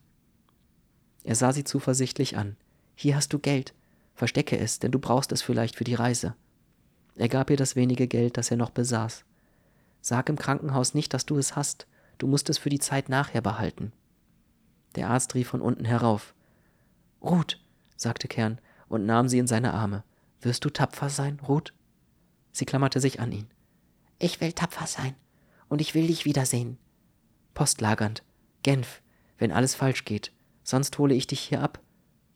Er 1.24 1.36
sah 1.36 1.54
sie 1.54 1.64
zuversichtlich 1.64 2.36
an. 2.36 2.59
Hier 3.01 3.14
hast 3.14 3.32
du 3.32 3.38
Geld. 3.38 3.74
Verstecke 4.16 4.59
es, 4.59 4.80
denn 4.80 4.90
du 4.90 4.99
brauchst 4.99 5.30
es 5.30 5.40
vielleicht 5.40 5.76
für 5.76 5.84
die 5.84 5.94
Reise. 5.94 6.34
Er 7.14 7.28
gab 7.28 7.49
ihr 7.49 7.57
das 7.57 7.76
wenige 7.76 8.09
Geld, 8.09 8.36
das 8.36 8.51
er 8.51 8.57
noch 8.57 8.70
besaß. 8.70 9.24
Sag 10.01 10.28
im 10.28 10.34
Krankenhaus 10.34 10.94
nicht, 10.94 11.14
dass 11.14 11.24
du 11.24 11.38
es 11.38 11.55
hast. 11.55 11.86
Du 12.18 12.26
musst 12.26 12.51
es 12.51 12.59
für 12.59 12.70
die 12.70 12.80
Zeit 12.80 13.09
nachher 13.09 13.40
behalten. 13.40 13.92
Der 14.96 15.11
Arzt 15.11 15.36
rief 15.36 15.46
von 15.46 15.61
unten 15.61 15.84
herauf. 15.84 16.34
Ruth, 17.22 17.61
sagte 17.94 18.26
Kern 18.26 18.61
und 18.88 19.07
nahm 19.07 19.28
sie 19.28 19.38
in 19.38 19.46
seine 19.46 19.74
Arme. 19.74 20.03
Wirst 20.40 20.64
du 20.64 20.68
tapfer 20.68 21.09
sein, 21.09 21.38
Ruth? 21.46 21.72
Sie 22.51 22.64
klammerte 22.64 22.99
sich 22.99 23.20
an 23.20 23.30
ihn. 23.30 23.46
Ich 24.18 24.40
will 24.40 24.53
tapfer 24.53 24.88
sein. 24.88 25.14
Und 25.68 25.80
ich 25.80 25.94
will 25.94 26.09
dich 26.09 26.24
wiedersehen. 26.24 26.78
Postlagernd. 27.55 28.24
Genf, 28.64 29.03
wenn 29.38 29.53
alles 29.53 29.76
falsch 29.76 30.05
geht. 30.05 30.32
Sonst 30.64 30.99
hole 30.99 31.14
ich 31.14 31.28
dich 31.28 31.38
hier 31.38 31.62
ab. 31.62 31.80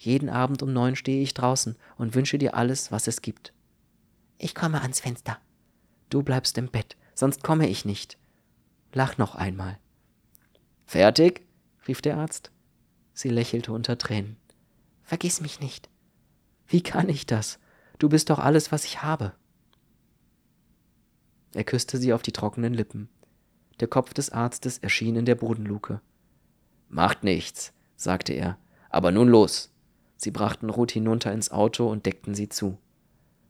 Jeden 0.05 0.30
Abend 0.30 0.64
um 0.64 0.72
neun 0.72 0.96
stehe 0.96 1.22
ich 1.22 1.32
draußen 1.32 1.76
und 1.96 2.16
wünsche 2.16 2.36
dir 2.36 2.55
alles, 2.55 2.90
was 2.90 3.07
es 3.07 3.22
gibt. 3.22 3.53
Ich 4.36 4.53
komme 4.53 4.82
ans 4.82 4.98
Fenster. 4.98 5.38
Du 6.11 6.24
bleibst 6.24 6.59
im 6.59 6.66
Bett, 6.66 6.96
sonst 7.14 7.44
komme 7.44 7.68
ich 7.68 7.84
nicht. 7.84 8.18
Lach 8.92 9.16
noch 9.16 9.36
einmal. 9.36 9.78
Fertig? 10.86 11.46
rief 11.86 12.03
der 12.03 12.16
Arzt. 12.16 12.50
Sie 13.14 13.28
lächelte 13.28 13.72
unter 13.72 13.96
Tränen. 13.96 14.36
Vergiss 15.05 15.40
mich 15.40 15.61
nicht. 15.61 15.88
Wie 16.66 16.82
kann 16.82 17.09
ich 17.09 17.24
das? 17.24 17.61
Du 18.00 18.09
bist 18.09 18.28
doch 18.28 18.40
alles, 18.40 18.72
was 18.72 18.84
ich 18.84 19.05
habe. 19.05 19.32
Er 21.55 21.62
küsste 21.62 21.96
sie 21.96 22.12
auf 22.12 22.22
die 22.22 22.32
trockenen 22.32 22.74
Lippen. 22.74 23.09
Der 23.78 23.86
Kopf 23.86 24.14
des 24.14 24.30
Arztes 24.30 24.78
erschien 24.78 25.14
in 25.14 25.26
der 25.26 25.36
Bodenluke. 25.36 26.00
Macht 26.88 27.22
nichts, 27.22 27.72
sagte 27.94 28.32
er. 28.32 28.59
Aber 28.90 29.12
nun 29.12 29.28
los. 29.28 29.71
Sie 30.22 30.30
brachten 30.30 30.70
Ruth 30.70 30.92
hinunter 30.92 31.32
ins 31.32 31.50
Auto 31.50 31.88
und 31.88 32.06
deckten 32.06 32.32
sie 32.32 32.48
zu. 32.48 32.78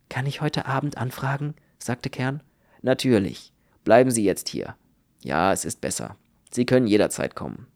Kann 0.09 0.25
ich 0.25 0.41
heute 0.41 0.65
Abend 0.65 0.97
anfragen? 0.97 1.55
sagte 1.79 2.09
Kern. 2.09 2.43
Natürlich. 2.81 3.53
Bleiben 3.85 4.11
Sie 4.11 4.25
jetzt 4.25 4.49
hier. 4.49 4.75
Ja, 5.23 5.53
es 5.53 5.67
ist 5.67 5.83
besser. 5.83 6.17
Sie 6.51 6.65
können 6.65 6.87
jederzeit 6.87 7.35
kommen. 7.35 7.67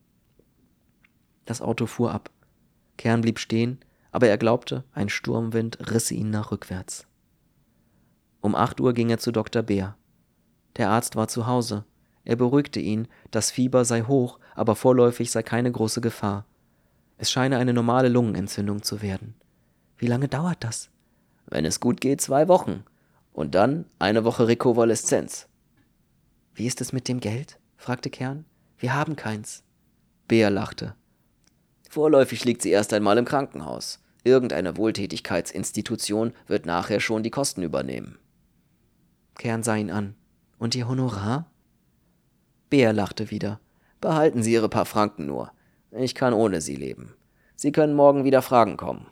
Das 1.44 1.60
Auto 1.60 1.84
fuhr 1.84 2.10
ab. 2.10 2.30
Kern 2.96 3.20
blieb 3.20 3.38
stehen, 3.38 3.80
aber 4.12 4.28
er 4.28 4.38
glaubte, 4.38 4.82
ein 4.92 5.10
Sturmwind 5.10 5.90
risse 5.90 6.14
ihn 6.14 6.30
nach 6.30 6.50
rückwärts. 6.50 7.06
Um 8.40 8.54
acht 8.54 8.80
Uhr 8.80 8.94
ging 8.94 9.10
er 9.10 9.18
zu 9.18 9.30
Dr. 9.30 9.62
Beer. 9.62 9.98
Der 10.78 10.88
Arzt 10.88 11.16
war 11.16 11.28
zu 11.28 11.46
Hause. 11.46 11.84
Er 12.24 12.36
beruhigte 12.36 12.80
ihn, 12.80 13.08
das 13.30 13.50
Fieber 13.50 13.84
sei 13.84 14.04
hoch, 14.04 14.38
aber 14.54 14.74
vorläufig 14.74 15.30
sei 15.30 15.42
keine 15.42 15.70
große 15.70 16.00
Gefahr. 16.00 16.46
Es 17.18 17.30
scheine 17.30 17.58
eine 17.58 17.72
normale 17.72 18.08
Lungenentzündung 18.08 18.82
zu 18.82 19.02
werden. 19.02 19.34
Wie 19.98 20.06
lange 20.06 20.28
dauert 20.28 20.62
das? 20.62 20.90
Wenn 21.46 21.64
es 21.64 21.80
gut 21.80 22.00
geht, 22.00 22.20
zwei 22.20 22.48
Wochen. 22.48 22.84
Und 23.32 23.54
dann 23.54 23.86
eine 23.98 24.24
Woche 24.24 24.48
Rekonvaleszenz. 24.48 25.48
Wie 26.54 26.66
ist 26.66 26.80
es 26.80 26.92
mit 26.92 27.08
dem 27.08 27.20
Geld? 27.20 27.58
fragte 27.76 28.10
Kern. 28.10 28.44
Wir 28.78 28.94
haben 28.94 29.16
keins. 29.16 29.62
Beer 30.28 30.50
lachte. 30.50 30.94
Vorläufig 31.88 32.44
liegt 32.44 32.62
sie 32.62 32.70
erst 32.70 32.92
einmal 32.92 33.16
im 33.18 33.24
Krankenhaus. 33.24 34.00
Irgendeine 34.24 34.76
Wohltätigkeitsinstitution 34.76 36.32
wird 36.46 36.66
nachher 36.66 37.00
schon 37.00 37.22
die 37.22 37.30
Kosten 37.30 37.62
übernehmen. 37.62 38.18
Kern 39.36 39.62
sah 39.62 39.76
ihn 39.76 39.90
an. 39.90 40.14
Und 40.58 40.74
Ihr 40.74 40.88
Honorar? 40.88 41.50
Bär 42.70 42.92
lachte 42.92 43.30
wieder. 43.30 43.60
Behalten 44.00 44.42
Sie 44.42 44.52
Ihre 44.52 44.68
paar 44.68 44.86
Franken 44.86 45.26
nur. 45.26 45.52
Ich 45.90 46.14
kann 46.14 46.34
ohne 46.34 46.60
Sie 46.60 46.76
leben. 46.76 47.14
Sie 47.54 47.72
können 47.72 47.94
morgen 47.94 48.24
wieder 48.24 48.42
Fragen 48.42 48.76
kommen. 48.76 49.06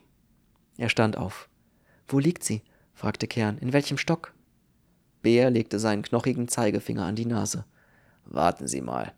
Er 0.77 0.89
stand 0.89 1.17
auf. 1.17 1.49
Wo 2.09 2.19
liegt 2.19 2.45
sie? 2.45 2.63
fragte 2.93 3.27
Kern. 3.27 3.59
In 3.59 3.73
welchem 3.73 3.99
Stock? 3.99 4.35
Bär 5.23 5.51
legte 5.51 5.79
seinen 5.79 6.03
knochigen 6.03 6.49
Zeigefinger 6.49 7.05
an 7.05 7.17
die 7.17 7.27
Nase. 7.27 7.65
Warten 8.27 8.69
Sie 8.69 8.81
mal. 8.81 9.13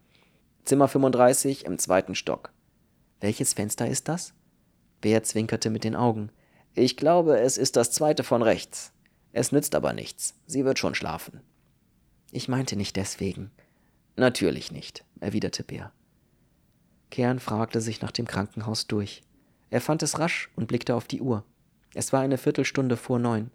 Zimmer 0.65 0.89
35 0.89 1.65
im 1.65 1.79
zweiten 1.79 2.15
Stock. 2.15 2.53
Welches 3.21 3.55
Fenster 3.55 3.89
ist 3.89 4.09
das? 4.09 4.35
Bär 5.01 5.23
zwinkerte 5.23 5.71
mit 5.71 5.85
den 5.85 5.97
Augen. 5.97 6.31
Ich 6.75 6.97
glaube, 6.97 7.41
es 7.41 7.57
ist 7.57 7.77
das 7.77 7.91
zweite 7.91 8.23
von 8.23 8.43
rechts. 8.43 8.93
Es 9.33 9.53
nützt 9.53 9.75
aber 9.75 9.93
nichts. 9.93 10.35
Sie 10.47 10.65
wird 10.65 10.79
schon 10.79 10.95
schlafen. 10.95 11.41
Ich 12.31 12.49
meinte 12.49 12.77
nicht 12.77 12.97
deswegen. 12.97 13.51
Natürlich 14.17 14.73
nicht, 14.73 15.05
erwiderte 15.21 15.63
Bär. 15.63 15.93
Kern 17.17 17.41
fragte 17.41 17.81
sich 17.81 18.03
nach 18.03 18.11
dem 18.11 18.27
Krankenhaus 18.27 18.89
durch. 18.89 19.23
Er 19.71 19.81
fand 19.81 20.03
es 20.03 20.19
rasch 20.19 20.51
und 20.55 20.67
blickte 20.67 20.95
auf 20.95 21.07
die 21.09 21.23
Uhr. 21.23 21.45
Es 21.95 22.13
war 22.13 22.21
eine 22.21 22.37
Viertelstunde 22.37 22.99
vor 22.99 23.19
neun. 23.19 23.51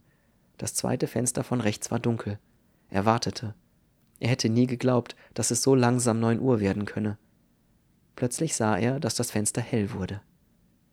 Das 0.58 0.74
zweite 0.74 1.06
Fenster 1.06 1.44
von 1.44 1.62
rechts 1.62 1.92
war 1.92 2.00
dunkel. 2.00 2.40
Er 2.90 3.06
wartete. 3.06 3.54
Er 4.20 4.30
hätte 4.30 4.50
nie 4.50 4.66
geglaubt, 4.66 5.16
dass 5.36 5.52
es 5.52 5.62
so 5.62 5.76
langsam 5.76 6.20
neun 6.20 6.40
Uhr 6.40 6.60
werden 6.60 6.86
könne. 6.86 7.20
Plötzlich 8.16 8.56
sah 8.56 8.78
er, 8.78 9.00
dass 9.00 9.14
das 9.14 9.30
Fenster 9.30 9.62
hell 9.62 9.94
wurde. 9.94 10.22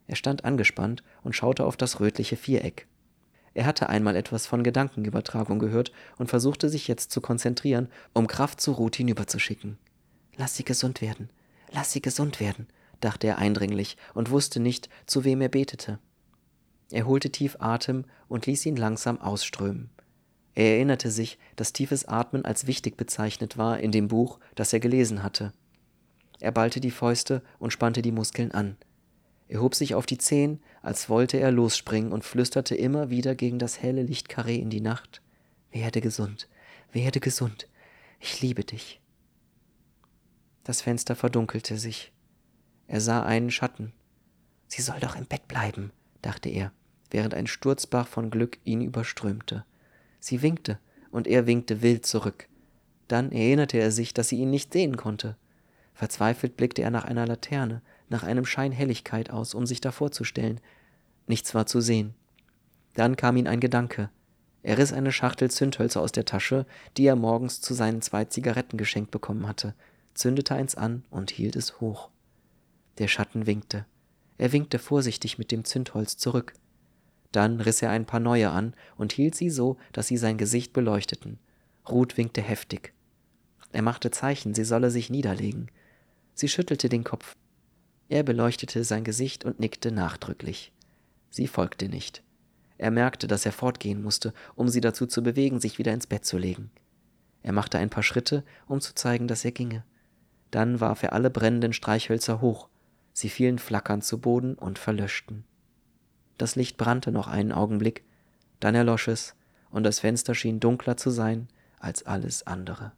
Er 0.07 0.17
stand 0.17 0.45
angespannt 0.45 1.03
und 1.23 1.35
schaute 1.35 1.65
auf 1.65 1.79
das 1.79 2.01
rötliche 2.01 2.37
Viereck. 2.37 2.87
Er 3.55 3.65
hatte 3.65 3.89
einmal 3.89 4.15
etwas 4.15 4.47
von 4.47 4.63
Gedankenübertragung 4.63 5.59
gehört 5.59 5.91
und 6.19 6.29
versuchte 6.29 6.69
sich 6.69 6.87
jetzt 6.87 7.13
zu 7.13 7.23
konzentrieren, 7.23 7.89
um 8.13 8.27
Kraft 8.27 8.61
zu 8.61 8.73
Ruth 8.73 8.97
hinüberzuschicken. 8.97 9.79
Lass 10.37 10.55
sie 10.55 10.65
gesund 10.65 11.01
werden, 11.01 11.31
lass 11.73 11.93
sie 11.93 12.03
gesund 12.03 12.41
werden, 12.41 12.67
dachte 13.01 13.27
er 13.27 13.39
eindringlich 13.39 13.97
und 14.15 14.31
wusste 14.31 14.61
nicht, 14.61 14.89
zu 15.07 15.25
wem 15.25 15.41
er 15.41 15.49
betete. 15.49 15.99
Er 16.91 17.07
holte 17.07 17.31
tief 17.31 17.57
Atem 17.61 18.05
und 18.29 18.47
ließ 18.47 18.67
ihn 18.67 18.77
langsam 18.77 19.21
ausströmen. 19.21 19.91
Er 20.55 20.75
erinnerte 20.75 21.11
sich, 21.11 21.39
dass 21.57 21.73
tiefes 21.73 22.07
Atmen 22.07 22.45
als 22.45 22.67
wichtig 22.67 22.97
bezeichnet 22.97 23.59
war 23.59 23.79
in 23.79 23.93
dem 23.93 24.09
Buch, 24.09 24.41
das 24.55 24.73
er 24.73 24.81
gelesen 24.81 25.23
hatte. 25.23 25.53
Er 26.41 26.51
ballte 26.51 26.81
die 26.81 26.91
Fäuste 26.91 27.43
und 27.59 27.73
spannte 27.73 28.03
die 28.03 28.13
Muskeln 28.13 28.53
an. 28.53 28.77
Er 29.49 29.61
hob 29.61 29.75
sich 29.75 29.95
auf 29.95 30.07
die 30.07 30.19
Zehen, 30.19 30.61
als 30.83 31.09
wollte 31.09 31.39
er 31.39 31.51
losspringen 31.51 32.13
und 32.13 32.25
flüsterte 32.25 32.75
immer 32.75 33.11
wieder 33.11 33.35
gegen 33.35 33.59
das 33.59 33.81
helle 33.81 34.03
Lichtkarree 34.03 34.57
in 34.57 34.71
die 34.71 34.81
Nacht. 34.81 35.23
Werde 35.71 36.01
gesund, 36.01 36.49
werde 36.93 37.21
gesund, 37.21 37.69
ich 38.21 38.41
liebe 38.41 38.65
dich. 38.65 39.01
Das 40.69 40.83
Fenster 40.83 41.17
verdunkelte 41.17 41.79
sich. 41.79 42.13
Er 42.89 43.01
sah 43.01 43.23
einen 43.23 43.51
Schatten. 43.51 43.95
Sie 44.67 44.83
soll 44.83 45.01
doch 45.01 45.17
im 45.17 45.25
Bett 45.25 45.49
bleiben, 45.49 45.93
dachte 46.21 46.51
er, 46.51 46.73
während 47.11 47.33
ein 47.33 47.47
Sturzbach 47.47 48.07
von 48.07 48.29
Glück 48.29 48.59
ihn 48.65 48.83
überströmte. 48.83 49.65
Sie 50.21 50.43
winkte, 50.43 50.79
und 51.11 51.27
er 51.27 51.47
winkte 51.47 51.81
wild 51.81 52.05
zurück. 52.05 52.51
Dann 53.09 53.33
erinnerte 53.33 53.79
er 53.79 53.91
sich, 53.91 54.13
dass 54.13 54.29
sie 54.29 54.41
ihn 54.41 54.51
nicht 54.51 54.75
sehen 54.75 54.99
konnte. 54.99 55.39
Verzweifelt 55.95 56.59
blickte 56.59 56.83
er 56.83 56.91
nach 56.91 57.07
einer 57.07 57.27
Laterne, 57.27 57.81
nach 58.11 58.23
einem 58.23 58.45
Schein 58.45 58.73
Helligkeit 58.73 59.31
aus, 59.31 59.55
um 59.55 59.65
sich 59.65 59.81
davor 59.81 60.11
zu 60.11 60.23
stellen. 60.23 60.61
Nichts 61.27 61.55
war 61.55 61.65
zu 61.65 61.81
sehen. 61.81 62.13
Dann 62.93 63.17
kam 63.17 63.39
ihm 63.39 63.47
ein 63.47 63.61
Gedanke. 63.61 64.11
Er 64.63 64.77
riss 64.77 64.93
eine 64.93 65.13
Schachtel 65.13 65.51
Zündhölzer 65.51 66.03
aus 66.03 66.13
der 66.13 66.27
Tasche, 66.27 66.67
die 66.99 67.07
er 67.07 67.17
morgens 67.17 67.63
zu 67.63 67.73
seinen 67.73 68.03
zwei 68.03 68.27
Zigaretten 68.27 68.77
geschenkt 68.77 69.11
bekommen 69.11 69.49
hatte, 69.49 69.75
zündete 70.19 70.55
eins 70.55 70.75
an 70.75 71.05
und 71.11 71.31
hielt 71.31 71.57
es 71.57 71.81
hoch. 71.81 72.11
Der 72.99 73.09
Schatten 73.09 73.47
winkte. 73.47 73.87
Er 74.37 74.53
winkte 74.53 74.79
vorsichtig 74.79 75.39
mit 75.39 75.53
dem 75.53 75.65
Zündholz 75.65 76.17
zurück. 76.17 76.55
Dann 77.31 77.61
riss 77.61 77.83
er 77.83 77.91
ein 77.91 78.07
paar 78.07 78.21
neue 78.21 78.51
an 78.51 78.75
und 78.97 79.13
hielt 79.13 79.35
sie 79.35 79.51
so, 79.51 79.77
dass 79.93 80.09
sie 80.09 80.17
sein 80.17 80.37
Gesicht 80.37 80.73
beleuchteten. 80.73 81.39
Ruth 81.89 82.17
winkte 82.17 82.43
heftig. 82.43 82.93
Er 83.73 83.83
machte 83.83 84.11
Zeichen, 84.11 84.55
sie 84.55 84.65
solle 84.65 84.91
sich 84.91 85.09
niederlegen. 85.09 85.71
Sie 86.35 86.49
schüttelte 86.49 86.89
den 86.89 87.05
Kopf. 87.05 87.37
Er 88.09 88.23
beleuchtete 88.23 88.85
sein 88.85 89.05
Gesicht 89.05 89.45
und 89.45 89.61
nickte 89.61 89.93
nachdrücklich. 89.93 90.73
Sie 91.31 91.47
folgte 91.47 91.89
nicht. 91.89 92.23
Er 92.79 92.91
merkte, 92.91 93.27
dass 93.27 93.45
er 93.45 93.53
fortgehen 93.53 94.03
musste, 94.03 94.33
um 94.55 94.69
sie 94.69 94.81
dazu 94.81 95.07
zu 95.07 95.23
bewegen, 95.23 95.61
sich 95.61 95.79
wieder 95.79 95.93
ins 95.93 96.07
Bett 96.07 96.25
zu 96.25 96.39
legen. 96.39 96.71
Er 97.43 97.53
machte 97.53 97.79
ein 97.79 97.91
paar 97.91 98.03
Schritte, 98.03 98.45
um 98.67 98.81
zu 98.81 98.95
zeigen, 98.95 99.29
dass 99.29 99.45
er 99.45 99.53
ginge. 99.53 99.85
Dann 100.51 100.81
warf 100.81 101.03
er 101.03 101.13
alle 101.13 101.31
brennenden 101.31 101.73
Streichhölzer 101.73 102.41
hoch. 102.41 102.69
Sie 103.13 103.29
fielen 103.29 103.59
flackernd 103.59 104.05
zu 104.05 104.21
Boden 104.21 104.55
und 104.55 104.79
verlöschten. 104.79 105.45
Das 106.39 106.57
Licht 106.57 106.77
brannte 106.77 107.11
noch 107.11 107.27
einen 107.27 107.53
Augenblick, 107.53 108.05
dann 108.61 108.75
erlosch 108.75 109.09
es, 109.09 109.35
und 109.71 109.83
das 109.83 110.01
Fenster 110.01 110.35
schien 110.35 110.61
dunkler 110.61 110.97
zu 110.97 111.11
sein 111.11 111.49
als 111.79 112.07
alles 112.07 112.47
andere. 112.47 112.93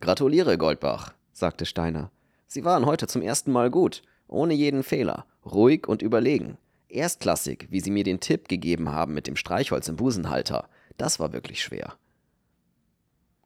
Gratuliere, 0.00 0.56
Goldbach, 0.56 1.14
sagte 1.32 1.66
Steiner. 1.66 2.10
Sie 2.46 2.64
waren 2.64 2.86
heute 2.86 3.06
zum 3.06 3.22
ersten 3.22 3.52
Mal 3.52 3.70
gut, 3.70 4.02
ohne 4.28 4.54
jeden 4.54 4.82
Fehler, 4.82 5.26
ruhig 5.44 5.86
und 5.88 6.02
überlegen. 6.02 6.56
Erstklassig, 6.88 7.68
wie 7.70 7.80
Sie 7.80 7.90
mir 7.90 8.04
den 8.04 8.20
Tipp 8.20 8.48
gegeben 8.48 8.90
haben 8.90 9.14
mit 9.14 9.26
dem 9.26 9.36
Streichholz 9.36 9.88
im 9.88 9.96
Busenhalter. 9.96 10.68
Das 10.96 11.20
war 11.20 11.32
wirklich 11.32 11.62
schwer. 11.62 11.96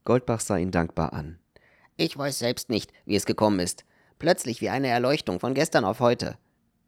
Goldbach 0.05 0.41
sah 0.41 0.57
ihn 0.57 0.71
dankbar 0.71 1.13
an. 1.13 1.39
Ich 1.97 2.17
weiß 2.17 2.39
selbst 2.39 2.71
nicht, 2.71 2.93
wie 3.07 3.17
es 3.17 3.27
gekommen 3.27 3.61
ist. 3.61 3.85
Plötzlich 4.19 4.61
wie 4.61 4.69
eine 4.69 4.89
Erleuchtung 4.89 5.41
von 5.41 5.55
gestern 5.55 5.85
auf 5.85 6.01
heute. 6.01 6.37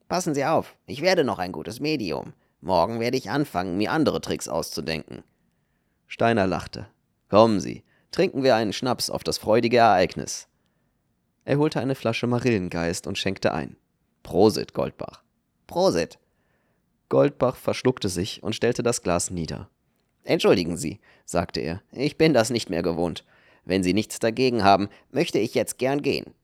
Passen 0.09 0.35
Sie 0.35 0.45
auf, 0.45 0.77
ich 0.87 1.03
werde 1.03 1.25
noch 1.25 1.39
ein 1.39 1.53
gutes 1.53 1.81
Medium. 1.81 2.33
Morgen 2.61 3.01
werde 3.01 3.17
ich 3.17 3.31
anfangen, 3.31 3.77
mir 3.77 3.93
andere 3.93 4.21
Tricks 4.21 4.49
auszudenken. 4.49 5.25
Steiner 6.07 6.47
lachte. 6.47 6.87
Kommen 7.29 7.61
Sie, 7.61 7.85
trinken 8.13 8.43
wir 8.43 8.55
einen 8.55 8.73
Schnaps 8.73 9.11
auf 9.11 9.25
das 9.25 9.39
freudige 9.39 9.79
Ereignis. 9.79 10.49
Er 11.45 11.59
holte 11.59 11.81
eine 11.81 11.95
Flasche 11.95 12.27
Marillengeist 12.27 13.07
und 13.07 13.19
schenkte 13.19 13.53
ein. 13.53 13.77
Prosit, 14.23 14.75
Goldbach. 14.75 15.23
Prosit. 15.67 16.19
Goldbach 17.09 17.57
verschluckte 17.57 18.09
sich 18.09 18.43
und 18.43 18.55
stellte 18.55 18.83
das 18.83 19.03
Glas 19.03 19.31
nieder. 19.31 19.71
Entschuldigen 20.27 20.77
Sie, 20.77 20.99
sagte 21.25 21.61
er, 21.61 21.83
ich 21.93 22.19
bin 22.19 22.35
das 22.35 22.51
nicht 22.51 22.69
mehr 22.69 22.83
gewohnt. 22.83 23.25
Wenn 23.65 23.83
Sie 23.83 23.95
nichts 23.95 24.19
dagegen 24.19 24.65
haben, 24.65 24.89
möchte 25.11 25.39
ich 25.39 25.55
jetzt 25.55 25.79
gern 25.79 26.03
gehen. 26.03 26.35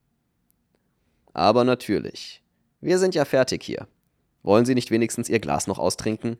Aber 1.33 1.65
natürlich. 1.65 2.41
Wir 2.79 2.97
sind 2.97 3.13
ja 3.13 3.25
fertig 3.25 3.63
hier. 3.63 3.87
Wollen 4.41 4.65
Sie 4.65 4.73
nicht 4.75 4.89
wenigstens 4.89 5.29
Ihr 5.29 5.39
Glas 5.39 5.67
noch 5.67 5.79
austrinken? 5.79 6.37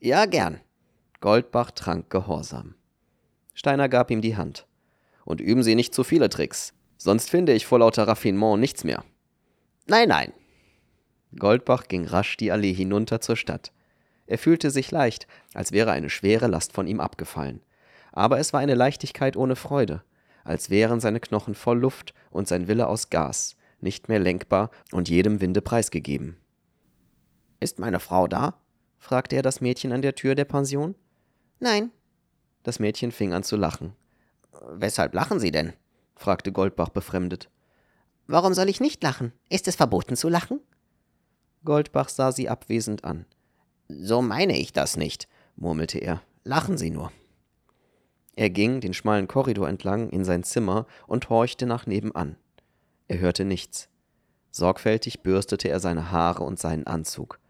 Ja, 0.00 0.26
gern. 0.26 0.60
Goldbach 1.20 1.72
trank 1.72 2.10
gehorsam. 2.10 2.74
Steiner 3.54 3.88
gab 3.88 4.10
ihm 4.12 4.20
die 4.20 4.36
Hand. 4.36 4.66
Und 5.24 5.40
üben 5.40 5.64
Sie 5.64 5.74
nicht 5.74 5.94
zu 5.94 6.04
viele 6.04 6.28
Tricks, 6.28 6.74
sonst 6.96 7.28
finde 7.28 7.52
ich 7.52 7.66
vor 7.66 7.80
lauter 7.80 8.06
Raffinement 8.06 8.60
nichts 8.60 8.84
mehr. 8.84 9.04
Nein, 9.86 10.08
nein. 10.08 10.32
Goldbach 11.36 11.88
ging 11.88 12.06
rasch 12.06 12.36
die 12.36 12.52
Allee 12.52 12.72
hinunter 12.72 13.20
zur 13.20 13.36
Stadt. 13.36 13.72
Er 14.28 14.38
fühlte 14.38 14.70
sich 14.70 14.90
leicht, 14.90 15.26
als 15.54 15.72
wäre 15.72 15.90
eine 15.90 16.10
schwere 16.10 16.46
Last 16.46 16.74
von 16.74 16.86
ihm 16.86 17.00
abgefallen. 17.00 17.62
Aber 18.12 18.38
es 18.38 18.52
war 18.52 18.60
eine 18.60 18.74
Leichtigkeit 18.74 19.36
ohne 19.36 19.56
Freude, 19.56 20.04
als 20.44 20.70
wären 20.70 21.00
seine 21.00 21.18
Knochen 21.18 21.54
voll 21.54 21.78
Luft 21.78 22.14
und 22.30 22.46
sein 22.46 22.68
Wille 22.68 22.86
aus 22.86 23.08
Gas, 23.08 23.56
nicht 23.80 24.08
mehr 24.08 24.18
lenkbar 24.18 24.70
und 24.92 25.08
jedem 25.08 25.40
Winde 25.40 25.62
preisgegeben. 25.62 26.36
Ist 27.58 27.78
meine 27.78 28.00
Frau 28.00 28.28
da? 28.28 28.60
fragte 28.98 29.36
er 29.36 29.42
das 29.42 29.60
Mädchen 29.60 29.92
an 29.92 30.02
der 30.02 30.14
Tür 30.14 30.34
der 30.34 30.44
Pension. 30.44 30.94
Nein, 31.58 31.90
das 32.62 32.80
Mädchen 32.80 33.12
fing 33.12 33.32
an 33.32 33.44
zu 33.44 33.56
lachen. 33.56 33.94
Weshalb 34.72 35.14
lachen 35.14 35.40
Sie 35.40 35.50
denn? 35.50 35.72
fragte 36.16 36.52
Goldbach 36.52 36.90
befremdet. 36.90 37.48
Warum 38.26 38.52
soll 38.52 38.68
ich 38.68 38.78
nicht 38.78 39.02
lachen? 39.02 39.32
Ist 39.48 39.68
es 39.68 39.76
verboten 39.76 40.16
zu 40.16 40.28
lachen? 40.28 40.60
Goldbach 41.64 42.10
sah 42.10 42.30
sie 42.30 42.50
abwesend 42.50 43.04
an. 43.04 43.24
So 43.88 44.20
meine 44.22 44.58
ich 44.58 44.72
das 44.72 44.96
nicht, 44.96 45.28
murmelte 45.56 45.98
er. 45.98 46.22
Lachen 46.44 46.76
Sie 46.78 46.90
nur. 46.90 47.10
Er 48.36 48.50
ging 48.50 48.80
den 48.80 48.94
schmalen 48.94 49.26
Korridor 49.26 49.68
entlang 49.68 50.10
in 50.10 50.24
sein 50.24 50.44
Zimmer 50.44 50.86
und 51.06 51.28
horchte 51.28 51.66
nach 51.66 51.86
nebenan. 51.86 52.36
Er 53.08 53.18
hörte 53.18 53.44
nichts. 53.44 53.88
Sorgfältig 54.50 55.22
bürstete 55.22 55.68
er 55.68 55.80
seine 55.80 56.10
Haare 56.10 56.44
und 56.44 56.58
seinen 56.58 56.86
Anzug. 56.86 57.40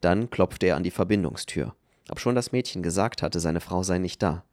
Dann 0.00 0.30
klopfte 0.30 0.66
er 0.66 0.76
an 0.76 0.84
die 0.84 0.90
Verbindungstür, 0.90 1.74
obschon 2.08 2.34
das 2.34 2.52
Mädchen 2.52 2.82
gesagt 2.82 3.22
hatte, 3.22 3.40
seine 3.40 3.60
Frau 3.60 3.82
sei 3.82 3.98
nicht 3.98 4.22
da. 4.22 4.44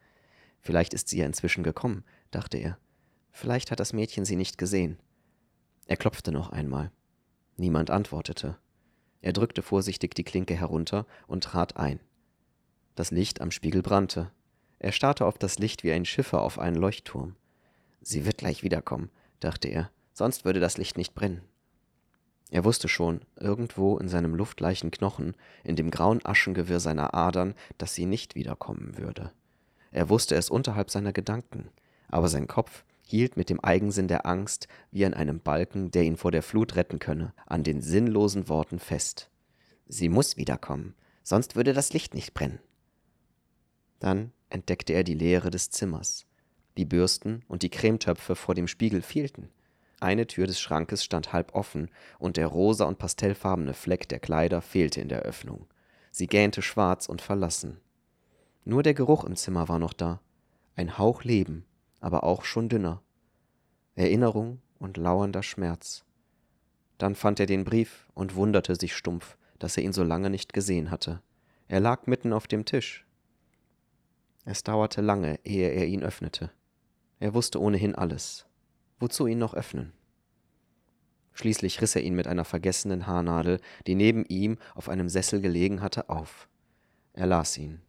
Vielleicht 0.60 0.94
ist 0.94 1.10
sie 1.10 1.20
ja 1.20 1.26
inzwischen 1.26 1.64
gekommen, 1.64 2.04
dachte 2.32 2.58
er. 2.58 2.78
Vielleicht 3.32 3.70
hat 3.70 3.80
das 3.80 3.94
Mädchen 3.94 4.26
sie 4.26 4.36
nicht 4.36 4.58
gesehen. 4.58 4.98
Er 5.86 5.98
klopfte 5.98 6.32
noch 6.32 6.50
einmal. 6.50 6.92
Niemand 7.58 7.92
antwortete. 7.92 8.58
Er 9.26 9.34
drückte 9.34 9.64
vorsichtig 9.64 10.14
die 10.14 10.24
Klinke 10.24 10.54
herunter 10.54 11.08
und 11.26 11.44
trat 11.44 11.78
ein. 11.78 12.00
Das 12.94 13.10
Licht 13.10 13.42
am 13.42 13.50
Spiegel 13.50 13.82
brannte. 13.82 14.30
Er 14.78 14.92
starrte 14.92 15.26
auf 15.26 15.40
das 15.40 15.58
Licht 15.58 15.84
wie 15.84 15.92
ein 15.92 16.06
Schiffer 16.06 16.44
auf 16.44 16.60
einen 16.60 16.76
Leuchtturm. 16.76 17.36
Sie 18.04 18.24
wird 18.24 18.38
gleich 18.38 18.62
wiederkommen, 18.62 19.10
dachte 19.40 19.68
er, 19.68 19.90
sonst 20.14 20.46
würde 20.46 20.60
das 20.60 20.78
Licht 20.78 20.96
nicht 20.96 21.16
brennen. 21.16 21.42
Er 22.52 22.66
wusste 22.66 22.88
schon, 22.88 23.22
irgendwo 23.36 23.98
in 23.98 24.10
seinem 24.10 24.36
luftleichen 24.36 24.92
Knochen, 24.92 25.34
in 25.64 25.76
dem 25.76 25.90
grauen 25.90 26.24
Aschengewirr 26.24 26.80
seiner 26.80 27.16
Adern, 27.16 27.56
dass 27.80 27.96
sie 27.96 28.06
nicht 28.06 28.36
wiederkommen 28.36 28.96
würde. 29.00 29.32
Er 29.92 30.08
wusste 30.10 30.36
es 30.36 30.52
unterhalb 30.52 30.92
seiner 30.92 31.14
Gedanken, 31.14 31.70
aber 32.10 32.28
sein 32.28 32.46
Kopf 32.46 32.84
hielt 33.06 33.38
mit 33.38 33.50
dem 33.50 33.60
Eigensinn 33.60 34.08
der 34.08 34.26
Angst, 34.26 34.68
wie 34.92 35.06
an 35.06 35.14
einem 35.14 35.40
Balken, 35.40 35.92
der 35.92 36.04
ihn 36.04 36.18
vor 36.18 36.32
der 36.32 36.44
Flut 36.44 36.76
retten 36.76 37.00
könne, 37.00 37.34
an 37.46 37.64
den 37.64 37.82
sinnlosen 37.82 38.50
Worten 38.50 38.80
fest. 38.80 39.30
Sie 39.88 40.10
muss 40.10 40.38
wiederkommen, 40.38 40.96
sonst 41.24 41.56
würde 41.56 41.74
das 41.74 41.94
Licht 41.94 42.16
nicht 42.16 42.34
brennen. 42.34 42.60
Dann 44.00 44.32
entdeckte 44.50 44.94
er 44.94 45.04
die 45.04 45.14
Leere 45.14 45.52
des 45.52 45.70
Zimmers. 45.70 46.26
Die 46.78 46.86
Bürsten 46.86 47.44
und 47.48 47.62
die 47.62 47.70
Cremetöpfe 47.70 48.36
vor 48.36 48.56
dem 48.56 48.68
Spiegel 48.68 49.02
fehlten. 49.02 49.50
Eine 50.00 50.28
Tür 50.28 50.48
des 50.48 50.60
Schrankes 50.60 51.04
stand 51.04 51.32
halb 51.32 51.56
offen, 51.56 51.90
und 52.20 52.38
der 52.38 52.48
rosa 52.48 52.86
und 52.86 52.98
pastellfarbene 52.98 53.74
Fleck 53.74 54.10
der 54.10 54.20
Kleider 54.20 54.62
fehlte 54.62 55.00
in 55.00 55.08
der 55.08 55.22
Öffnung. 55.22 55.68
Sie 56.12 56.28
gähnte 56.28 56.62
schwarz 56.62 57.08
und 57.08 57.22
verlassen. 57.22 57.80
Nur 58.66 58.84
der 58.84 58.94
Geruch 58.94 59.24
im 59.24 59.36
Zimmer 59.36 59.70
war 59.70 59.80
noch 59.80 59.94
da. 59.94 60.20
Ein 60.76 60.98
Hauch 60.98 61.24
Leben, 61.24 61.66
aber 62.06 62.24
auch 62.24 62.44
schon 62.44 62.70
dünner. 62.70 63.02
Erinnerung 63.96 64.62
und 64.78 64.98
lauernder 64.98 65.42
Schmerz. 65.42 66.06
Dann 67.00 67.16
fand 67.16 67.40
er 67.40 67.48
den 67.48 67.64
Brief 67.64 68.08
und 68.14 68.36
wunderte 68.36 68.76
sich 68.76 68.96
stumpf, 68.96 69.38
dass 69.58 69.76
er 69.76 69.84
ihn 69.84 69.92
so 69.92 70.04
lange 70.04 70.30
nicht 70.30 70.54
gesehen 70.54 70.92
hatte. 70.92 71.24
Er 71.68 71.80
lag 71.80 72.06
mitten 72.06 72.32
auf 72.32 72.46
dem 72.46 72.64
Tisch. 72.64 73.08
Es 74.46 74.64
dauerte 74.64 75.02
lange, 75.02 75.40
ehe 75.44 75.70
er 75.70 75.88
ihn 75.88 76.04
öffnete. 76.04 76.52
Er 77.20 77.34
wusste 77.34 77.60
ohnehin 77.60 77.96
alles. 77.96 78.46
Wozu 79.00 79.26
ihn 79.26 79.40
noch 79.40 79.56
öffnen? 79.56 79.92
Schließlich 81.34 81.82
riss 81.82 81.96
er 81.96 82.04
ihn 82.04 82.16
mit 82.16 82.28
einer 82.28 82.46
vergessenen 82.46 83.08
Haarnadel, 83.08 83.60
die 83.88 83.96
neben 83.96 84.26
ihm 84.26 84.60
auf 84.76 84.90
einem 84.90 85.10
Sessel 85.10 85.42
gelegen 85.42 85.82
hatte, 85.82 86.08
auf. 86.10 86.48
Er 87.14 87.26
las 87.26 87.58
ihn 87.58 87.82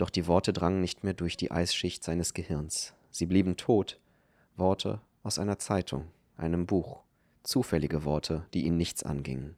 doch 0.00 0.10
die 0.10 0.26
Worte 0.26 0.52
drangen 0.52 0.80
nicht 0.80 1.04
mehr 1.04 1.14
durch 1.14 1.36
die 1.36 1.50
Eisschicht 1.50 2.02
seines 2.04 2.34
Gehirns. 2.34 2.94
Sie 3.10 3.26
blieben 3.26 3.56
tot, 3.56 4.00
Worte 4.56 5.00
aus 5.22 5.38
einer 5.38 5.58
Zeitung, 5.58 6.06
einem 6.36 6.66
Buch, 6.66 7.02
zufällige 7.42 8.04
Worte, 8.04 8.46
die 8.54 8.64
ihn 8.64 8.76
nichts 8.76 9.02
angingen. 9.02 9.56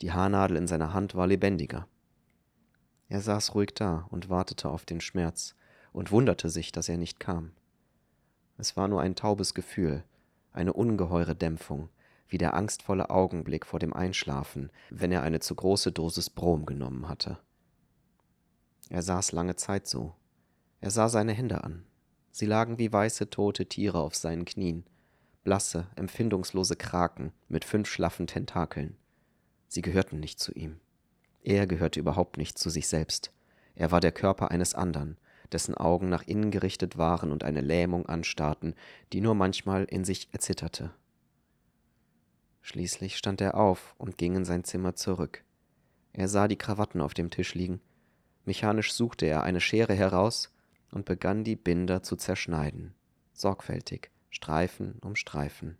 Die 0.00 0.12
Haarnadel 0.12 0.56
in 0.56 0.66
seiner 0.66 0.92
Hand 0.92 1.14
war 1.14 1.26
lebendiger. 1.26 1.86
Er 3.08 3.20
saß 3.20 3.54
ruhig 3.54 3.74
da 3.74 4.06
und 4.10 4.30
wartete 4.30 4.68
auf 4.68 4.84
den 4.84 5.00
Schmerz 5.00 5.54
und 5.92 6.10
wunderte 6.10 6.48
sich, 6.48 6.72
dass 6.72 6.88
er 6.88 6.96
nicht 6.96 7.20
kam. 7.20 7.52
Es 8.56 8.76
war 8.76 8.88
nur 8.88 9.00
ein 9.00 9.14
taubes 9.14 9.54
Gefühl, 9.54 10.04
eine 10.52 10.72
ungeheure 10.72 11.34
Dämpfung, 11.34 11.88
wie 12.28 12.38
der 12.38 12.54
angstvolle 12.54 13.10
Augenblick 13.10 13.66
vor 13.66 13.78
dem 13.78 13.92
Einschlafen, 13.92 14.70
wenn 14.90 15.12
er 15.12 15.22
eine 15.22 15.40
zu 15.40 15.54
große 15.54 15.92
Dosis 15.92 16.30
Brom 16.30 16.64
genommen 16.64 17.08
hatte. 17.08 17.38
Er 18.88 19.02
saß 19.02 19.32
lange 19.32 19.56
Zeit 19.56 19.86
so. 19.86 20.14
Er 20.80 20.90
sah 20.90 21.08
seine 21.08 21.32
Hände 21.32 21.62
an. 21.64 21.84
Sie 22.32 22.46
lagen 22.46 22.78
wie 22.78 22.90
weiße 22.90 23.28
tote 23.28 23.66
Tiere 23.66 24.00
auf 24.00 24.16
seinen 24.16 24.46
Knien, 24.46 24.84
blasse, 25.44 25.86
empfindungslose 25.96 26.76
Kraken 26.76 27.32
mit 27.48 27.66
fünf 27.66 27.88
schlaffen 27.88 28.26
Tentakeln. 28.26 28.96
Sie 29.68 29.82
gehörten 29.82 30.18
nicht 30.18 30.40
zu 30.40 30.52
ihm. 30.52 30.80
Er 31.42 31.66
gehörte 31.66 32.00
überhaupt 32.00 32.38
nicht 32.38 32.58
zu 32.58 32.70
sich 32.70 32.88
selbst. 32.88 33.32
Er 33.74 33.90
war 33.90 34.00
der 34.00 34.12
Körper 34.12 34.50
eines 34.50 34.74
andern, 34.74 35.18
dessen 35.52 35.74
Augen 35.74 36.08
nach 36.08 36.22
innen 36.22 36.50
gerichtet 36.50 36.96
waren 36.96 37.32
und 37.32 37.44
eine 37.44 37.60
Lähmung 37.60 38.06
anstarrten, 38.06 38.74
die 39.12 39.20
nur 39.20 39.34
manchmal 39.34 39.84
in 39.84 40.04
sich 40.04 40.32
erzitterte. 40.32 40.90
Schließlich 42.62 43.18
stand 43.18 43.42
er 43.42 43.56
auf 43.56 43.94
und 43.98 44.16
ging 44.16 44.36
in 44.36 44.44
sein 44.46 44.64
Zimmer 44.64 44.94
zurück. 44.94 45.44
Er 46.14 46.28
sah 46.28 46.48
die 46.48 46.56
Krawatten 46.56 47.02
auf 47.02 47.12
dem 47.12 47.28
Tisch 47.28 47.54
liegen. 47.54 47.80
Mechanisch 48.46 48.94
suchte 48.94 49.26
er 49.26 49.42
eine 49.42 49.60
Schere 49.60 49.94
heraus 49.94 50.50
und 50.92 51.04
begann 51.04 51.42
die 51.42 51.56
Binder 51.56 52.02
zu 52.02 52.14
zerschneiden, 52.14 52.94
sorgfältig, 53.32 54.10
Streifen 54.30 54.98
um 55.02 55.16
Streifen. 55.16 55.76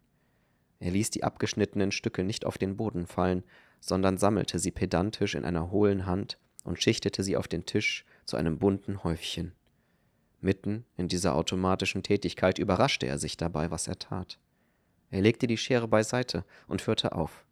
Er 0.80 0.90
ließ 0.90 1.10
die 1.10 1.22
abgeschnittenen 1.22 1.92
Stücke 1.92 2.24
nicht 2.24 2.44
auf 2.44 2.58
den 2.58 2.76
Boden 2.76 3.06
fallen, 3.06 3.44
sondern 3.80 4.18
sammelte 4.18 4.58
sie 4.58 4.72
pedantisch 4.72 5.34
in 5.34 5.44
einer 5.44 5.70
hohlen 5.70 6.06
Hand 6.06 6.38
und 6.64 6.82
schichtete 6.82 7.22
sie 7.22 7.36
auf 7.36 7.48
den 7.48 7.66
Tisch 7.66 8.04
zu 8.24 8.36
einem 8.36 8.58
bunten 8.58 9.04
Häufchen. 9.04 9.52
Mitten 10.40 10.84
in 10.96 11.08
dieser 11.08 11.34
automatischen 11.34 12.02
Tätigkeit 12.02 12.58
überraschte 12.58 13.06
er 13.06 13.18
sich 13.18 13.36
dabei, 13.36 13.70
was 13.70 13.86
er 13.86 13.98
tat. 13.98 14.38
Er 15.10 15.20
legte 15.20 15.46
die 15.46 15.56
Schere 15.56 15.88
beiseite 15.88 16.44
und 16.66 16.86
hörte 16.86 17.12
auf. 17.12 17.44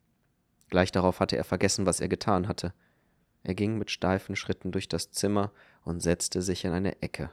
Gleich 0.70 0.90
darauf 0.90 1.20
hatte 1.20 1.36
er 1.36 1.44
vergessen, 1.44 1.86
was 1.86 2.00
er 2.00 2.08
getan 2.08 2.48
hatte. 2.48 2.72
Er 3.42 3.54
ging 3.54 3.78
mit 3.78 3.90
steifen 3.90 4.36
Schritten 4.36 4.72
durch 4.72 4.88
das 4.88 5.10
Zimmer 5.10 5.52
und 5.84 6.00
setzte 6.00 6.42
sich 6.42 6.64
in 6.64 6.72
eine 6.72 7.00
Ecke. 7.00 7.30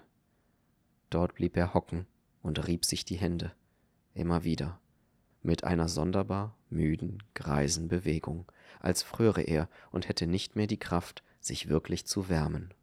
Dort 1.10 1.36
blieb 1.36 1.55
er 1.58 1.74
hocken 1.74 2.05
und 2.41 2.68
rieb 2.68 2.86
sich 2.86 3.05
die 3.05 3.18
Hände, 3.18 3.51
immer 4.14 4.43
wieder, 4.43 4.80
mit 5.43 5.64
einer 5.64 5.88
sonderbar 5.88 6.55
müden, 6.70 7.24
greisen 7.34 7.88
Bewegung, 7.88 8.51
als 8.80 9.03
fröre 9.03 9.41
er 9.41 9.70
und 9.91 10.10
hätte 10.10 10.28
nicht 10.28 10.55
mehr 10.55 10.68
die 10.68 10.80
Kraft, 10.80 11.24
sich 11.39 11.70
wirklich 11.70 12.05
zu 12.05 12.30
wärmen 12.30 12.74